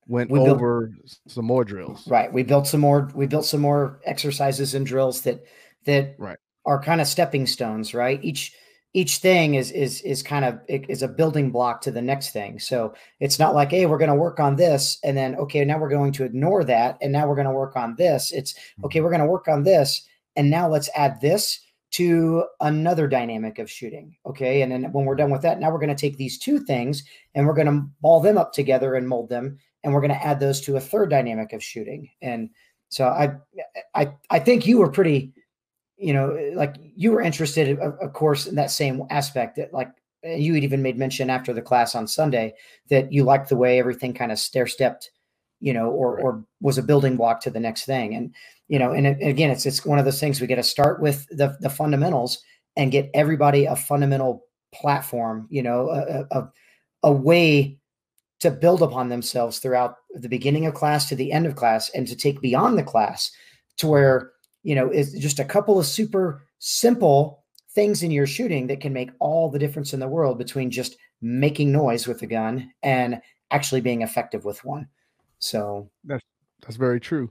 [0.06, 2.06] went We built- over s- some more drills.
[2.06, 2.32] Right.
[2.32, 3.10] We built some more.
[3.14, 5.38] We built some more exercises and drills that
[5.86, 6.38] that Right.
[6.64, 7.94] are kind of stepping stones.
[7.94, 8.20] Right.
[8.22, 8.54] Each
[8.94, 12.60] each thing is is is kind of is a building block to the next thing.
[12.60, 15.78] So it's not like, hey, we're going to work on this, and then okay, now
[15.80, 18.30] we're going to ignore that, and now we're going to work on this.
[18.32, 18.54] It's
[18.84, 19.04] okay, mm-hmm.
[19.04, 20.06] we're going to work on this,
[20.36, 21.58] and now let's add this
[21.92, 24.16] to another dynamic of shooting.
[24.26, 24.62] Okay.
[24.62, 27.04] And then when we're done with that, now we're going to take these two things
[27.34, 29.58] and we're going to ball them up together and mold them.
[29.84, 32.08] And we're going to add those to a third dynamic of shooting.
[32.22, 32.48] And
[32.88, 33.34] so I,
[33.94, 35.34] I, I think you were pretty,
[35.98, 39.90] you know, like you were interested, of, course, in that same aspect that like
[40.24, 42.54] you had even made mention after the class on Sunday
[42.88, 45.10] that you liked the way everything kind of stair stepped,
[45.60, 48.14] you know, or, or was a building block to the next thing.
[48.14, 48.34] And,
[48.72, 51.02] you know, and, it- again, it's, it's one of those things we got to start
[51.02, 52.42] with the, the fundamentals
[52.74, 56.50] and get everybody a fundamental platform, you know, a, a,
[57.02, 57.76] a way
[58.40, 62.08] to build upon themselves throughout the beginning of class to the end of class and
[62.08, 63.30] to take beyond the class
[63.76, 67.44] to where, you know, it's just a couple of super simple
[67.74, 70.96] things in your shooting that can make all the difference in the world between just
[71.20, 73.20] making noise with the gun and
[73.50, 74.88] actually being effective with one.
[75.40, 76.24] So, that's
[76.62, 77.30] That's very true.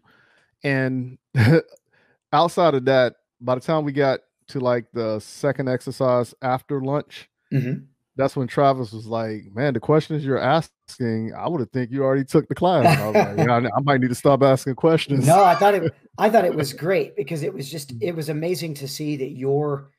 [0.64, 1.18] And
[2.34, 7.30] outside of that, by the time we got to like the second exercise after lunch,
[7.52, 7.86] mhm.
[8.16, 12.04] that's when Travis was like, "Man, the questions you're asking, I would have think you
[12.04, 14.76] already took the class." I was like, "Yeah, I, I might need to stop asking
[14.76, 15.94] questions." No, I thought it.
[16.18, 17.94] I thought it was great because it was just.
[18.02, 19.90] It was amazing to see that your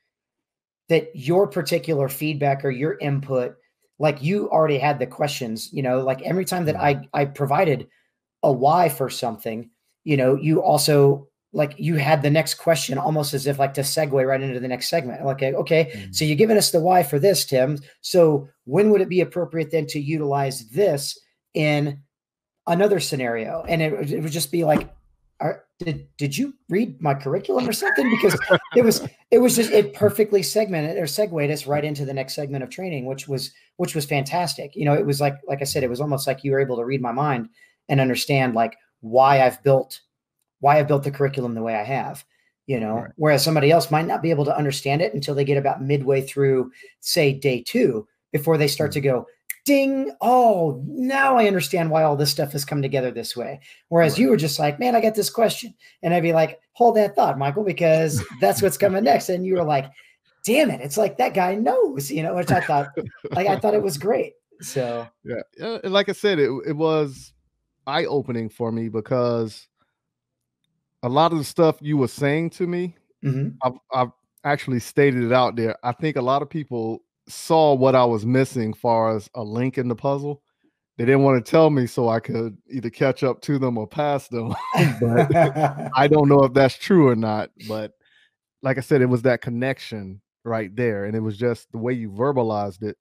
[0.88, 3.56] that your particular feedback or your input,
[3.98, 5.72] like you already had the questions.
[5.72, 7.88] You know, like every time that I I provided
[8.42, 9.70] a why for something,
[10.04, 13.82] you know, you also like you had the next question almost as if like to
[13.82, 15.24] segue right into the next segment.
[15.24, 16.12] Like, uh, okay, mm-hmm.
[16.12, 17.78] so you're giving us the why for this, Tim.
[18.00, 21.18] So when would it be appropriate then to utilize this
[21.54, 22.00] in
[22.66, 23.64] another scenario?
[23.68, 24.90] And it, would- it would just be like,
[25.40, 28.08] are, did did you read my curriculum or something?
[28.10, 28.38] Because
[28.76, 32.34] it was it was just it perfectly segmented or segued us right into the next
[32.34, 34.74] segment of training, which was which was fantastic.
[34.74, 36.76] You know, it was like like I said, it was almost like you were able
[36.76, 37.48] to read my mind
[37.88, 40.00] and understand like why I've built
[40.60, 42.24] why I've built the curriculum the way I have.
[42.66, 43.10] You know, Right.
[43.16, 46.20] whereas somebody else might not be able to understand it until they get about midway
[46.22, 49.08] through, say, day two, before they start to mm-hmm.
[49.08, 49.26] go,
[49.64, 53.60] ding, oh, now I understand why all this stuff has come together this way.
[53.88, 55.74] Whereas you were just like, man, I got this question.
[56.02, 59.28] And I'd be like, hold that thought, Michael, because that's what's coming next.
[59.28, 59.90] And you were like,
[60.44, 60.80] damn it.
[60.80, 62.88] It's like that guy knows, you know, which I thought,
[63.32, 64.34] like, I thought it was great.
[64.60, 65.78] So, Yeah, yeah.
[65.84, 67.32] Like I said, it it was
[67.86, 69.68] eye opening for me because
[71.02, 73.56] a lot of the stuff you were saying to me, mhm.
[73.62, 74.10] I've, I've
[74.44, 75.76] actually stated it out there.
[75.82, 79.78] I think a lot of people saw what I was missing, far as a link
[79.78, 80.42] in the puzzle.
[80.98, 83.86] They didn't want to tell me so I could either catch up to them or
[83.86, 84.54] pass them.
[85.00, 85.34] but
[85.96, 87.50] I don't know if that's true or not.
[87.66, 87.92] But
[88.62, 91.92] like I said, it was that connection right there, and it was just the way
[91.92, 92.96] you verbalized it.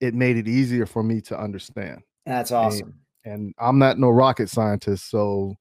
[0.00, 2.02] It made it easier for me to understand.
[2.26, 2.88] that's awesome.
[2.88, 2.94] and
[3.26, 5.54] I'm not no rocket scientist, so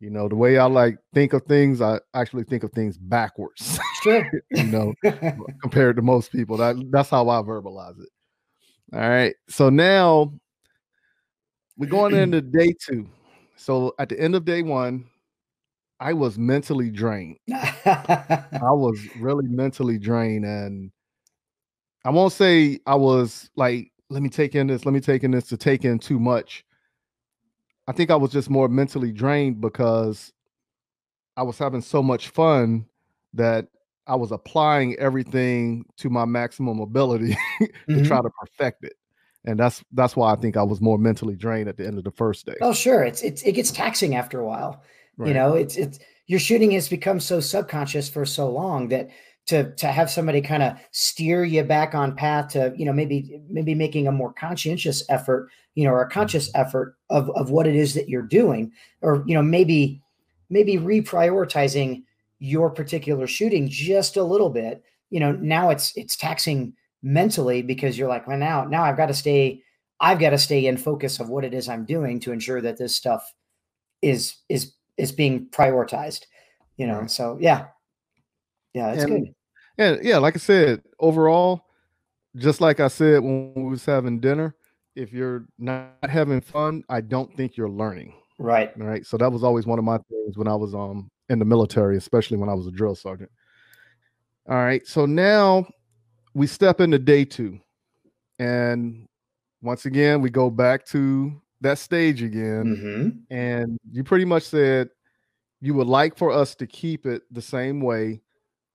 [0.00, 3.78] you know the way I like think of things, I actually think of things backwards.
[4.02, 4.28] Sure.
[4.50, 4.94] you know,
[5.62, 6.56] compared to most people.
[6.56, 8.08] That that's how I verbalize it.
[8.92, 10.32] All right, so now
[11.76, 13.08] we're going into day two.
[13.56, 15.06] So at the end of day one,
[16.00, 17.36] I was mentally drained.
[17.52, 20.90] I was really mentally drained, and
[22.04, 25.30] I won't say I was like, let me take in this, let me take in
[25.30, 26.64] this to take in too much.
[27.86, 30.32] I think I was just more mentally drained because
[31.36, 32.86] I was having so much fun
[33.34, 33.66] that
[34.06, 38.06] I was applying everything to my maximum ability to Mhm.
[38.06, 38.94] try to perfect it.
[39.44, 42.04] And that's that's why I think I was more mentally drained at the end of
[42.04, 42.54] the first day.
[42.60, 43.02] Oh, sure.
[43.02, 44.82] It's it's it gets taxing after a while.
[45.24, 49.10] You know, it's it's your shooting has become so subconscious for so long that
[49.46, 53.40] to to have somebody kind of steer you back on path to you know maybe
[53.48, 57.66] maybe making a more conscientious effort you know or a conscious effort of of what
[57.66, 58.70] it is that you're doing
[59.00, 60.00] or you know maybe
[60.50, 62.02] maybe reprioritizing
[62.38, 66.72] your particular shooting just a little bit you know now it's it's taxing
[67.02, 69.62] mentally because you're like well now now i've got to stay
[70.02, 72.76] I've got to stay in focus of what it is I'm doing to ensure that
[72.76, 73.32] this stuff
[74.02, 76.24] is is is being prioritized.
[76.76, 77.10] You know, Right.
[77.10, 77.66] so yeah,
[78.74, 79.34] yeah, that's And- good.
[79.78, 81.64] And yeah, like I said, overall,
[82.36, 84.54] just like I said when we was having dinner,
[84.94, 88.12] if you're not having fun, I don't think you're learning.
[88.38, 88.76] Right.
[88.78, 89.06] Right.
[89.06, 91.96] So that was always one of my things when I was um in the military,
[91.96, 93.30] especially when I was a drill sergeant.
[94.48, 94.86] All right.
[94.86, 95.66] So now
[96.34, 97.58] we step into day two.
[98.38, 99.06] And
[99.62, 102.76] once again, we go back to that stage again.
[103.30, 104.90] hmm And you pretty much said
[105.60, 108.20] you would like for us to keep it the same way,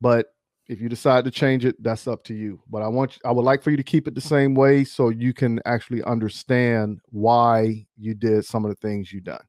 [0.02, 0.28] but
[0.68, 2.62] if you decide to change it, that's up to you.
[2.70, 5.10] But I want I would like for you to keep it the same way so
[5.10, 9.44] you can actually understand why you did some of the things you done.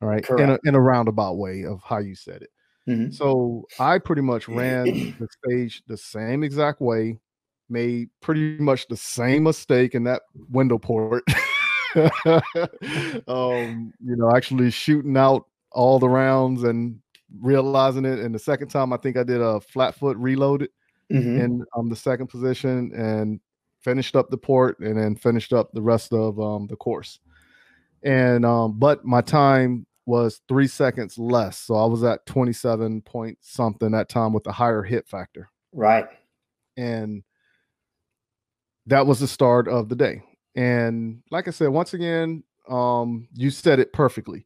[0.00, 0.24] All right.
[0.38, 2.50] In a, in a roundabout way of how you said it.
[2.88, 3.14] Mhm.
[3.14, 4.84] So I pretty much ran
[5.18, 7.18] the stage the same exact way,
[7.68, 11.24] made pretty much the same mistake in that window port.
[13.28, 17.01] um, you know, actually shooting out all the rounds and
[17.40, 18.18] realizing it.
[18.18, 20.70] And the second time, I think I did a flat foot reloaded
[21.10, 21.40] Mhm.
[21.40, 23.40] in um, the second position and
[23.80, 27.18] finished up the port and then finished up the rest of um, the course.
[28.02, 33.00] And um, but my time was three seconds less, so I was at twenty seven
[33.02, 36.08] point something that time with a higher hit factor, Right.
[36.76, 37.22] and
[38.86, 40.22] that was the start of the day.
[40.56, 44.44] And like I said, once again, um, you said it perfectly.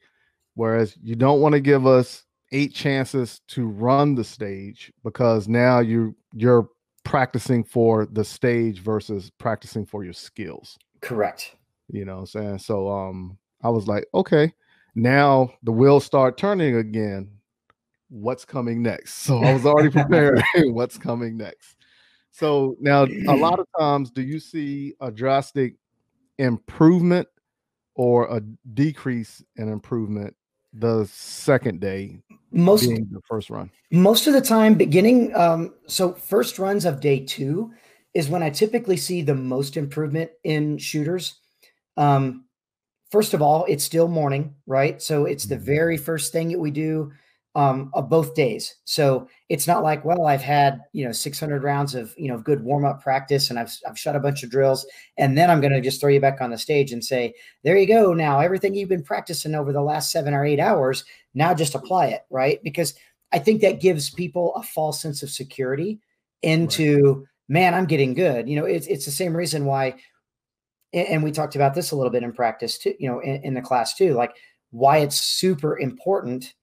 [0.55, 5.81] Whereas you don't want to give us eight chances to run the stage because now
[5.81, 6.69] you you're
[7.05, 10.79] practicing for the stage versus practicing for your skills.
[11.01, 11.55] Correct.
[11.89, 12.59] you know what i'm saying?
[12.59, 14.53] So um i was like okay
[14.95, 17.31] now the wheels start turning again.
[18.09, 19.15] What's coming next?
[19.15, 20.43] So i was already prepared.
[20.55, 21.77] What's coming next?
[22.31, 25.75] So now a lot of times do you see a drastic
[26.39, 27.29] improvement
[27.95, 28.41] or a
[28.75, 30.37] decrease in improvement
[30.79, 33.71] the second day Most the first run.
[33.91, 37.73] Most of the time beginning um so first runs of day two
[38.15, 41.41] is when i typically see the most improvement in shooters.
[41.97, 42.47] Um
[43.11, 45.01] first of all it's still morning right?
[45.03, 45.61] So it's the Mhm.
[45.65, 47.13] very first thing that we do
[47.57, 51.95] um of both days so it's not like well i've had you know 600 rounds
[51.95, 54.87] of you know good warm-up practice and i've, I've shot a bunch of drills
[55.19, 57.35] and then i'm going to just throw you back on the stage and say
[57.65, 61.05] there you go now everything you've been practicing over the last seven or eight hours
[61.35, 62.95] now just apply it right because
[63.33, 66.01] I think that gives people a false sense of security
[66.43, 68.49] into man, I'm getting good.
[68.49, 69.97] You know, it's it's the same reason why,
[70.93, 72.95] and we talked about this a little bit in practice too.
[72.99, 74.35] You know, in, in the class too, like
[74.71, 76.55] why it's super important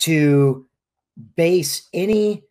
[0.00, 0.66] to
[1.36, 2.44] base any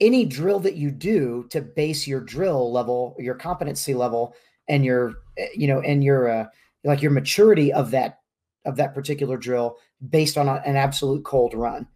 [0.00, 4.34] any drill that you do to base your drill level, your competency level,
[4.68, 6.46] and your eh, you know and your uh,
[6.84, 8.18] like your maturity of that
[8.64, 9.76] of that particular drill
[10.10, 11.86] based on a- an absolute cold run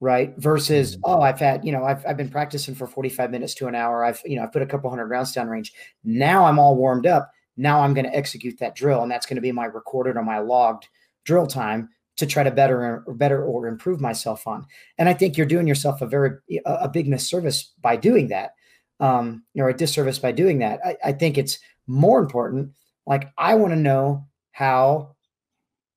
[0.00, 0.34] right?
[0.38, 1.00] Versus Mhm.
[1.04, 4.04] oh i've had you know I've, I've been practicing for 45 minutes to an hour.
[4.04, 5.72] I've you know i've put a couple hundred rounds down range.
[6.04, 7.30] Now i'm all warmed up.
[7.56, 10.24] Now i'm going to execute that drill and that's going to be my recorded or
[10.24, 10.88] my logged
[11.24, 14.66] drill time to try to better or better or improve myself on.
[14.98, 16.30] And i think you're doing yourself a very
[16.66, 18.52] a, big misservice by doing that
[19.00, 20.80] um or a disservice by doing that.
[20.84, 22.72] I, I think it's more important
[23.06, 25.16] like i want to know how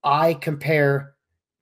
[0.04, 1.16] i compare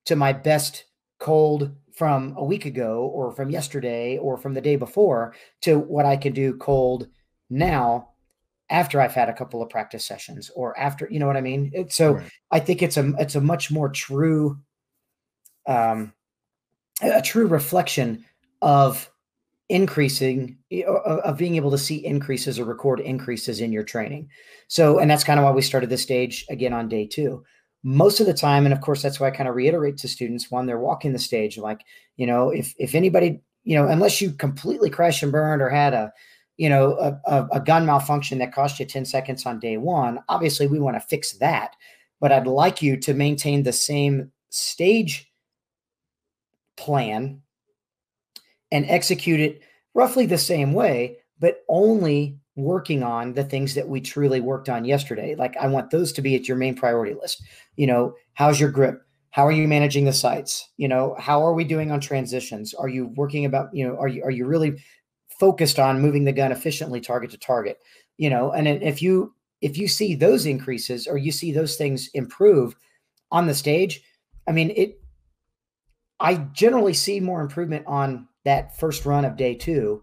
[0.05, 0.85] to my best
[1.19, 6.05] cold from a week ago or from yesterday or from the day before to what
[6.05, 7.07] I can do cold
[7.49, 8.09] now
[8.73, 11.71] after I've had a couple of practice sessions or after you know what I mean?
[11.73, 12.31] It- so Right.
[12.51, 14.57] I think it's a it's a much more true
[15.67, 16.13] um
[17.01, 18.23] a true reflection
[18.61, 19.09] of
[19.69, 23.83] increasing y- o- o- of being able to see increases or record increases in your
[23.83, 24.29] training.
[24.67, 27.43] So and that's kind of why we started this stage again on day two.
[27.83, 30.49] Most of the time and of course that's why i kind of reiterate to students
[30.51, 31.81] when they're walking the stage like
[32.17, 35.93] you know if if anybody you know unless you completely crash and burned or had
[35.93, 36.11] a
[36.57, 40.19] you know a, a, a gun malfunction that cost you 10 seconds on day one
[40.29, 41.75] obviously we want to fix that.
[42.19, 45.31] But i'd like you to maintain the same stage
[46.77, 47.41] plan
[48.71, 49.61] and execute it
[49.93, 54.85] roughly the same way but only working on the things that we truly worked on
[54.85, 55.35] yesterday.
[55.35, 57.43] Like i want those to be at your main priority list.
[57.75, 59.01] You know how's your grip?
[59.31, 60.69] How are you managing the sights?
[60.77, 62.73] You know how are we doing on transitions?
[62.73, 64.81] Are you working about you know are you are you really
[65.43, 67.77] focused on moving the gun efficiently target to target
[68.17, 72.09] you know and if you if you see those increases or you see those things
[72.13, 72.75] improve
[73.31, 74.01] on the stage
[74.47, 74.99] i mean it
[76.19, 80.01] i generally see more improvement on that first run of day two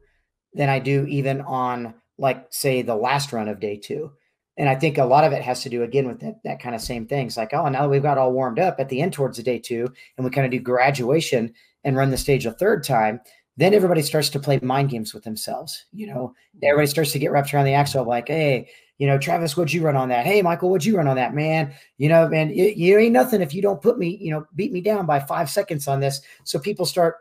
[0.54, 4.12] than i do even on like say the last run of day two.
[4.56, 6.74] And I think a lot of it has to do again with that, that kind
[6.74, 9.14] of same things like, oh, now that we've got all warmed up at the end
[9.14, 12.52] towards the day two, and we kind of do graduation and run the stage a
[12.52, 13.20] third time,
[13.60, 15.84] then everybody starts to play mind games with themselves.
[15.92, 19.56] You know, everybody starts to get wrapped around the axle like, hey, you know, Travis,
[19.56, 20.26] what'd you run on that?
[20.26, 21.72] Hey, Michael, what'd you run on that, man?
[21.96, 24.72] You know, man, you, you ain't nothing if you don't put me, you know, beat
[24.72, 26.20] me down by five seconds on this.
[26.44, 27.16] So people start,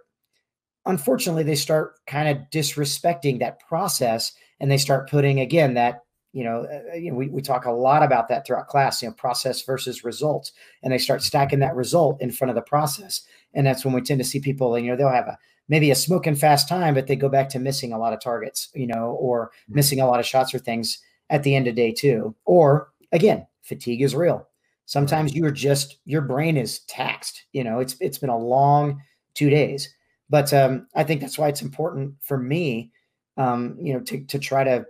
[0.85, 6.03] unfortunately, they start kind of disrespecting that process and they start putting, again, that,
[6.33, 9.07] you know, uh, you know we, we talk a lot about that throughout class, you
[9.07, 10.51] know, process versus results.
[10.83, 13.21] And they start stacking that result in front of the process.
[13.53, 15.37] And that's when we tend to see people, you know, they'll have a,
[15.69, 18.69] maybe a smoking fast time, but they go back to missing a lot of targets,
[18.73, 21.93] you know, or missing a lot of shots or things at the end of day
[21.93, 22.35] two.
[22.45, 24.47] Or again, fatigue is real.
[24.85, 27.45] Sometimes you are just your brain is taxed.
[27.53, 29.01] You know, it's it's been a long
[29.35, 29.93] two days.
[30.29, 32.91] But um, I think that's why it's important for me,
[33.37, 34.85] um, you know, to to try to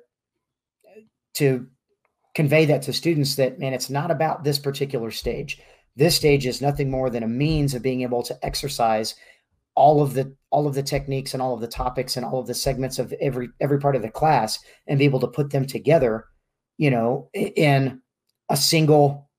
[1.35, 1.68] to
[2.34, 5.60] convey that to students that man, it's not about this particular stage.
[5.97, 9.15] This stage is nothing more than a means of being able to exercise
[9.80, 12.47] all of the all of the techniques and all of the topics and all of
[12.47, 15.65] the segments of every every part of the class and be able to put them
[15.65, 16.26] together
[16.77, 18.01] you know in
[18.49, 19.30] a single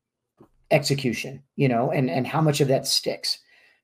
[0.70, 3.38] execution you know and and how much of that sticks.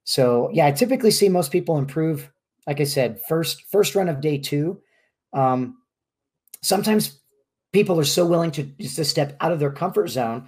[0.04, 2.30] So yeah i typically see most people improve
[2.66, 4.80] like i said first first run of day two.
[5.34, 5.76] Um
[6.62, 7.20] sometimes
[7.72, 10.46] people are so willing to just to step out of their comfort zone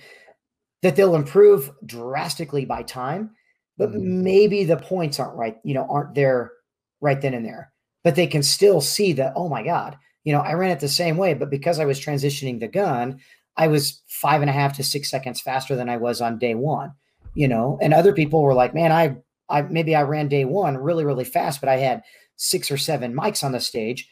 [0.81, 3.33] that they'll improve drastically by time
[3.79, 4.23] but mm-hmm.
[4.23, 6.53] maybe the points aren't right, you know, aren't there
[7.01, 7.73] right then and there.
[8.05, 10.89] But they can still see that, oh my God, you know, I ran it the
[10.89, 13.19] same way, but because I was transitioning the gun,
[13.57, 16.55] I was five and a half to six seconds faster than I was on day
[16.55, 16.93] one,
[17.35, 19.17] you know, and other people were like, man, I,
[19.49, 22.03] I maybe I ran day one really, really fast, but I had
[22.37, 24.09] six or seven mics on the stage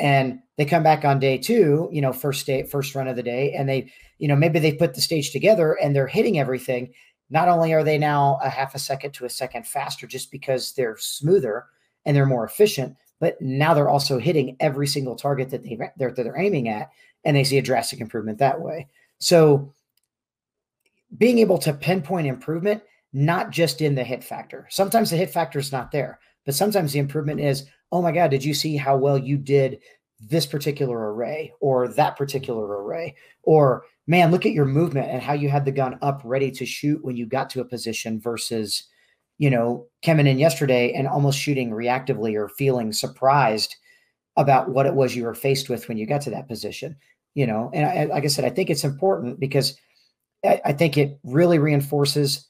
[0.00, 3.22] and they come back on day two, you know, first day, first run of the
[3.22, 6.92] day, and they, you know, maybe they put the stage together and they're hitting everything
[7.30, 10.72] not only are they now a half a second to a second faster just because
[10.72, 11.66] they're smoother
[12.04, 16.12] and they're more efficient, but now they're also hitting every single target that they they're,
[16.12, 16.90] that they're aiming at,
[17.24, 18.88] and they see a drastic improvement that way.
[19.18, 19.72] So,
[21.18, 22.82] being able to pinpoint improvement,
[23.12, 24.66] not just in the hit factor.
[24.70, 28.30] Sometimes the hit factor is not there, but sometimes the improvement is, oh my God,
[28.30, 29.80] did you see how well you did
[30.20, 33.16] this particular array or that particular array?
[33.42, 36.66] Or man, look at your movement and how you had the gun up ready to
[36.66, 38.84] shoot when you got to a position versus,
[39.38, 43.76] you know, coming in yesterday and almost shooting reactively or feeling surprised
[44.36, 46.96] about what it was you were faced with when you got to that position.
[47.34, 49.76] You know, and I, like I said, I think it's important because
[50.44, 52.48] I, I think it really reinforces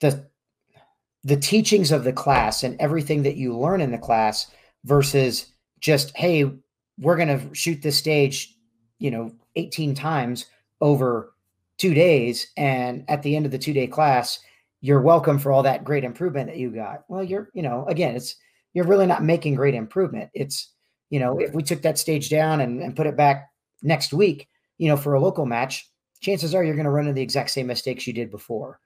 [0.00, 0.26] the
[1.22, 4.46] the teachings of the class and everything that you learn in the class
[4.84, 5.46] versus
[5.80, 6.50] just hey
[6.98, 8.56] we're going to shoot this stage
[8.98, 10.46] you know 18 times
[10.80, 11.32] over
[11.78, 12.48] two days.
[12.56, 14.38] And at the end of the two day class,
[14.80, 17.04] you're welcome for all that great improvement that you got.
[17.08, 18.36] Well, you're, you know, again, it's,
[18.72, 20.30] you're really not making great improvement.
[20.34, 20.72] It's,
[21.10, 23.50] you know, if we took that stage down and, and put it back
[23.82, 24.48] next week,
[24.78, 25.88] you know, for a local match,
[26.20, 28.78] chances are you're going to run into the exact same mistakes you did before.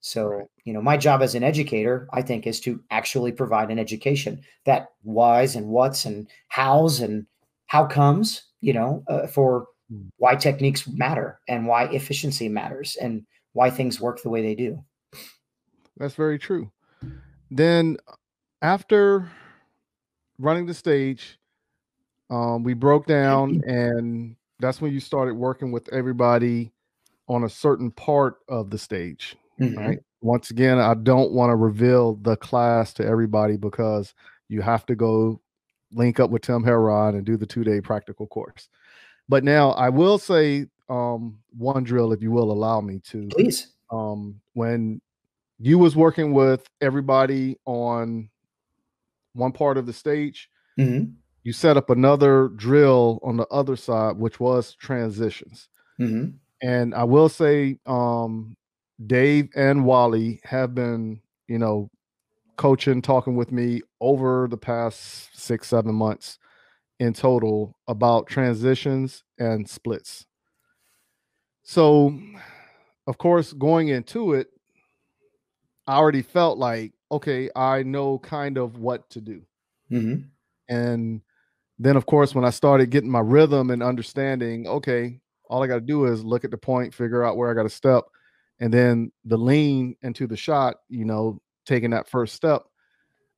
[0.00, 3.78] So, you know, my job as an educator, I think, is to actually provide an
[3.78, 7.26] education that whys and what's and hows and
[7.66, 9.66] how comes, you know, uh, for.
[10.18, 14.82] Why techniques matter and why efficiency matters and why things work the way they do.
[15.96, 16.70] That's very true.
[17.50, 17.96] Then
[18.62, 19.30] after
[20.38, 21.38] running the stage,
[22.30, 26.72] um, we broke down, and that's when you started working with everybody
[27.28, 29.36] on a certain part of the stage.
[29.60, 29.78] Mm-hmm.
[29.78, 29.98] Right.
[30.20, 34.14] Once again, I don't want to reveal the class to everybody because
[34.48, 35.40] you have to go
[35.92, 38.68] link up with Tim Herron and do the two day practical course.
[39.28, 43.28] But now I will say um, one drill, if you will allow me to.
[43.28, 43.68] Please.
[43.90, 45.00] Um, when
[45.58, 48.30] you was working with everybody on
[49.34, 50.48] one part of the stage,
[50.78, 51.10] mm-hmm.
[51.42, 55.68] you set up another drill on the other side, which was transitions.
[56.00, 56.30] Mm-hmm.
[56.62, 58.56] And I will say, um,
[59.06, 61.90] Dave and Wally have been, you know,
[62.56, 66.38] coaching, talking with me over the past six, seven months
[66.98, 70.26] in total about transitions and splits.
[71.62, 72.18] So,
[73.06, 74.48] of course, going into it,
[75.86, 79.42] I already felt like, okay, I know kind of what to do.
[79.90, 80.22] Mm-hmm.
[80.68, 81.20] And
[81.78, 85.76] then, of course, when I started getting my rhythm and understanding, okay, all I got
[85.76, 88.04] to do is look at the point, figure out where I got to step,
[88.60, 92.62] and then the lean into the shot, you know, taking that first step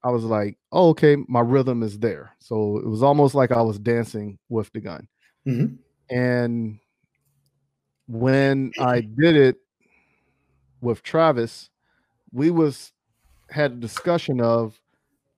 [0.03, 2.35] I was like, oh, okay, my rhythm is there.
[2.39, 5.07] So it was almost like I was dancing with the gun.
[5.47, 5.75] Mm-hmm.
[6.15, 6.79] And
[8.07, 9.57] when I did it
[10.81, 11.71] with Travis,
[12.33, 12.93] we was
[13.51, 14.81] had a discussion of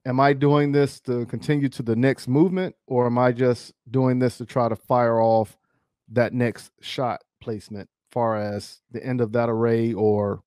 [0.06, 4.18] am I doing this to continue to the next movement or am I just doing
[4.18, 5.56] this to try to fire off
[6.10, 10.42] that next shot placement far as the end of that array or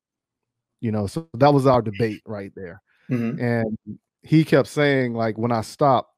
[0.81, 3.41] you know so that was our debate right there Mhm.
[3.41, 6.10] and he kept saying like when I stop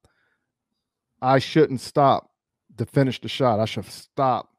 [1.21, 2.31] I shouldn't stop
[2.77, 4.49] to finish the shot I should stop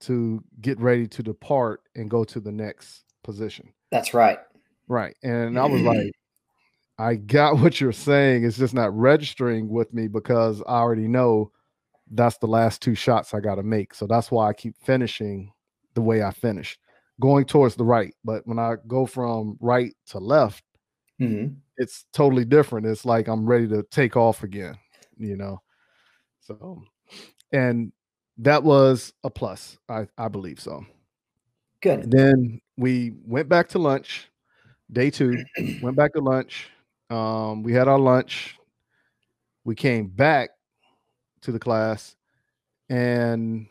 [0.00, 4.38] to get ready to depart and go to the next position That's right.
[4.88, 5.14] Right.
[5.22, 6.12] And I was like,
[6.98, 8.44] I got what you're saying.
[8.44, 11.52] It's just not registering with me because I already know
[12.10, 13.92] that's the last two shots I got to make.
[13.92, 15.52] So that's why I keep finishing
[15.94, 16.80] the way I finished,
[17.20, 18.14] going towards the right.
[18.24, 20.64] But when I go from right to left,
[21.20, 21.56] Mhm.
[21.78, 22.86] It's totally different.
[22.86, 24.76] It's like I'm ready to take off again,
[25.16, 25.62] you know.
[26.40, 26.82] So,
[27.52, 27.92] and
[28.38, 29.78] that was a plus.
[29.88, 30.84] I I believe so.
[31.80, 32.10] Good.
[32.10, 34.28] Then we went back to lunch,
[34.92, 35.44] day two,
[35.80, 36.68] went back to lunch.
[37.10, 38.58] Um, we had our lunch.
[39.64, 40.50] We came back
[41.42, 42.16] to the class,
[42.88, 43.66] and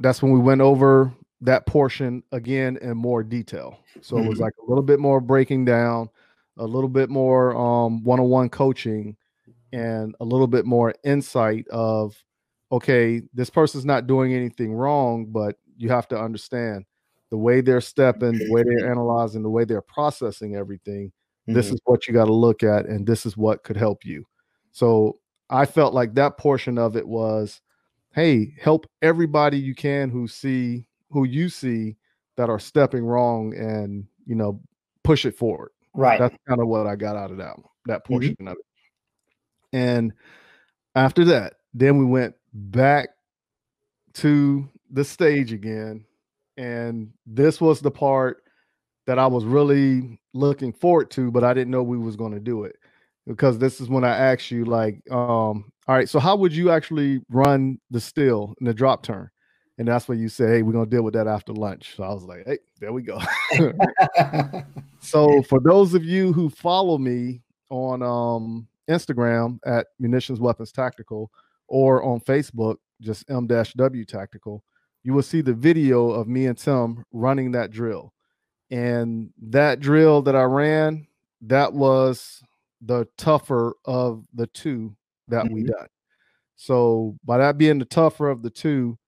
[0.00, 3.78] that's when we went over that portion again in more detail.
[4.00, 4.42] So it was Mhm.
[4.42, 6.08] like a little bit more breaking down,
[6.58, 9.16] a little bit more um, one-on-one coaching,
[9.72, 12.16] and a little bit more insight of,
[12.72, 16.84] okay, this person's not doing anything wrong, but you have to understand
[17.30, 21.12] the way they're stepping, the way they're analyzing, the way they're processing everything.
[21.46, 21.74] This Mhm.
[21.74, 24.24] is what you got to look at, and this is what could help you.
[24.72, 25.18] So
[25.50, 27.60] I felt like that portion of it was,
[28.12, 31.96] hey, help everybody you can who see who you see
[32.36, 34.60] that are stepping wrong, and you know,
[35.04, 35.70] push it forward.
[35.98, 36.18] Right.
[36.18, 37.56] That's kind of what I got out of that
[37.86, 38.64] that portion of it.
[39.72, 40.12] And
[40.94, 43.10] after that, then we went back
[44.14, 46.04] to the stage again.
[46.56, 48.42] And this was the part
[49.06, 52.40] that I was really looking forward to, but I didn't know we was going to
[52.40, 52.76] do it.
[53.26, 56.70] Because this is when I asked you, like, um, all right, so how would you
[56.70, 59.28] actually run the still in the drop turn?
[59.78, 61.94] And that's when you say, hey, we're gonna deal with that after lunch.
[61.96, 63.20] So I was like, hey, there we go.
[65.00, 67.40] So for those of you who follow me
[67.70, 71.30] on um, Instagram at Munitions Weapons Tactical
[71.68, 74.64] or on Facebook, just M-W Tactical,
[75.04, 78.12] you will see the video of me and Tim running that drill.
[78.70, 81.06] And that drill that I ran,
[81.42, 82.42] that was
[82.82, 84.94] the tougher of the two
[85.28, 85.86] that we done.
[86.56, 88.98] So by that being the tougher of the two,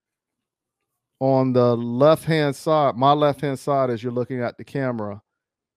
[1.20, 5.22] on the left hand side, my left hand side, as you're looking at the camera,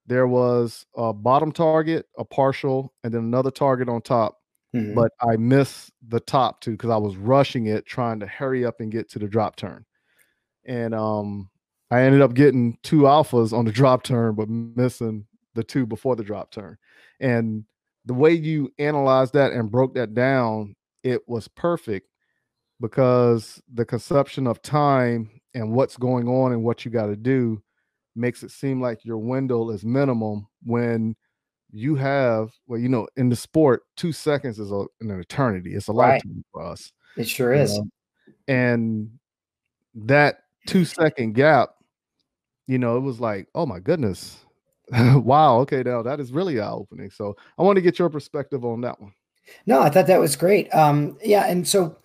[0.06, 4.38] there was a bottom target, a partial, and then another target on top.
[4.74, 4.94] Mhm.
[4.94, 8.80] But I missed the top two because I was rushing it, trying to hurry up
[8.80, 9.84] and get to the drop turn.
[10.66, 11.50] And um,
[11.90, 16.16] I ended up getting two alphas on the drop turn, but missing the two before
[16.16, 16.76] the drop turn.
[17.20, 17.64] And
[18.06, 22.08] the way you analyzed that and broke that down, it was perfect
[22.80, 27.62] because the conception of time and what's going on and what you got to do
[28.16, 31.14] makes it seem like your window is minimum when
[31.72, 35.88] you have well you know in the sport two seconds is a, an eternity it's
[35.88, 36.12] a Right.
[36.12, 37.76] lifetime for us it sure is.
[37.78, 37.86] know?
[38.46, 39.10] and
[39.96, 41.70] that two second gap
[42.68, 44.44] you know it was like oh my goodness
[44.92, 48.64] wow okay now that is really eye opening so i want to get your perspective
[48.64, 49.12] on that one
[49.66, 50.72] No, I thought that was great.
[50.74, 51.98] Um, yeah, and so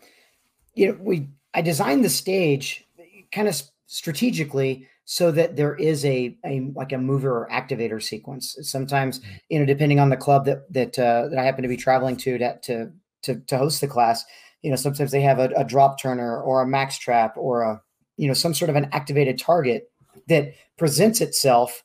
[0.80, 2.88] you know, we I designed the stage
[3.34, 8.56] kind of strategically so that there is a a like a mover or activator sequence.
[8.62, 9.20] Sometimes,
[9.50, 12.16] you know, depending on the club that that uh, that I happen to be traveling
[12.18, 12.92] to to to
[13.24, 14.24] to, to host the class,
[14.62, 17.82] you know, sometimes they have a, a drop turner or a max trap or a
[18.16, 19.92] you know some sort of an activated target
[20.30, 21.84] that presents itself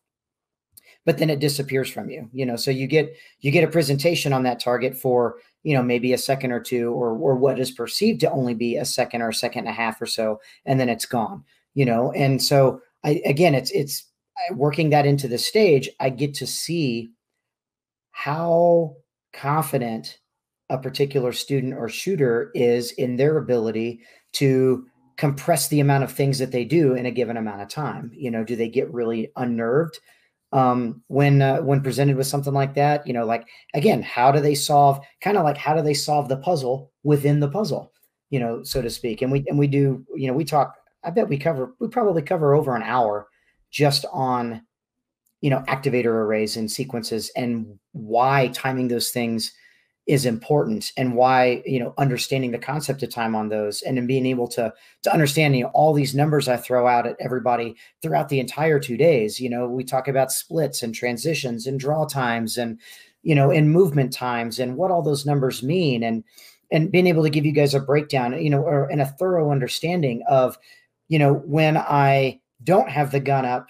[1.05, 2.57] but then it disappears from you you know?
[2.57, 6.19] So you get you get a presentation on that target for you know maybe a
[6.19, 9.35] second or two or or what is perceived to only be a second or a
[9.35, 11.45] second and a half or so and then it's gone
[11.75, 12.13] you know?
[12.13, 14.05] And so i again it's it's
[14.53, 17.11] working that into the stage i get to see
[18.11, 18.97] how
[19.33, 20.19] confident
[20.71, 24.01] a particular student or shooter is in their ability
[24.33, 24.87] to
[25.17, 28.31] compress the amount of things that they do in a given amount of time you
[28.31, 28.45] know?
[28.45, 30.01] Do they get really unnerved
[30.55, 33.07] um, when uh, when presented with something like that.
[33.07, 35.01] You know, like again, how do they solve?
[35.21, 37.93] Kind of like how do they solve the puzzle within the puzzle?
[38.31, 39.21] You know, so to speak.
[39.21, 40.07] And we and we do.
[40.15, 40.75] You know, we talk.
[41.03, 41.75] I bet we cover.
[41.81, 43.27] We probably cover over an hour
[43.71, 44.63] just on
[45.41, 49.53] you know activator arrays and sequences and why timing those things
[50.07, 54.07] is important and why you know understanding the concept of time on those and then
[54.07, 54.73] being able to
[55.03, 58.79] to understand you know, all these numbers i throw out at everybody throughout the entire
[58.79, 62.79] two days you know we talk about splits and transitions and draw times and
[63.23, 66.23] you know and movement times and what all those numbers mean and
[66.71, 69.51] and being able to give you guys a breakdown you know or and a thorough
[69.51, 70.59] understanding of
[71.09, 73.69] you know when i don't have the gun up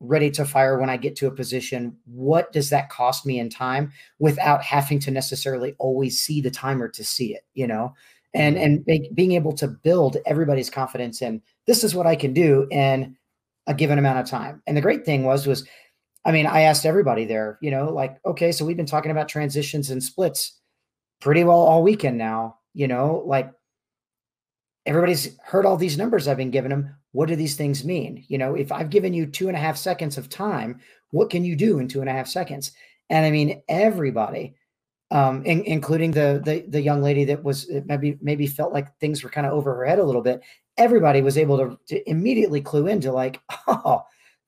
[0.00, 1.96] ready to fire when I get to a position.
[2.04, 6.88] What does that cost me in time without having to necessarily always see the timer
[6.88, 7.94] to see it, you know?
[8.34, 8.64] And Mm-hmm.
[8.64, 12.68] and make, being able to build everybody's confidence in this is what I can do
[12.70, 13.16] in
[13.66, 14.62] a given amount of time.
[14.66, 15.66] And the great thing was was
[16.24, 19.28] I mean, I asked everybody there, you know, like, okay, so we've been talking about
[19.28, 20.60] transitions and splits
[21.20, 23.50] pretty well all weekend now, you know, like
[24.84, 26.94] everybody's heard all these numbers I've been giving them.
[27.12, 28.24] What do these things mean?
[28.28, 30.80] You know, if I've given you two and a half seconds of time,
[31.10, 32.72] what can you do in two and a half seconds?
[33.10, 34.54] And I mean, everybody,
[35.10, 39.24] um, in, including the, the the young lady that was maybe maybe felt like things
[39.24, 40.42] were kind of over her head a little bit.
[40.76, 44.02] Everybody was able to, to immediately clue into like, oh,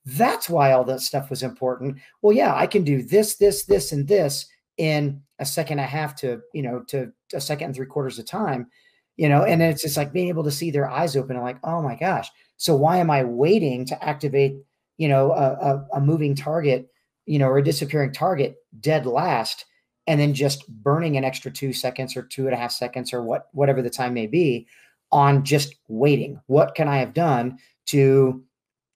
[0.04, 1.96] that's why all that stuff was important.
[2.22, 4.46] Well, yeah, I can do this, this, this, and this
[4.80, 8.18] in a second and a half to you know to a second and three quarters
[8.18, 8.66] of time
[9.16, 11.58] you know and it's just like being able to see their eyes open and like
[11.64, 12.30] oh my gosh
[12.60, 14.56] so why am i waiting to activate
[14.98, 16.88] you know a, a, a moving target
[17.26, 19.64] you know or a disappearing target dead last
[20.06, 23.22] and then just burning an extra two seconds or two and a half seconds or
[23.22, 24.66] what whatever the time may be
[25.12, 28.42] on just waiting what can i have done to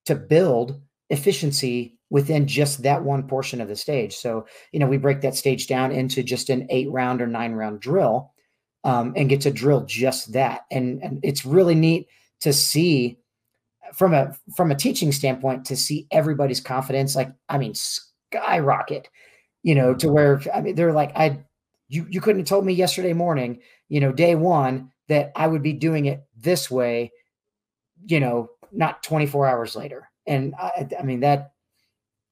[0.05, 0.79] to build
[1.09, 5.35] efficiency within just that one portion of the stage so you know we break that
[5.35, 8.31] stage down into just an eight round or nine round drill
[8.85, 10.61] um, and get to drill just that.
[10.71, 12.07] And, and it's really neat
[12.41, 13.17] to see
[13.93, 19.09] from a from a teaching standpoint to see everybody's confidence, like I mean, skyrocket.
[19.63, 21.43] You know, to where I mean, they're like, I
[21.87, 23.59] you you couldn't have told me yesterday morning,
[23.89, 27.11] you know, day one that I would be doing it this way.
[28.07, 30.09] You know, not 24 hours later.
[30.27, 31.53] And I, I mean that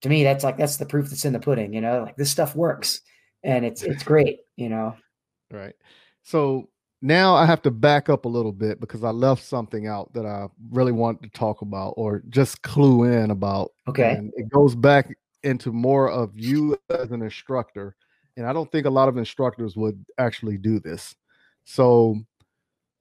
[0.04, 1.74] to me, that's like that's the proof that's in the pudding.
[1.74, 3.02] You know, like this stuff works,
[3.42, 4.40] and it's it's great.
[4.58, 4.96] You know.
[5.50, 5.76] Right.
[6.24, 6.70] So
[7.04, 10.26] now I have to back up a little bit because I left something out that
[10.26, 13.74] I really wanted to talk about or just clue in about.
[13.90, 14.14] Okay.
[14.14, 15.14] And it goes back
[15.44, 17.98] into more of you as an instructor.
[18.38, 21.14] And I don't think a lot of instructors would actually do this.
[21.66, 22.16] So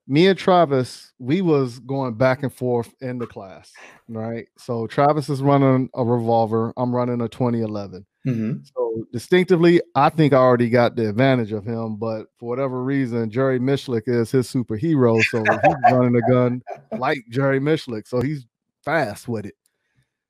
[0.09, 3.73] me and Travis, we was going back and forth in the class,
[4.09, 4.49] right?
[4.59, 6.73] So Travis is running a revolver.
[6.77, 8.05] I'm running a 2011.
[8.27, 8.63] Mm-hmm.
[8.75, 13.31] So distinctively, I think I already got the advantage of him, but for whatever reason,
[13.31, 15.23] Jerry Miculek is his superhero.
[15.25, 16.63] So he's running a gun
[16.99, 18.07] like Jerry Miculek.
[18.07, 18.47] So he's
[18.85, 19.55] fast with it.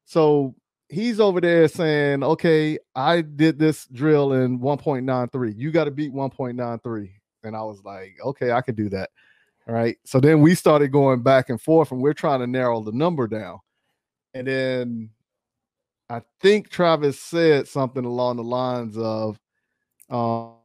[0.06, 0.54] So
[0.88, 5.54] he's over there saying, Okay, I did this drill in 1.93.
[5.56, 7.10] You got to beat 1.93.
[7.44, 9.10] And I was like, Okay, I can do that.
[9.68, 9.96] All right.
[10.04, 13.28] So then we started going back and forth and we're trying to narrow the number
[13.28, 13.58] down.
[14.34, 15.10] And then
[16.12, 19.40] I think Travis said something along the lines of,
[20.10, 20.56] um,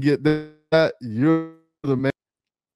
[0.00, 1.52] "Get that you're
[1.82, 2.10] the man."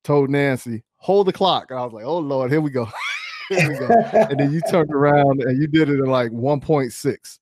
[0.05, 2.85] Told Nancy, "Hold the clock." I was like, "Oh Lord, here we go,
[3.49, 7.39] here we go." and then you turned around and you did it in like 1.6,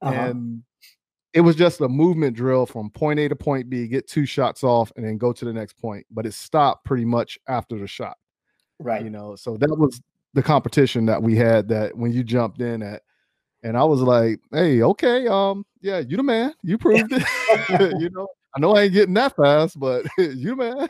[0.00, 0.14] Uh-huh.
[0.14, 0.62] and
[1.34, 4.64] it was just a movement drill from point A to point B, get two shots
[4.64, 6.06] off, and then go to the next point.
[6.10, 8.16] But it stopped pretty much after the shot
[8.78, 9.02] right.
[9.04, 10.00] you know so that was
[10.34, 13.02] the competition that we had that when you jumped in at
[13.62, 17.22] and i was like hey okay um yeah you the man you proved it.
[18.00, 18.26] You know
[18.56, 20.88] i know i ain't getting that fast but you the man.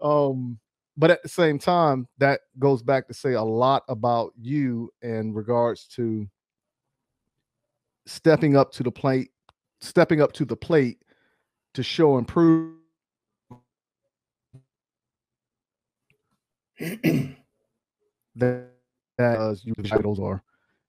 [0.00, 0.58] Um
[0.98, 5.32] but at the same time that goes back to say a lot about you in
[5.34, 6.26] regards to
[8.06, 9.30] stepping up to the plate
[9.80, 10.98] stepping up to the plate
[11.74, 12.72] to show and prove
[18.36, 18.68] that
[19.18, 20.42] as you titles or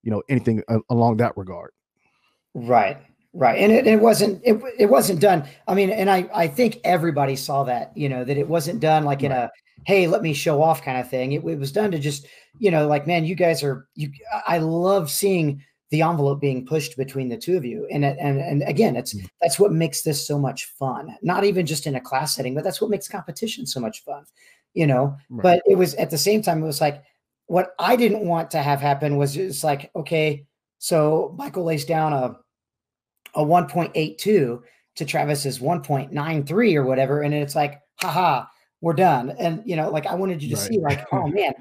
[0.04, 1.72] you know anything along that regard.
[2.54, 2.98] Right,
[3.34, 5.48] right, and it, it wasn't it, it wasn't done.
[5.68, 9.04] I mean, and I I think everybody saw that you know that it wasn't done
[9.06, 9.50] like in a
[9.86, 11.34] hey let me show off kind of thing.
[11.34, 12.26] It, it was done to just
[12.60, 14.12] you know like man you guys are you.
[14.48, 18.40] I love seeing the envelope being pushed between the two of you, and it- and
[18.42, 19.30] and again it's Mm.
[19.42, 21.16] that's what makes this so much fun.
[21.22, 24.26] Not even just in a class setting, but that's what makes competition so much fun.
[24.74, 25.44] You know, Right.
[25.44, 27.04] but it was at the same time it was like
[27.48, 30.46] what I didn't want to have happen was it's like okay
[30.80, 32.38] so Michael lays down a
[33.36, 34.18] a 1.82
[34.96, 37.22] to Travis's 1.93 or whatever.
[37.22, 38.46] And it's like, haha,
[38.82, 39.32] we're done.
[39.38, 40.68] And you know, like I wanted you to Right.
[40.72, 41.54] see, like, oh man,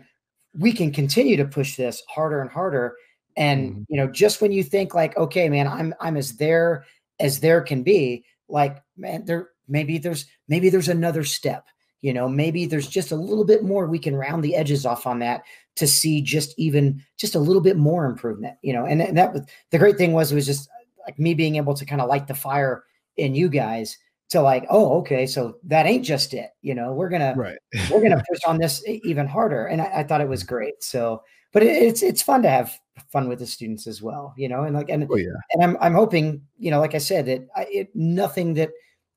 [0.58, 2.96] we can continue to push this harder and harder.
[3.36, 3.86] And Mhm.
[3.88, 6.84] you know, just when you think like, okay, man, I'm I'm as there
[7.20, 11.66] as there can be, like man there maybe there's maybe there's another step
[12.02, 15.06] you know maybe there's just a little bit more we can round the edges off
[15.06, 15.42] on that
[15.76, 19.32] to see just even just a little bit more improvement you know and, and that
[19.32, 20.68] was the great thing was it was just
[21.04, 22.84] like me being able to kind of light the fire
[23.16, 23.98] in you guys
[24.28, 27.58] to like oh okay so that ain't just it you know we're gonna Right.
[27.90, 30.54] we're gonna push on this even harder and I, I thought it was mm-hmm.
[30.54, 32.78] great so but it, it's it's fun to have
[33.12, 35.28] fun with the students as well you know and like and Oh yeah.
[35.52, 38.70] and I'm I'm hoping, you know, like I said, that I, it, nothing that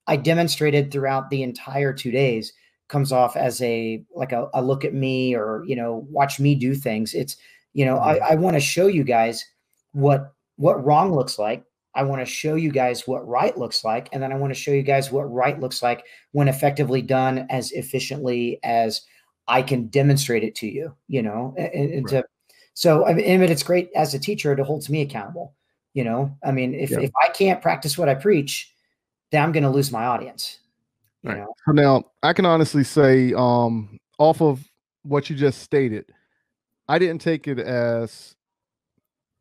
[0.08, 2.54] I demonstrated throughout the entire two days
[2.90, 6.56] comes off as a like a, a look at me or you know watch me
[6.56, 7.14] do things.
[7.14, 7.38] It's
[7.74, 8.34] you know I, mm-hmm.
[8.34, 9.46] I want to show you guys
[9.94, 11.64] what what wrong looks like.
[11.96, 14.60] I want to show you guys what right looks like, and then I want to
[14.60, 19.02] show you guys what right looks like when effectively done as efficiently as
[19.48, 20.96] I can demonstrate it to you.
[21.08, 22.24] You know, and, and to
[22.80, 24.54] so I mean, it's great as a teacher.
[24.54, 25.54] It holds me accountable.
[25.94, 27.02] You know, I mean, if, Yeah.
[27.02, 28.72] if I can't practice what I preach,
[29.32, 30.60] then I'm going to lose my audience.
[31.24, 31.38] You Right.
[31.40, 34.64] know, So now I can honestly say, um, off of
[35.04, 36.06] what you just stated,
[36.88, 38.36] I didn't take it as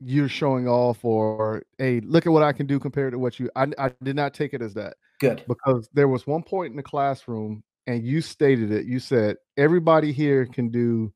[0.01, 3.51] you're showing off or hey, look at what I can do compared to what you.
[3.57, 5.43] I, I did not take it as that good.
[5.49, 8.87] because there was one point in the classroom and you stated it.
[8.87, 11.13] You said everybody here can do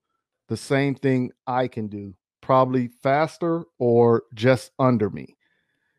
[0.49, 5.37] the same thing I can do, probably faster or just under me.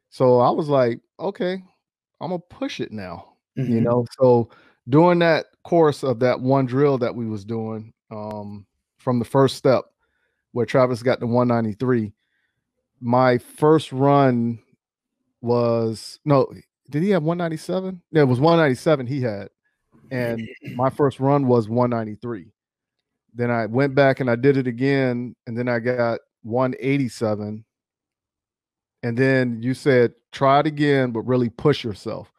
[0.09, 1.53] So I was like, okay,
[2.21, 3.83] I'm gonna push it now you Mhm.
[3.83, 4.49] know so
[4.89, 8.65] during that course of that one drill that we was doing um
[8.97, 9.85] from the first step
[10.51, 12.13] where travis got the 193
[12.99, 14.59] my first run
[15.41, 16.51] was no
[16.89, 19.49] did he have 197 yeah it was 197 he had
[20.11, 22.51] and my first run was 193
[23.33, 27.63] then i went back and i did it again and then i got 187
[29.03, 32.32] and then you said try it again but really push yourself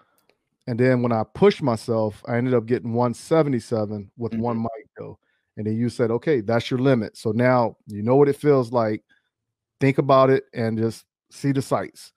[0.67, 5.19] and then when I pushed myself, I ended up getting 177 with one mic though.
[5.57, 7.17] And then you said, okay, that's your limit.
[7.17, 9.03] So now you know what it feels like.
[9.81, 12.13] Think about it and just see the sights.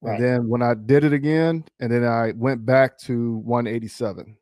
[0.00, 0.14] Right.
[0.14, 4.36] And then when I did it again, and then I went back to 187,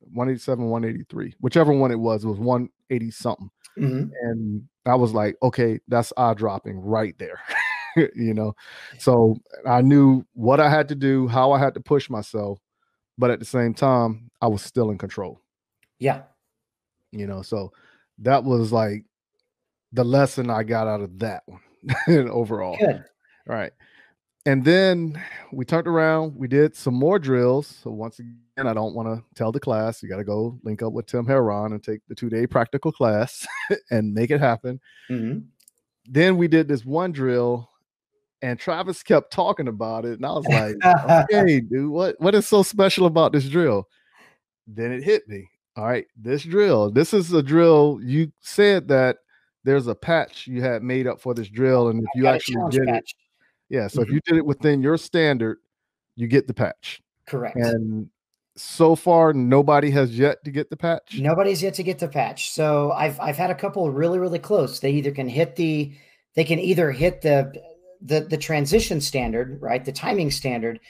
[0.00, 3.50] 187, 183, whichever one it was, it was 180 something.
[3.78, 4.10] Mhm.
[4.22, 7.40] And I was like, okay, that's eye dropping right there.
[8.14, 8.54] you know,
[8.98, 9.36] so
[9.66, 12.58] I knew what I had to do, how I had to push myself,
[13.20, 15.40] but at the same time, I was still in control,
[15.98, 16.22] Yeah.
[17.12, 17.42] you know.
[17.42, 17.72] So
[18.18, 19.04] that was like
[19.92, 21.60] the lesson I got out of that one
[22.30, 22.76] overall.
[22.78, 23.04] Good.
[23.46, 23.72] Right.
[24.46, 25.22] And then
[25.52, 27.66] we turned around, we did some more drills.
[27.82, 30.82] So once again, I don't want to tell the class, you got to go link
[30.82, 33.46] up with Tim Herron and take the two day practical class
[33.90, 34.80] and make it happen.
[35.10, 35.44] Mhm.
[36.06, 37.68] Then we did this one drill
[38.42, 40.14] and Travis kept talking about it.
[40.14, 40.76] And I was like,
[41.32, 43.88] okay, dude, what, what is so special about this drill?
[44.66, 45.48] Then it hit me.
[45.76, 48.00] All right, this drill, this is a drill.
[48.02, 49.18] You said that
[49.64, 51.88] there's a patch you had made up for this drill.
[51.88, 53.12] And if you actually did it,
[53.68, 54.02] yeah, so Mhm.
[54.04, 55.58] if you did it within your standard,
[56.16, 57.00] you get the patch.
[57.26, 57.56] Correct.
[57.56, 58.10] And
[58.56, 61.18] so far, nobody has yet to get the patch.
[61.20, 62.50] Nobody's yet to get the patch.
[62.50, 64.80] So I've I've had a couple really really close.
[64.80, 65.92] They either can hit the
[66.34, 67.52] they can either hit the
[68.00, 69.84] the the transition standard, right?
[69.84, 70.80] The timing standard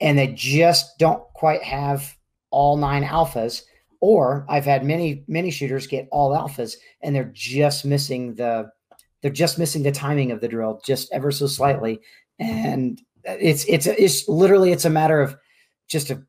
[0.00, 2.16] and they just don't quite have
[2.50, 3.62] all nine alphas
[4.00, 8.70] or I've had many many shooters get all alphas and they're just missing the
[9.22, 12.00] they're just missing the timing of the drill just ever so slightly
[12.38, 15.36] and it's it's it's literally it's a matter of
[15.88, 16.22] just a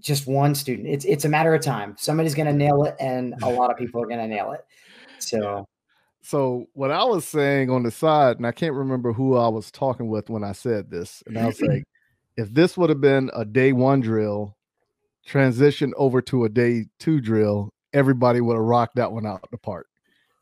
[0.00, 0.88] just one student.
[0.88, 1.94] It's it's a matter of time.
[1.98, 4.64] Somebody's going to nail it, and a lot of people are going to nail it.
[5.18, 5.68] So
[6.22, 9.70] So what I was saying on the side, and I can't remember who I was
[9.70, 11.84] talking with when I said this, and I was like,
[12.36, 14.56] if this would have been a day one drill,
[15.24, 19.58] transition over to a day two drill, everybody would have rocked that one out the
[19.58, 19.86] park.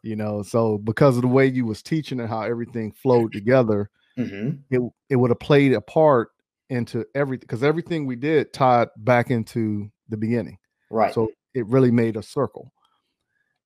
[0.03, 3.91] You know, so because of the way you was teaching and how everything flowed together,
[4.17, 6.31] mhm, it it would have played a part
[6.71, 10.59] into everything because everything we did tied back into the beginning.
[10.91, 12.73] right, So it really made a circle.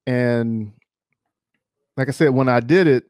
[0.07, 0.73] And
[1.97, 3.05] like I said, when I did it,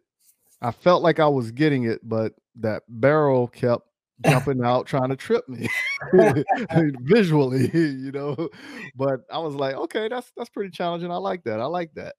[0.61, 3.87] I felt like I was getting it, but that barrel kept
[4.23, 5.69] jumping out trying to trip me
[7.03, 8.49] visually, you know.
[8.97, 11.11] But I was like, okay, that's that's pretty challenging.
[11.11, 11.61] I like that.
[11.61, 12.15] I like that.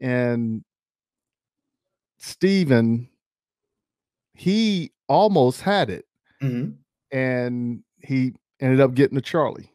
[0.00, 0.64] And
[2.18, 3.08] Steven,
[4.34, 6.06] he almost had it
[6.42, 6.76] mhm,
[7.10, 9.72] and he ended up getting to Charlie.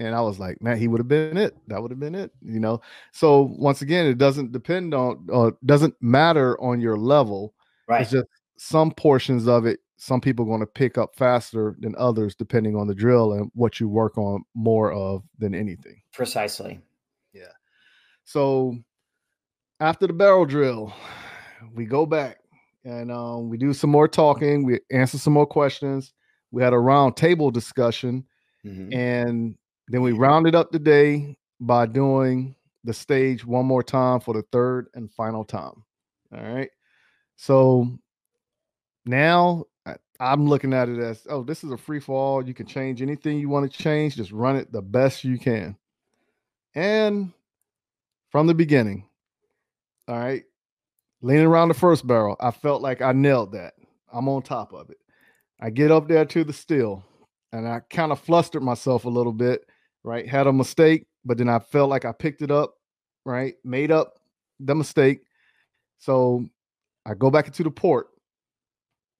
[0.00, 1.54] And I was like, man, he would have been it.
[1.68, 2.80] That would have been it, you know.
[3.12, 7.54] So once again, it doesn't depend on, or doesn't matter on your level.
[7.86, 11.76] right, It's just some portions of it some people are going to pick up faster
[11.80, 16.00] than others depending on the drill and what you work on more of than anything.
[16.14, 16.80] Precisely.
[17.34, 17.52] Yeah.
[18.24, 18.78] So
[19.80, 20.94] after the barrel drill,
[21.74, 22.38] we go back
[22.84, 24.64] and um, we do some more talking.
[24.64, 26.14] We answer some more questions.
[26.50, 28.24] We had a round table discussion,
[28.64, 28.94] Mhm.
[28.94, 29.54] and
[29.90, 32.54] then we rounded up the day by doing
[32.84, 35.82] the stage one more time for the third and final time.
[36.32, 36.70] All right.
[37.36, 37.98] So
[39.04, 42.46] now I- I'm looking at it as oh, this is a free fall.
[42.46, 45.76] You can change anything you want to change, just run it the best you can.
[46.74, 47.32] And
[48.30, 49.08] from the beginning,
[50.06, 50.44] all right,
[51.20, 53.74] leaning around the first barrel, I felt like I nailed that.
[54.12, 54.98] I'm on top of it.
[55.60, 57.04] I get up there to the still
[57.52, 59.68] and I kind of flustered myself a little bit,
[60.04, 60.28] right?
[60.28, 62.74] Had a mistake, but then I felt like I picked it up,
[63.24, 63.54] right?
[63.64, 64.18] Made up
[64.58, 65.20] the mistake.
[65.98, 66.44] So
[67.06, 68.08] I go back into the port.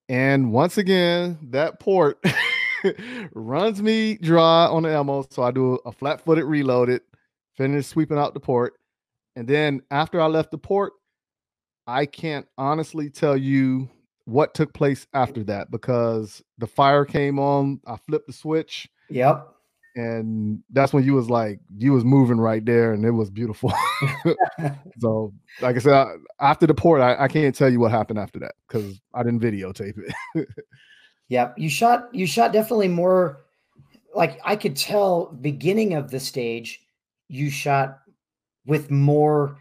[0.09, 2.25] And once again, that port
[3.33, 5.25] runs me dry on the ammo.
[5.31, 7.03] So I do a flat footed reload it,
[7.57, 8.75] finish sweeping out the port.
[9.37, 10.95] And then after I left the port,
[11.87, 13.89] I can't honestly tell you
[14.25, 17.81] what took place after that because the fire came on.
[17.87, 19.49] I flipped the switch, Yep.
[19.97, 23.73] And that's when you was like, you was moving right there, and it was beautiful.
[24.99, 28.19] so, like I said, I, after the port, I, I can't tell you what happened
[28.19, 29.99] after that because I didn't videotape
[30.35, 30.49] it.
[31.31, 31.59] Yep.
[31.59, 33.43] You shot you shot definitely more
[34.15, 36.81] like I could tell beginning of the stage
[37.29, 38.01] you shot
[38.67, 39.57] with more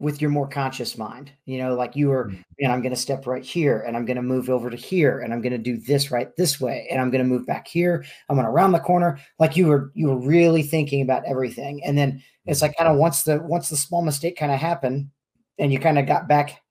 [0.00, 1.30] with your more conscious mind.
[1.44, 4.16] You know, like you were, and I'm going to step right here and I'm going
[4.16, 7.00] to move over to here and I'm going to do this right this way and
[7.00, 8.04] I'm going to move back here.
[8.28, 9.18] I'm going to round the corner.
[9.38, 11.82] Like you were you were really thinking about everything.
[11.84, 15.10] And then it's like kind of once the once the small mistake kind of happened
[15.58, 16.62] and you kind of got back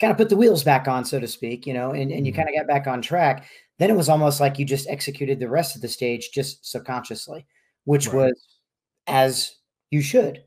[0.00, 2.32] kind of put the wheels back on, so to speak, you know, and, and you
[2.32, 2.36] Mhm.
[2.36, 3.46] kind of got back on track.
[3.78, 7.46] Then it was almost like you just executed the rest of the stage just subconsciously,
[7.84, 8.14] which Right.
[8.16, 8.58] was
[9.06, 9.56] as
[9.90, 10.42] you should,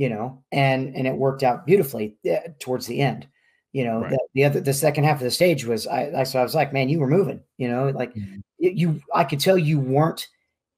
[0.00, 3.28] you know, and and it worked out beautifully uh, towards the end.
[3.72, 4.10] You know, Right.
[4.12, 6.54] the, the other the second half of the stage was I, I so I was
[6.54, 8.40] like, man, you were moving, you know, like Mhm.
[8.58, 10.26] you, I could tell you weren't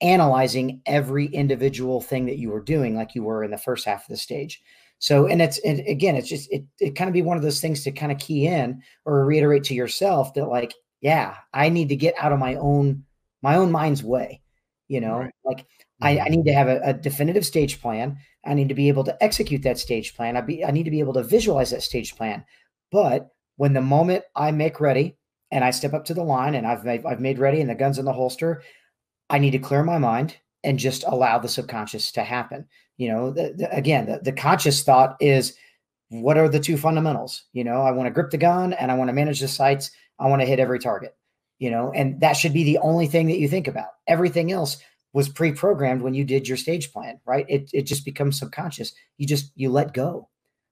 [0.01, 4.03] analyzing every individual thing that you were doing like you were in the first half
[4.03, 4.61] of the stage.
[4.99, 7.61] So, and it's and again, it's just it it kind of be one of those
[7.61, 11.91] things to kind of key in or reiterate to yourself that like, yeah, I need
[11.91, 13.05] to get out of my own
[13.41, 14.43] my own mind's way.
[14.89, 15.35] You know, Right.
[15.45, 15.67] like
[16.03, 16.31] I, I Mhm.
[16.31, 18.19] need to have a, a definitive stage plan.
[18.45, 20.37] I need to be able to execute that stage plan.
[20.37, 22.45] I be I need to be able to visualize that stage plan.
[22.91, 25.17] But when the moment I make ready
[25.51, 27.75] and I step up to the line and I've made, I've made ready and the
[27.75, 28.63] guns in the holster,
[29.31, 32.67] I need to clear my mind and just allow the subconscious to happen.
[32.97, 35.57] You know, the, the, again, the, the conscious thought is
[36.09, 37.45] what are the two fundamentals?
[37.53, 39.91] You know, I want to grip the gun and I want to manage the sights.
[40.19, 41.17] I want to hit every target,
[41.59, 43.89] you know, and that should be the only thing that you think about.
[44.07, 44.79] Everything else
[45.13, 47.47] was pre-programmed when you did your stage plan, right?
[47.49, 48.93] It, it just becomes subconscious.
[49.19, 50.29] You just, you let go,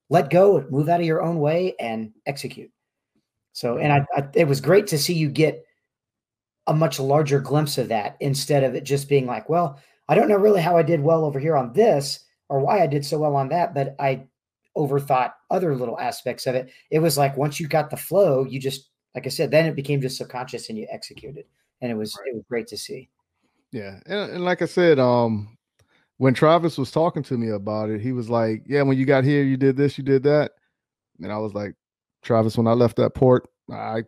[0.09, 2.71] let go, move out of your own way and execute.
[3.53, 5.65] So, and I, I it was great to see you get
[6.67, 10.29] a much larger glimpse of that instead of it just being like, well, I don't
[10.29, 13.19] know really how I did well over here on this or why I did so
[13.19, 14.27] well on that, but I
[14.77, 16.71] overthought other little aspects of it.
[16.91, 19.77] It was like once you got the flow, you just like I said, then it
[19.77, 21.45] became just subconscious and you executed.
[21.81, 23.09] And it was it was great to see.
[23.73, 25.57] Yeah, and, and like I said, um,
[26.19, 29.25] when Travis was talking to me about it, he was like, "Yeah, when you got
[29.25, 30.53] here, you did this, you did that,"
[31.21, 31.75] and I was like,
[32.23, 34.03] "Travis, when I left that port, I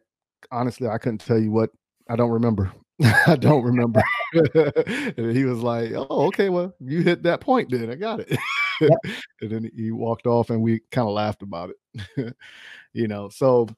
[0.51, 1.71] honestly I couldn't tell you what.
[2.09, 2.73] I don't remember.
[3.27, 4.03] I don't remember."
[4.35, 8.39] and he was like, "Oh, okay, well, you hit that point, then I got it."
[9.41, 12.37] and then he walked off, and we kind of laughed about it.
[12.93, 13.69] you know, so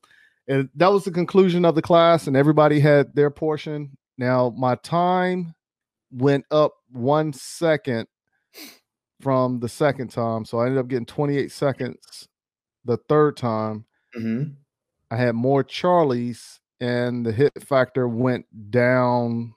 [0.48, 3.96] and that was the conclusion of the class, and everybody had their portion.
[4.16, 5.54] Now my time
[6.14, 8.06] went up one second
[9.20, 10.44] from the second time.
[10.44, 12.28] So I ended up getting 28 seconds
[12.84, 13.84] the third time.
[14.16, 14.52] Mm-hmm.
[15.10, 19.54] I had more Charlies and the hit factor went down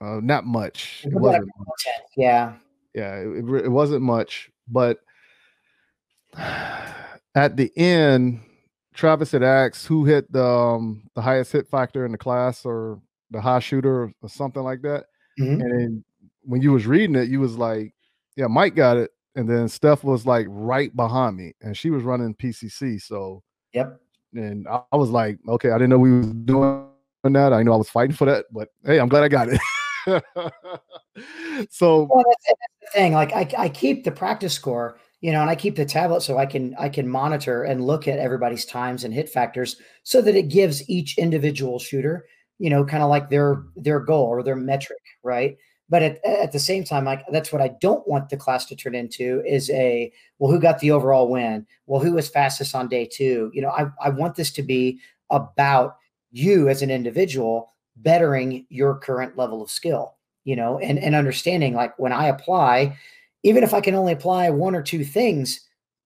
[0.00, 1.02] uh, not much.
[1.04, 1.86] It wasn't much.
[2.16, 2.54] Yeah.
[2.94, 4.98] Yeah, it, it, wasn't much, but
[6.36, 8.40] at the end,
[8.92, 13.00] Travis had asked who hit the um, the highest hit factor in the class or
[13.30, 15.06] the high shooter or something like that.
[15.38, 15.60] Mhm.
[15.60, 16.04] And then
[16.42, 17.94] when you was reading it, you was like,
[18.36, 22.02] "Yeah, Mike got it," and then Steph was like right behind me, and she was
[22.02, 22.98] running PCC.
[23.00, 23.42] So,
[23.74, 24.00] Yep.
[24.34, 26.86] and I, I was like, "Okay, I didn't know we was doing
[27.24, 27.52] that.
[27.52, 29.60] I know I was fighting for that, but hey, I'm glad I got it."
[31.70, 33.12] so, Well, that's, that's the thing.
[33.12, 36.36] Like I, I keep the practice score you know, and I keep the tablet so
[36.36, 40.34] I can I can monitor and look at everybody's times and hit factors so that
[40.34, 42.26] it gives each individual shooter,
[42.58, 45.56] you know, kind of like their their goal or their metric, right?
[45.88, 48.76] But at, at the same time, like that's what I don't want the class to
[48.76, 51.66] turn into is a well, who got the overall win?
[51.86, 53.50] Well, who was fastest on day two?
[53.52, 55.00] You know, I, I want this to be
[55.30, 55.96] about
[56.30, 61.74] you as an individual bettering your current level of skill, you know, and, and understanding
[61.74, 62.96] like when I apply,
[63.42, 65.60] even if I can only apply one or two things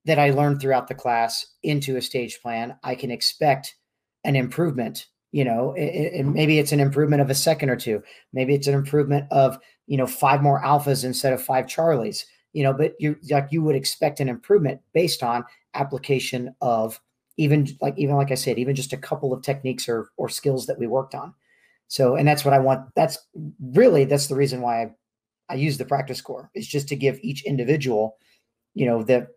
[0.05, 3.77] that I learned throughout the class into a stage plan, I can expect
[4.25, 8.03] an improvement you know it, it, maybe it's an improvement of a second or two.
[8.33, 12.25] Maybe it's an improvement of you know five more alphas instead of five charlies
[12.57, 15.45] you know but you like you would expect an improvement based on
[15.75, 16.99] application of
[17.37, 20.67] even like even like i said even just a couple of techniques or or skills
[20.67, 21.35] that we worked on.
[21.89, 23.19] So and that's what i want that's
[23.61, 24.91] really that's the reason why i,
[25.51, 28.17] I use the practice score is just to give each individual
[28.73, 29.29] you know the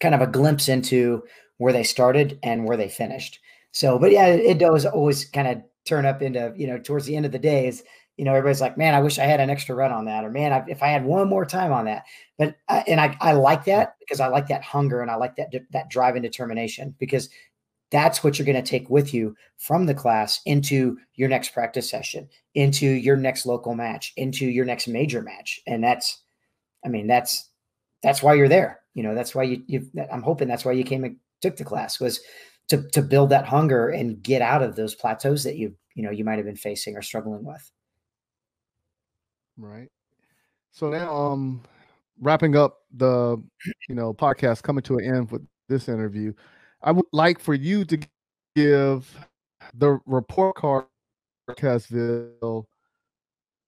[0.00, 1.22] kind of a glimpse into
[1.58, 3.38] where they started and where they finished
[3.76, 7.04] so, but yeah, it, it does always kind of turn up into, you know, towards
[7.04, 7.82] the end of the days,
[8.16, 10.30] you know, everybody's like, man, I wish I had an extra run on that, or
[10.30, 12.04] man, I, if I had one more time on that.
[12.38, 15.36] But uh, and I, I like that because I like that hunger and I like
[15.36, 17.28] that that drive and determination because
[17.90, 21.90] that's what you're going to take with you from the class into your next practice
[21.90, 26.22] session, into your next local match, into your next major match, and that's,
[26.82, 27.50] I mean, that's
[28.02, 28.80] that's why you're there.
[28.94, 29.62] You know, that's why you.
[29.66, 32.20] you I'm hoping that's why you came and took the class was
[32.68, 36.10] to to build that hunger and get out of those plateaus that you you know
[36.10, 37.70] you might have been facing or struggling with.
[39.56, 39.90] Right.
[40.70, 41.62] So now um
[42.20, 43.42] wrapping up the
[43.88, 46.32] you know podcast coming to an end with this interview
[46.82, 47.98] i would like for you to
[48.54, 49.16] give
[49.74, 50.84] the report card
[51.50, 52.64] Cassville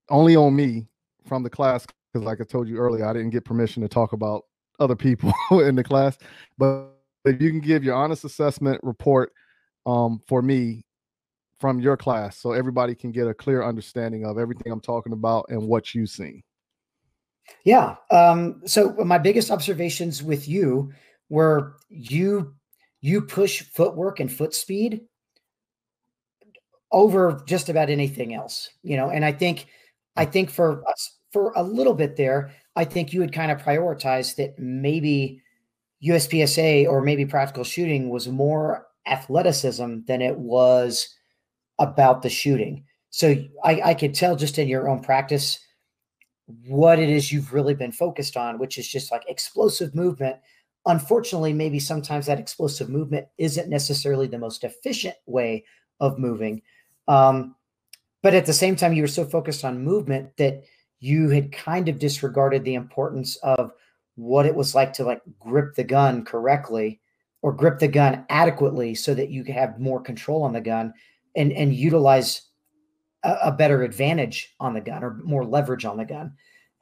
[0.09, 0.87] only on me
[1.27, 4.13] from the class because like i told you earlier i didn't get permission to talk
[4.13, 4.45] about
[4.81, 6.17] other people in the class
[6.57, 6.95] but
[7.29, 9.33] if you can give your honest assessment report
[9.87, 10.85] um, for me
[11.61, 15.47] from your class so everybody can get a clear understanding of everything I'm talking about
[15.49, 16.43] and what you've seen.
[17.65, 17.97] Yeah.
[18.11, 20.93] Um, so my biggest observations with you
[21.29, 22.55] were you
[23.01, 25.03] you push footwork and foot speed
[26.91, 29.67] over just about anything else, you know, and I think
[30.17, 33.63] I think for us for a little bit there, I think you would kind of
[33.63, 35.43] prioritize that maybe
[36.05, 41.15] USPSA or maybe practical shooting was more athleticism than it was
[41.79, 42.85] about the shooting.
[43.11, 43.35] So
[43.65, 45.59] I, I could tell just in your own practice
[46.67, 50.37] what it is you've really been focused on, which is just like explosive movement.
[50.87, 55.65] Unfortunately, maybe sometimes that explosive movement isn't necessarily the most efficient way
[56.01, 56.63] of moving.
[57.07, 57.55] Um,
[58.23, 60.65] but at the same time, you were so focused on movement that
[61.01, 63.73] you had kind of disregarded the importance of
[64.19, 67.01] what it was like to like grip the gun correctly
[67.41, 70.93] or grip the gun adequately so that you could have more control on the gun
[71.37, 72.43] and and utilize
[73.23, 76.33] a, a better advantage on the gun or more leverage on the gun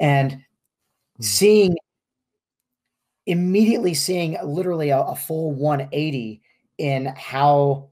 [0.01, 1.23] and mm-hmm.
[1.23, 1.77] seeing
[3.27, 6.41] immediately seeing literally a, a full 180
[6.79, 7.91] in how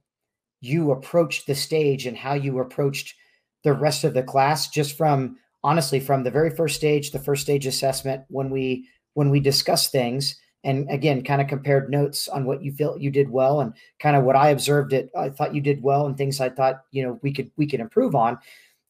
[0.62, 3.14] you approached the stage and how you approached
[3.62, 7.42] the rest of the class just from honestly from the very first stage the first
[7.42, 12.44] stage assessment when we when we discuss things and again kind of compared notes on
[12.44, 15.54] what you felt you did well and kind of what i observed it i thought
[15.54, 18.38] you did well and things i thought you know we could we could improve on.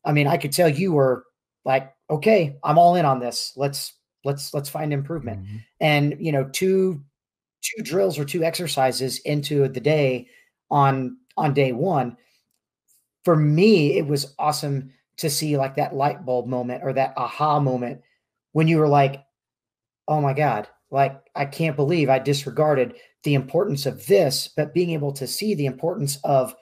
[0.05, 1.25] I mean i could tell you were
[1.65, 3.53] like okay i'm all in on this.
[3.57, 3.95] Let's
[4.25, 5.45] let's let's find improvement.
[5.45, 5.57] Mm-hmm.
[5.81, 7.03] and you know two
[7.63, 10.29] two drills or two exercises into the day
[10.71, 12.17] on on day one
[13.25, 17.59] for me it was awesome to see like that light bulb moment or that aha
[17.59, 18.01] moment
[18.53, 19.24] when you were like
[20.09, 24.91] oh my God, like I can't believe I disregarded the importance of this, but being
[24.91, 26.55] able to see the importance of,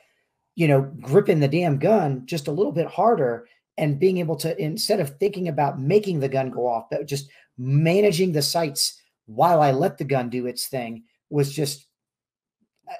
[0.55, 3.47] you know, gripping the damn gun just a little bit harder
[3.79, 7.29] and being able to, instead of thinking about making the gun go off, but just
[7.59, 11.87] managing the sights while I let the gun do its thing was just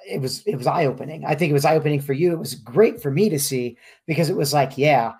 [0.07, 1.25] it was it was eye opening.
[1.25, 2.31] I think it was eye opening for you.
[2.33, 5.13] It was great for me to see because it was like, yeah,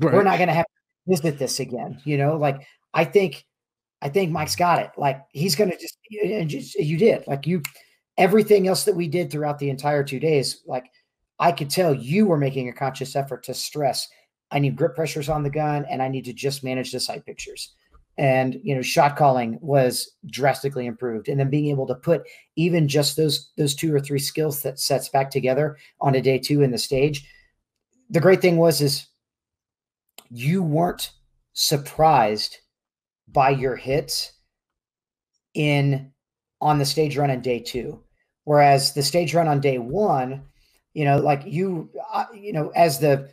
[0.00, 0.12] right.
[0.12, 2.00] we're not going to have to visit this again.
[2.04, 3.44] You know, like I think
[4.04, 4.90] I think Mike's got it.
[4.98, 7.62] Like he's going to just, and just, you did like you,
[8.18, 10.62] everything else that we did throughout the entire two days.
[10.66, 10.84] Like
[11.38, 14.06] I could tell you were making a conscious effort to stress.
[14.50, 17.24] I need grip pressures on the gun and I need to just manage the sight
[17.24, 17.72] pictures.
[18.18, 21.28] And, you know, shot calling was drastically improved.
[21.28, 22.22] And then being able to put
[22.56, 26.38] even just those, those two or three skills that sets back together on a day
[26.38, 27.26] two in the stage.
[28.10, 29.06] The great thing was, is
[30.30, 31.10] you weren't
[31.54, 32.58] surprised
[33.28, 34.32] by your hits
[35.54, 36.12] in
[36.60, 38.00] on the stage run on day two.
[38.44, 40.44] Whereas the stage run on day one,
[40.92, 43.30] you know, like you, uh, you know, as the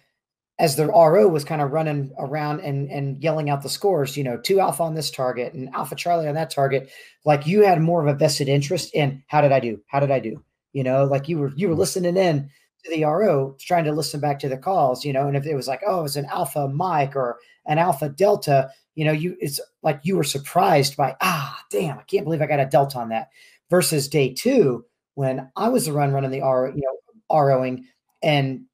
[0.59, 4.23] as the RO was kind of running around and and yelling out the scores, you
[4.23, 6.91] know, two alpha on this target and alpha Charlie on that target,
[7.25, 9.81] like you had more of a vested interest in how did I do?
[9.87, 10.43] How did I do?
[10.71, 12.49] You know, like you were you were listening in
[12.83, 15.55] to the RO, trying to listen back to the calls, you know, and if it
[15.55, 19.37] was like, oh, it was an alpha Mike or an alpha Delta, you know, you
[19.39, 22.99] it's like you were surprised by, ah, damn, I can't believe I got a Delta
[22.99, 23.29] on that.
[23.69, 24.85] Versus day two,
[25.15, 26.97] when I was the run running the RO, you know,
[27.31, 27.85] ROing
[28.21, 28.65] and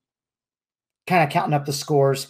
[1.07, 2.27] kind of counting up the scores.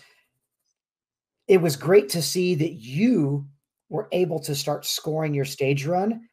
[1.47, 3.47] It was great to see that you
[3.89, 6.27] were able to start scoring your stage run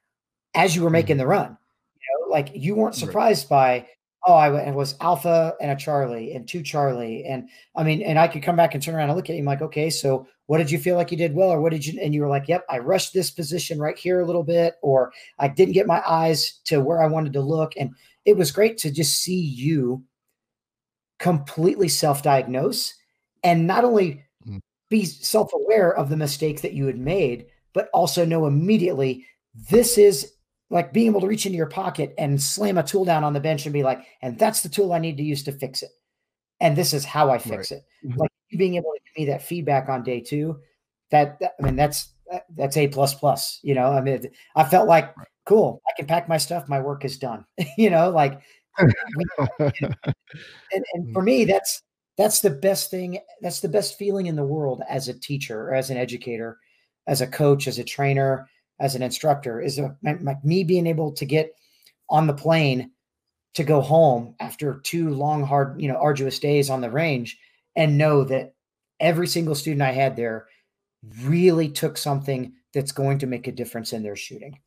[0.55, 1.57] as you were making the run.
[1.95, 3.87] You know, like you weren't surprised by,
[4.27, 7.25] oh, I went it was Alpha and a Charlie and two Charlie.
[7.25, 9.41] And I mean, and I could come back and turn around and look at you
[9.41, 11.51] I'm like, okay, so what did you feel like you did well?
[11.51, 14.21] Or what did you, and you were like, yep, I rushed this position right here
[14.21, 17.73] a little bit, or I didn't get my eyes to where I wanted to look.
[17.79, 17.95] And
[18.25, 20.05] it was great to just see you
[21.19, 22.95] completely self-diagnose
[23.43, 24.61] and not only mm.
[24.91, 29.25] be self-aware of the mistake that you had made but also know immediately
[29.71, 30.33] this is
[30.71, 33.41] like being able to reach into your pocket and slam a tool down on the
[33.41, 35.91] bench and be like and that's the tool i need to use to fix it
[36.61, 37.79] and this is how i fix right.
[37.79, 38.21] it mm-hmm.
[38.21, 40.59] like you being able to give me that feedback on day two
[41.11, 42.13] that, that i mean that's
[42.57, 45.15] that's a plus plus you know i mean i felt like
[45.47, 47.45] cool i can pack my stuff my work is done
[47.79, 48.41] you know like
[49.59, 49.75] and,
[50.95, 51.83] and for me, that's
[52.17, 53.19] that's the best thing.
[53.41, 56.59] That's the best feeling in the world as a teacher, or as an educator,
[57.07, 58.49] as a coach, as a trainer,
[58.81, 59.61] as an instructor.
[59.61, 61.55] Is a, my, me being able to get
[62.09, 62.91] on the plane
[63.55, 67.39] to go home after two long, hard, you know, arduous days on the range,
[67.77, 68.55] and know that
[69.01, 70.47] every single student I had there
[71.23, 74.59] really took something that's going to make a difference in their shooting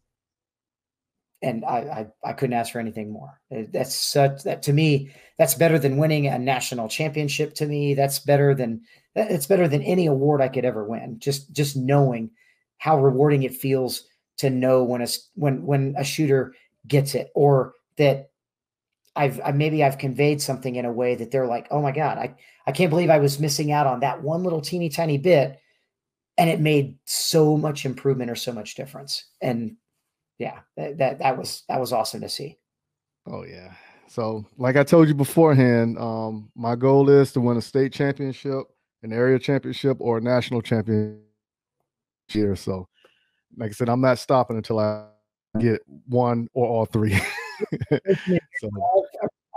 [1.41, 3.39] and I, I, I couldn't ask for anything more.
[3.55, 7.53] Uh, that's such that to me, that's better than winning a national championship.
[7.55, 8.81] To me, that's better than
[9.15, 11.19] it's better than any award I could ever win.
[11.19, 12.31] Just just knowing
[12.78, 14.04] how rewarding it feels
[14.38, 16.54] to know when a when when a shooter
[16.88, 18.30] gets it, or that
[19.16, 22.18] I've I, maybe I've conveyed something in a way that they're like, oh my god,
[22.18, 22.36] I
[22.66, 25.60] I can't believe I was missing out on that one little teeny tiny bit,
[26.38, 29.26] and it made so much improvement or so much difference.
[29.41, 29.78] And
[30.38, 32.58] yeah, that, that that was that was awesome to see.
[33.26, 33.74] Oh yeah.
[34.08, 38.68] So like I told you beforehand, um, my goal is to win a state championship,
[39.04, 41.27] an area championship, or a national championship
[42.34, 42.56] year.
[42.56, 42.88] So
[43.58, 45.06] like I said, I'm not stopping until I
[45.60, 47.14] get one or all three.
[48.60, 48.70] so,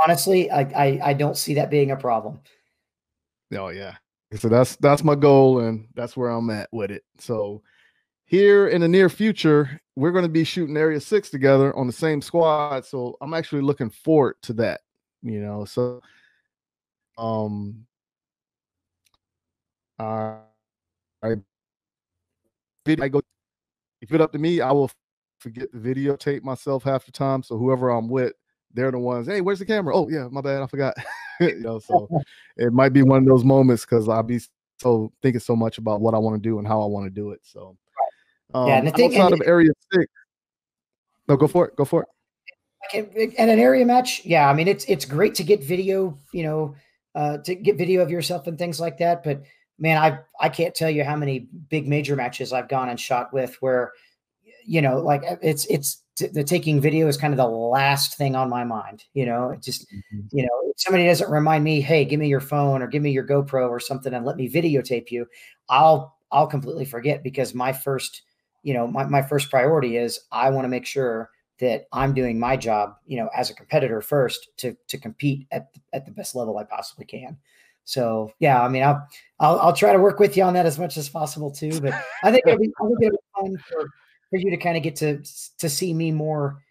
[0.02, 2.40] honestly, I, I I don't see that being a problem.
[3.56, 3.96] Oh yeah.
[4.36, 7.02] So that's that's my goal and that's where I'm at with it.
[7.18, 7.62] So
[8.26, 11.92] here in the near future, we're going to be shooting Area Six together on the
[11.92, 12.86] same squad.
[12.86, 14.82] So I'm actually looking forward to that.
[15.22, 16.00] You know, so
[17.18, 17.84] um,
[19.98, 20.36] uh,
[21.22, 21.34] I
[22.86, 23.20] I go
[24.00, 24.90] if it's up to me, I will
[25.38, 27.42] forget to videotape myself half the time.
[27.42, 28.32] So whoever I'm with,
[28.72, 29.26] they're the ones.
[29.26, 29.94] Hey, where's the camera?
[29.96, 30.94] Oh yeah, my bad, I forgot.
[31.40, 32.08] you know, so
[32.56, 34.40] it might be one of those moments because I'll be
[34.78, 37.10] so thinking so much about what I want to do and how I want to
[37.10, 37.40] do it.
[37.42, 37.76] So
[38.54, 40.06] um, yeah, and the thing, outside and, of Area Six.
[41.28, 41.76] No, go for it.
[41.76, 42.08] Go for it.
[42.92, 44.48] And an area match, yeah.
[44.48, 46.74] I mean, it's it's great to get video, you know,
[47.14, 49.22] uh, to get video of yourself and things like that.
[49.22, 49.42] But
[49.80, 53.32] man, I I can't tell you how many big major matches I've gone and shot
[53.32, 53.92] with where,
[54.64, 58.36] you know, like uh, it's it's the taking video is kind of the last thing
[58.36, 59.04] on my mind.
[59.14, 60.20] You know, it just mm-hmm.
[60.30, 63.26] you know, somebody doesn't remind me, hey, give me your phone or give me your
[63.26, 65.26] GoPro or something and let me videotape you,
[65.68, 68.22] I'll I'll completely forget because my first
[68.62, 71.30] you know, my, my first priority is I want to make sure
[71.60, 75.70] that I'm doing my job, you know, as a competitor first to to compete at
[75.92, 77.36] at the best level I possibly can.
[77.84, 79.06] So yeah, I mean, I'll
[79.38, 81.80] I'll, I'll try to work with you on that as much as possible too.
[81.80, 83.88] But I think it'll be, I think it'll be fun for,
[84.30, 85.22] for you to kind of get to
[85.58, 86.62] to see me more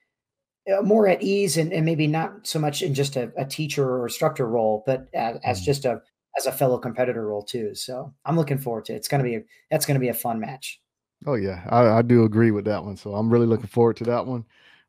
[0.71, 3.83] uh, more at ease and, and maybe not so much in just a, a teacher
[3.83, 5.65] or instructor role, but as, as mm.
[5.65, 6.01] just a
[6.37, 7.73] as a fellow competitor role too.
[7.75, 8.97] So I'm looking forward to it.
[8.97, 9.41] It's gonna be a,
[9.71, 10.79] that's gonna be a fun match.
[11.25, 12.95] Oh yeah, I, I, do agree with that one.
[12.95, 14.45] So I'm really looking forward to that one.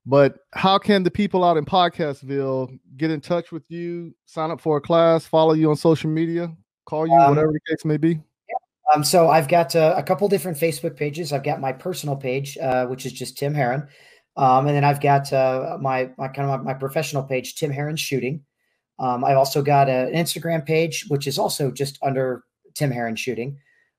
[0.06, 4.60] But how can the people out in Podcastville get in touch with you, sign up
[4.60, 6.54] for a class, follow you on social media,
[6.86, 8.12] call you, um, whatever the case may be?
[8.12, 8.94] Yeah.
[8.94, 11.32] Um, so I've got uh, a couple different Facebook pages.
[11.32, 13.86] I've got my personal page, uh, which is just Tim Herron,
[14.36, 17.70] um, and then I've got uh, my my kind of my, my, professional page, Tim
[17.70, 18.42] Herron Shooting.
[18.98, 22.44] Um, I've also got a, an Instagram page, which is also just under
[22.74, 23.58] Tim Herron Shooting.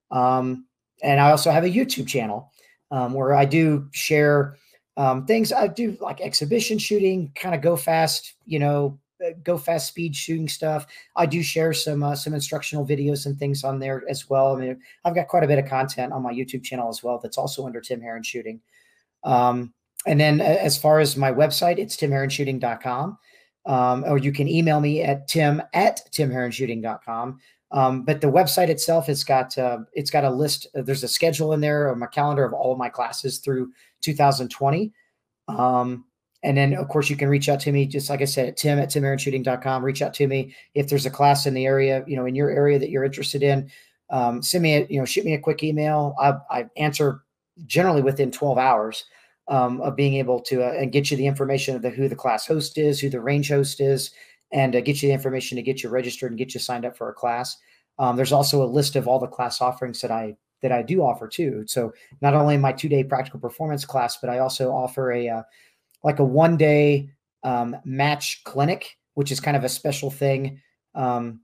[0.10, 0.66] Um,
[1.04, 2.52] and I also have a YouTube channel
[2.92, 4.58] um, where I do share
[4.98, 5.52] um, things.
[5.54, 10.16] I do like exhibition shooting, kind of go fast, you know, uh, go fast speed
[10.16, 10.88] shooting stuff.
[11.16, 14.56] I do share some uh, some instructional videos and things on there as well.
[14.56, 17.20] I mean, I've got quite a bit of content on my YouTube channel as well.
[17.22, 18.62] That's also under Tim Herron Shooting.
[19.24, 19.74] Um,
[20.08, 23.18] and then as far as my website, it's timherronshooting.com.
[23.68, 27.40] Um, or you can email me at tim at timherronshooting.com.
[27.72, 30.68] Um, but the website itself, it's got uh, it's got a list.
[30.74, 33.72] There's a schedule in there, of my calendar of all of my classes through
[34.02, 34.94] 2020.
[35.48, 36.06] Um,
[36.44, 38.58] and then, of course, you can reach out to me, just like I said, at
[38.58, 39.86] tim at timherronshooting.com.
[39.86, 42.50] Reach out to me if there's a class in the area, you know, in your
[42.50, 43.70] area that you're interested in.
[44.10, 46.16] Um, send me a, you know, shoot me a quick email.
[46.20, 47.22] I, I answer
[47.66, 49.06] generally within 12 hours
[49.48, 52.16] um, of being able to uh, and get you the information of the, who the
[52.16, 54.12] class host is, who the range host is,
[54.52, 56.98] and uh, get you the information to get you registered and get you signed up
[56.98, 57.58] for a class.
[58.00, 61.02] Um, there's also a list of all the class offerings that I that I do
[61.02, 61.64] offer too.
[61.68, 65.44] So not only my two day practical performance class, but I also offer a uh,
[66.04, 67.10] like a one day
[67.44, 70.62] um, match clinic, which is kind of a special thing
[70.96, 71.42] um,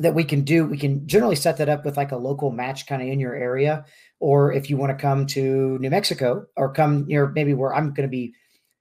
[0.00, 0.64] that we can do.
[0.64, 3.34] We can generally set that up with like a local match kind of in your
[3.34, 3.84] area.
[4.20, 7.92] Or if you want to come to New Mexico or come near maybe where I'm
[7.92, 8.34] going to be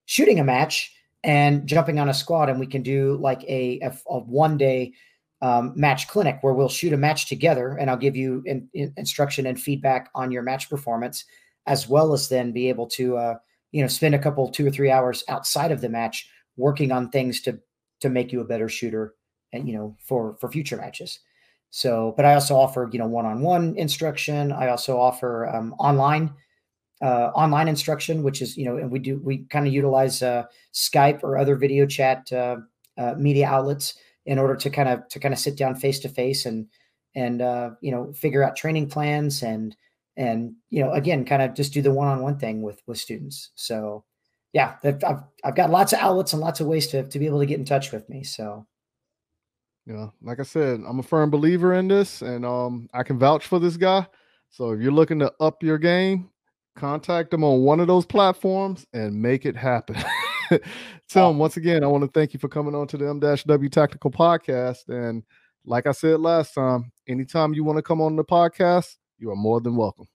[0.06, 0.94] shooting a match
[1.24, 4.94] and jumping on a squad, and we can do like a, a, a one day
[5.42, 8.94] um, match clinic where we'll shoot a match together and I'll give you in, in
[8.98, 11.26] instruction and feedback on your match performance,
[11.66, 13.36] as well as then be able to, uh,
[13.72, 17.10] you know, spend a couple, two or three hours outside of the match working on
[17.10, 17.60] things to,
[18.02, 19.16] to make you a better shooter
[19.52, 21.20] and, you know, for, for future matches.
[21.72, 24.52] So, but I also offer, you know, one-on-one instruction.
[24.52, 26.34] I also offer um, online,
[27.02, 30.44] uh, online instruction, which is, you know, and we do, we kind of utilize uh,
[30.74, 32.58] Skype or other video chat uh,
[32.98, 33.96] uh media outlets
[34.26, 36.68] in order to kind of to kind of sit down face to face and
[37.16, 39.76] and uh, you know figure out training plans and
[40.18, 43.52] and you know again kind of just do the one-on-one thing with with students.
[43.56, 44.04] So
[44.54, 47.40] yeah I've, I've got lots of outlets and lots of ways to, to be able
[47.40, 48.66] to get in touch with me so.
[49.88, 53.48] Yeah like i said i'm a firm believer in this and um i can vouch
[53.48, 54.06] for this guy.
[54.50, 56.30] So if you're looking to up your game
[56.76, 59.96] contact him on one of those platforms and make it happen
[61.10, 64.12] Tim, once again, I want to thank you for coming on to the M-W Tactical
[64.12, 64.90] Podcast.
[64.90, 65.24] And
[65.66, 69.36] like I said last time, anytime you want to come on the podcast, you are
[69.36, 70.08] more than welcome.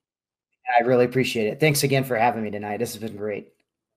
[0.77, 1.59] I really appreciate it.
[1.59, 2.77] Thanks again for having me tonight.
[2.77, 3.53] This has been great.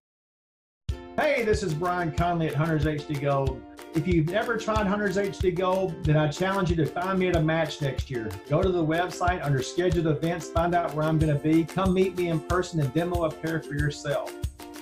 [1.19, 3.61] Hey, this is Brian Conley at Hunters HD Gold.
[3.95, 7.37] If you've never tried Hunters HD Gold, then I challenge you to find me at
[7.37, 8.29] a match next year.
[8.49, 11.63] Go to the website under scheduled events, find out where I'm going to be.
[11.63, 14.33] Come meet me in person and demo a pair for yourself.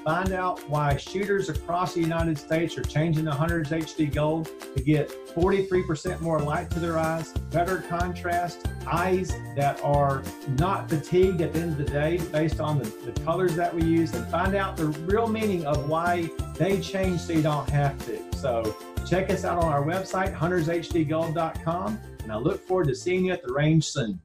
[0.03, 4.83] Find out why shooters across the United States are changing to Hunters HD Gold to
[4.83, 10.23] get 43% more light to their eyes, better contrast, eyes that are
[10.57, 13.83] not fatigued at the end of the day based on the, the colors that we
[13.83, 17.95] use, and find out the real meaning of why they change so you don't have
[18.07, 18.19] to.
[18.35, 18.75] So
[19.13, 23.43] check us out on our website, huntershdgold.com, and I look forward to seeing you at
[23.45, 24.19] the range soon.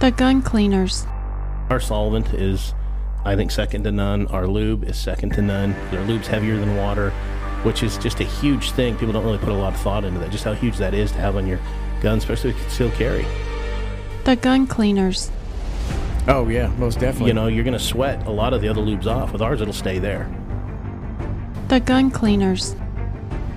[0.00, 1.06] The Gun Cleaners.
[1.68, 2.72] Our solvent is,
[3.22, 4.26] I think, second to none.
[4.28, 5.74] Our lube is second to none.
[5.92, 7.10] Our lube's heavier than water,
[7.64, 8.96] which is just a huge thing.
[8.96, 11.12] People don't really put a lot of thought into that, just how huge that is
[11.12, 11.60] to have on your
[12.00, 13.26] gun, especially with concealed carry.
[14.24, 15.30] The Gun Cleaners.
[16.28, 17.28] Oh, yeah, most definitely.
[17.28, 19.34] You know, you're going to sweat a lot of the other lubes off.
[19.34, 20.34] With ours, it'll stay there.
[21.72, 22.76] The Gun Cleaners.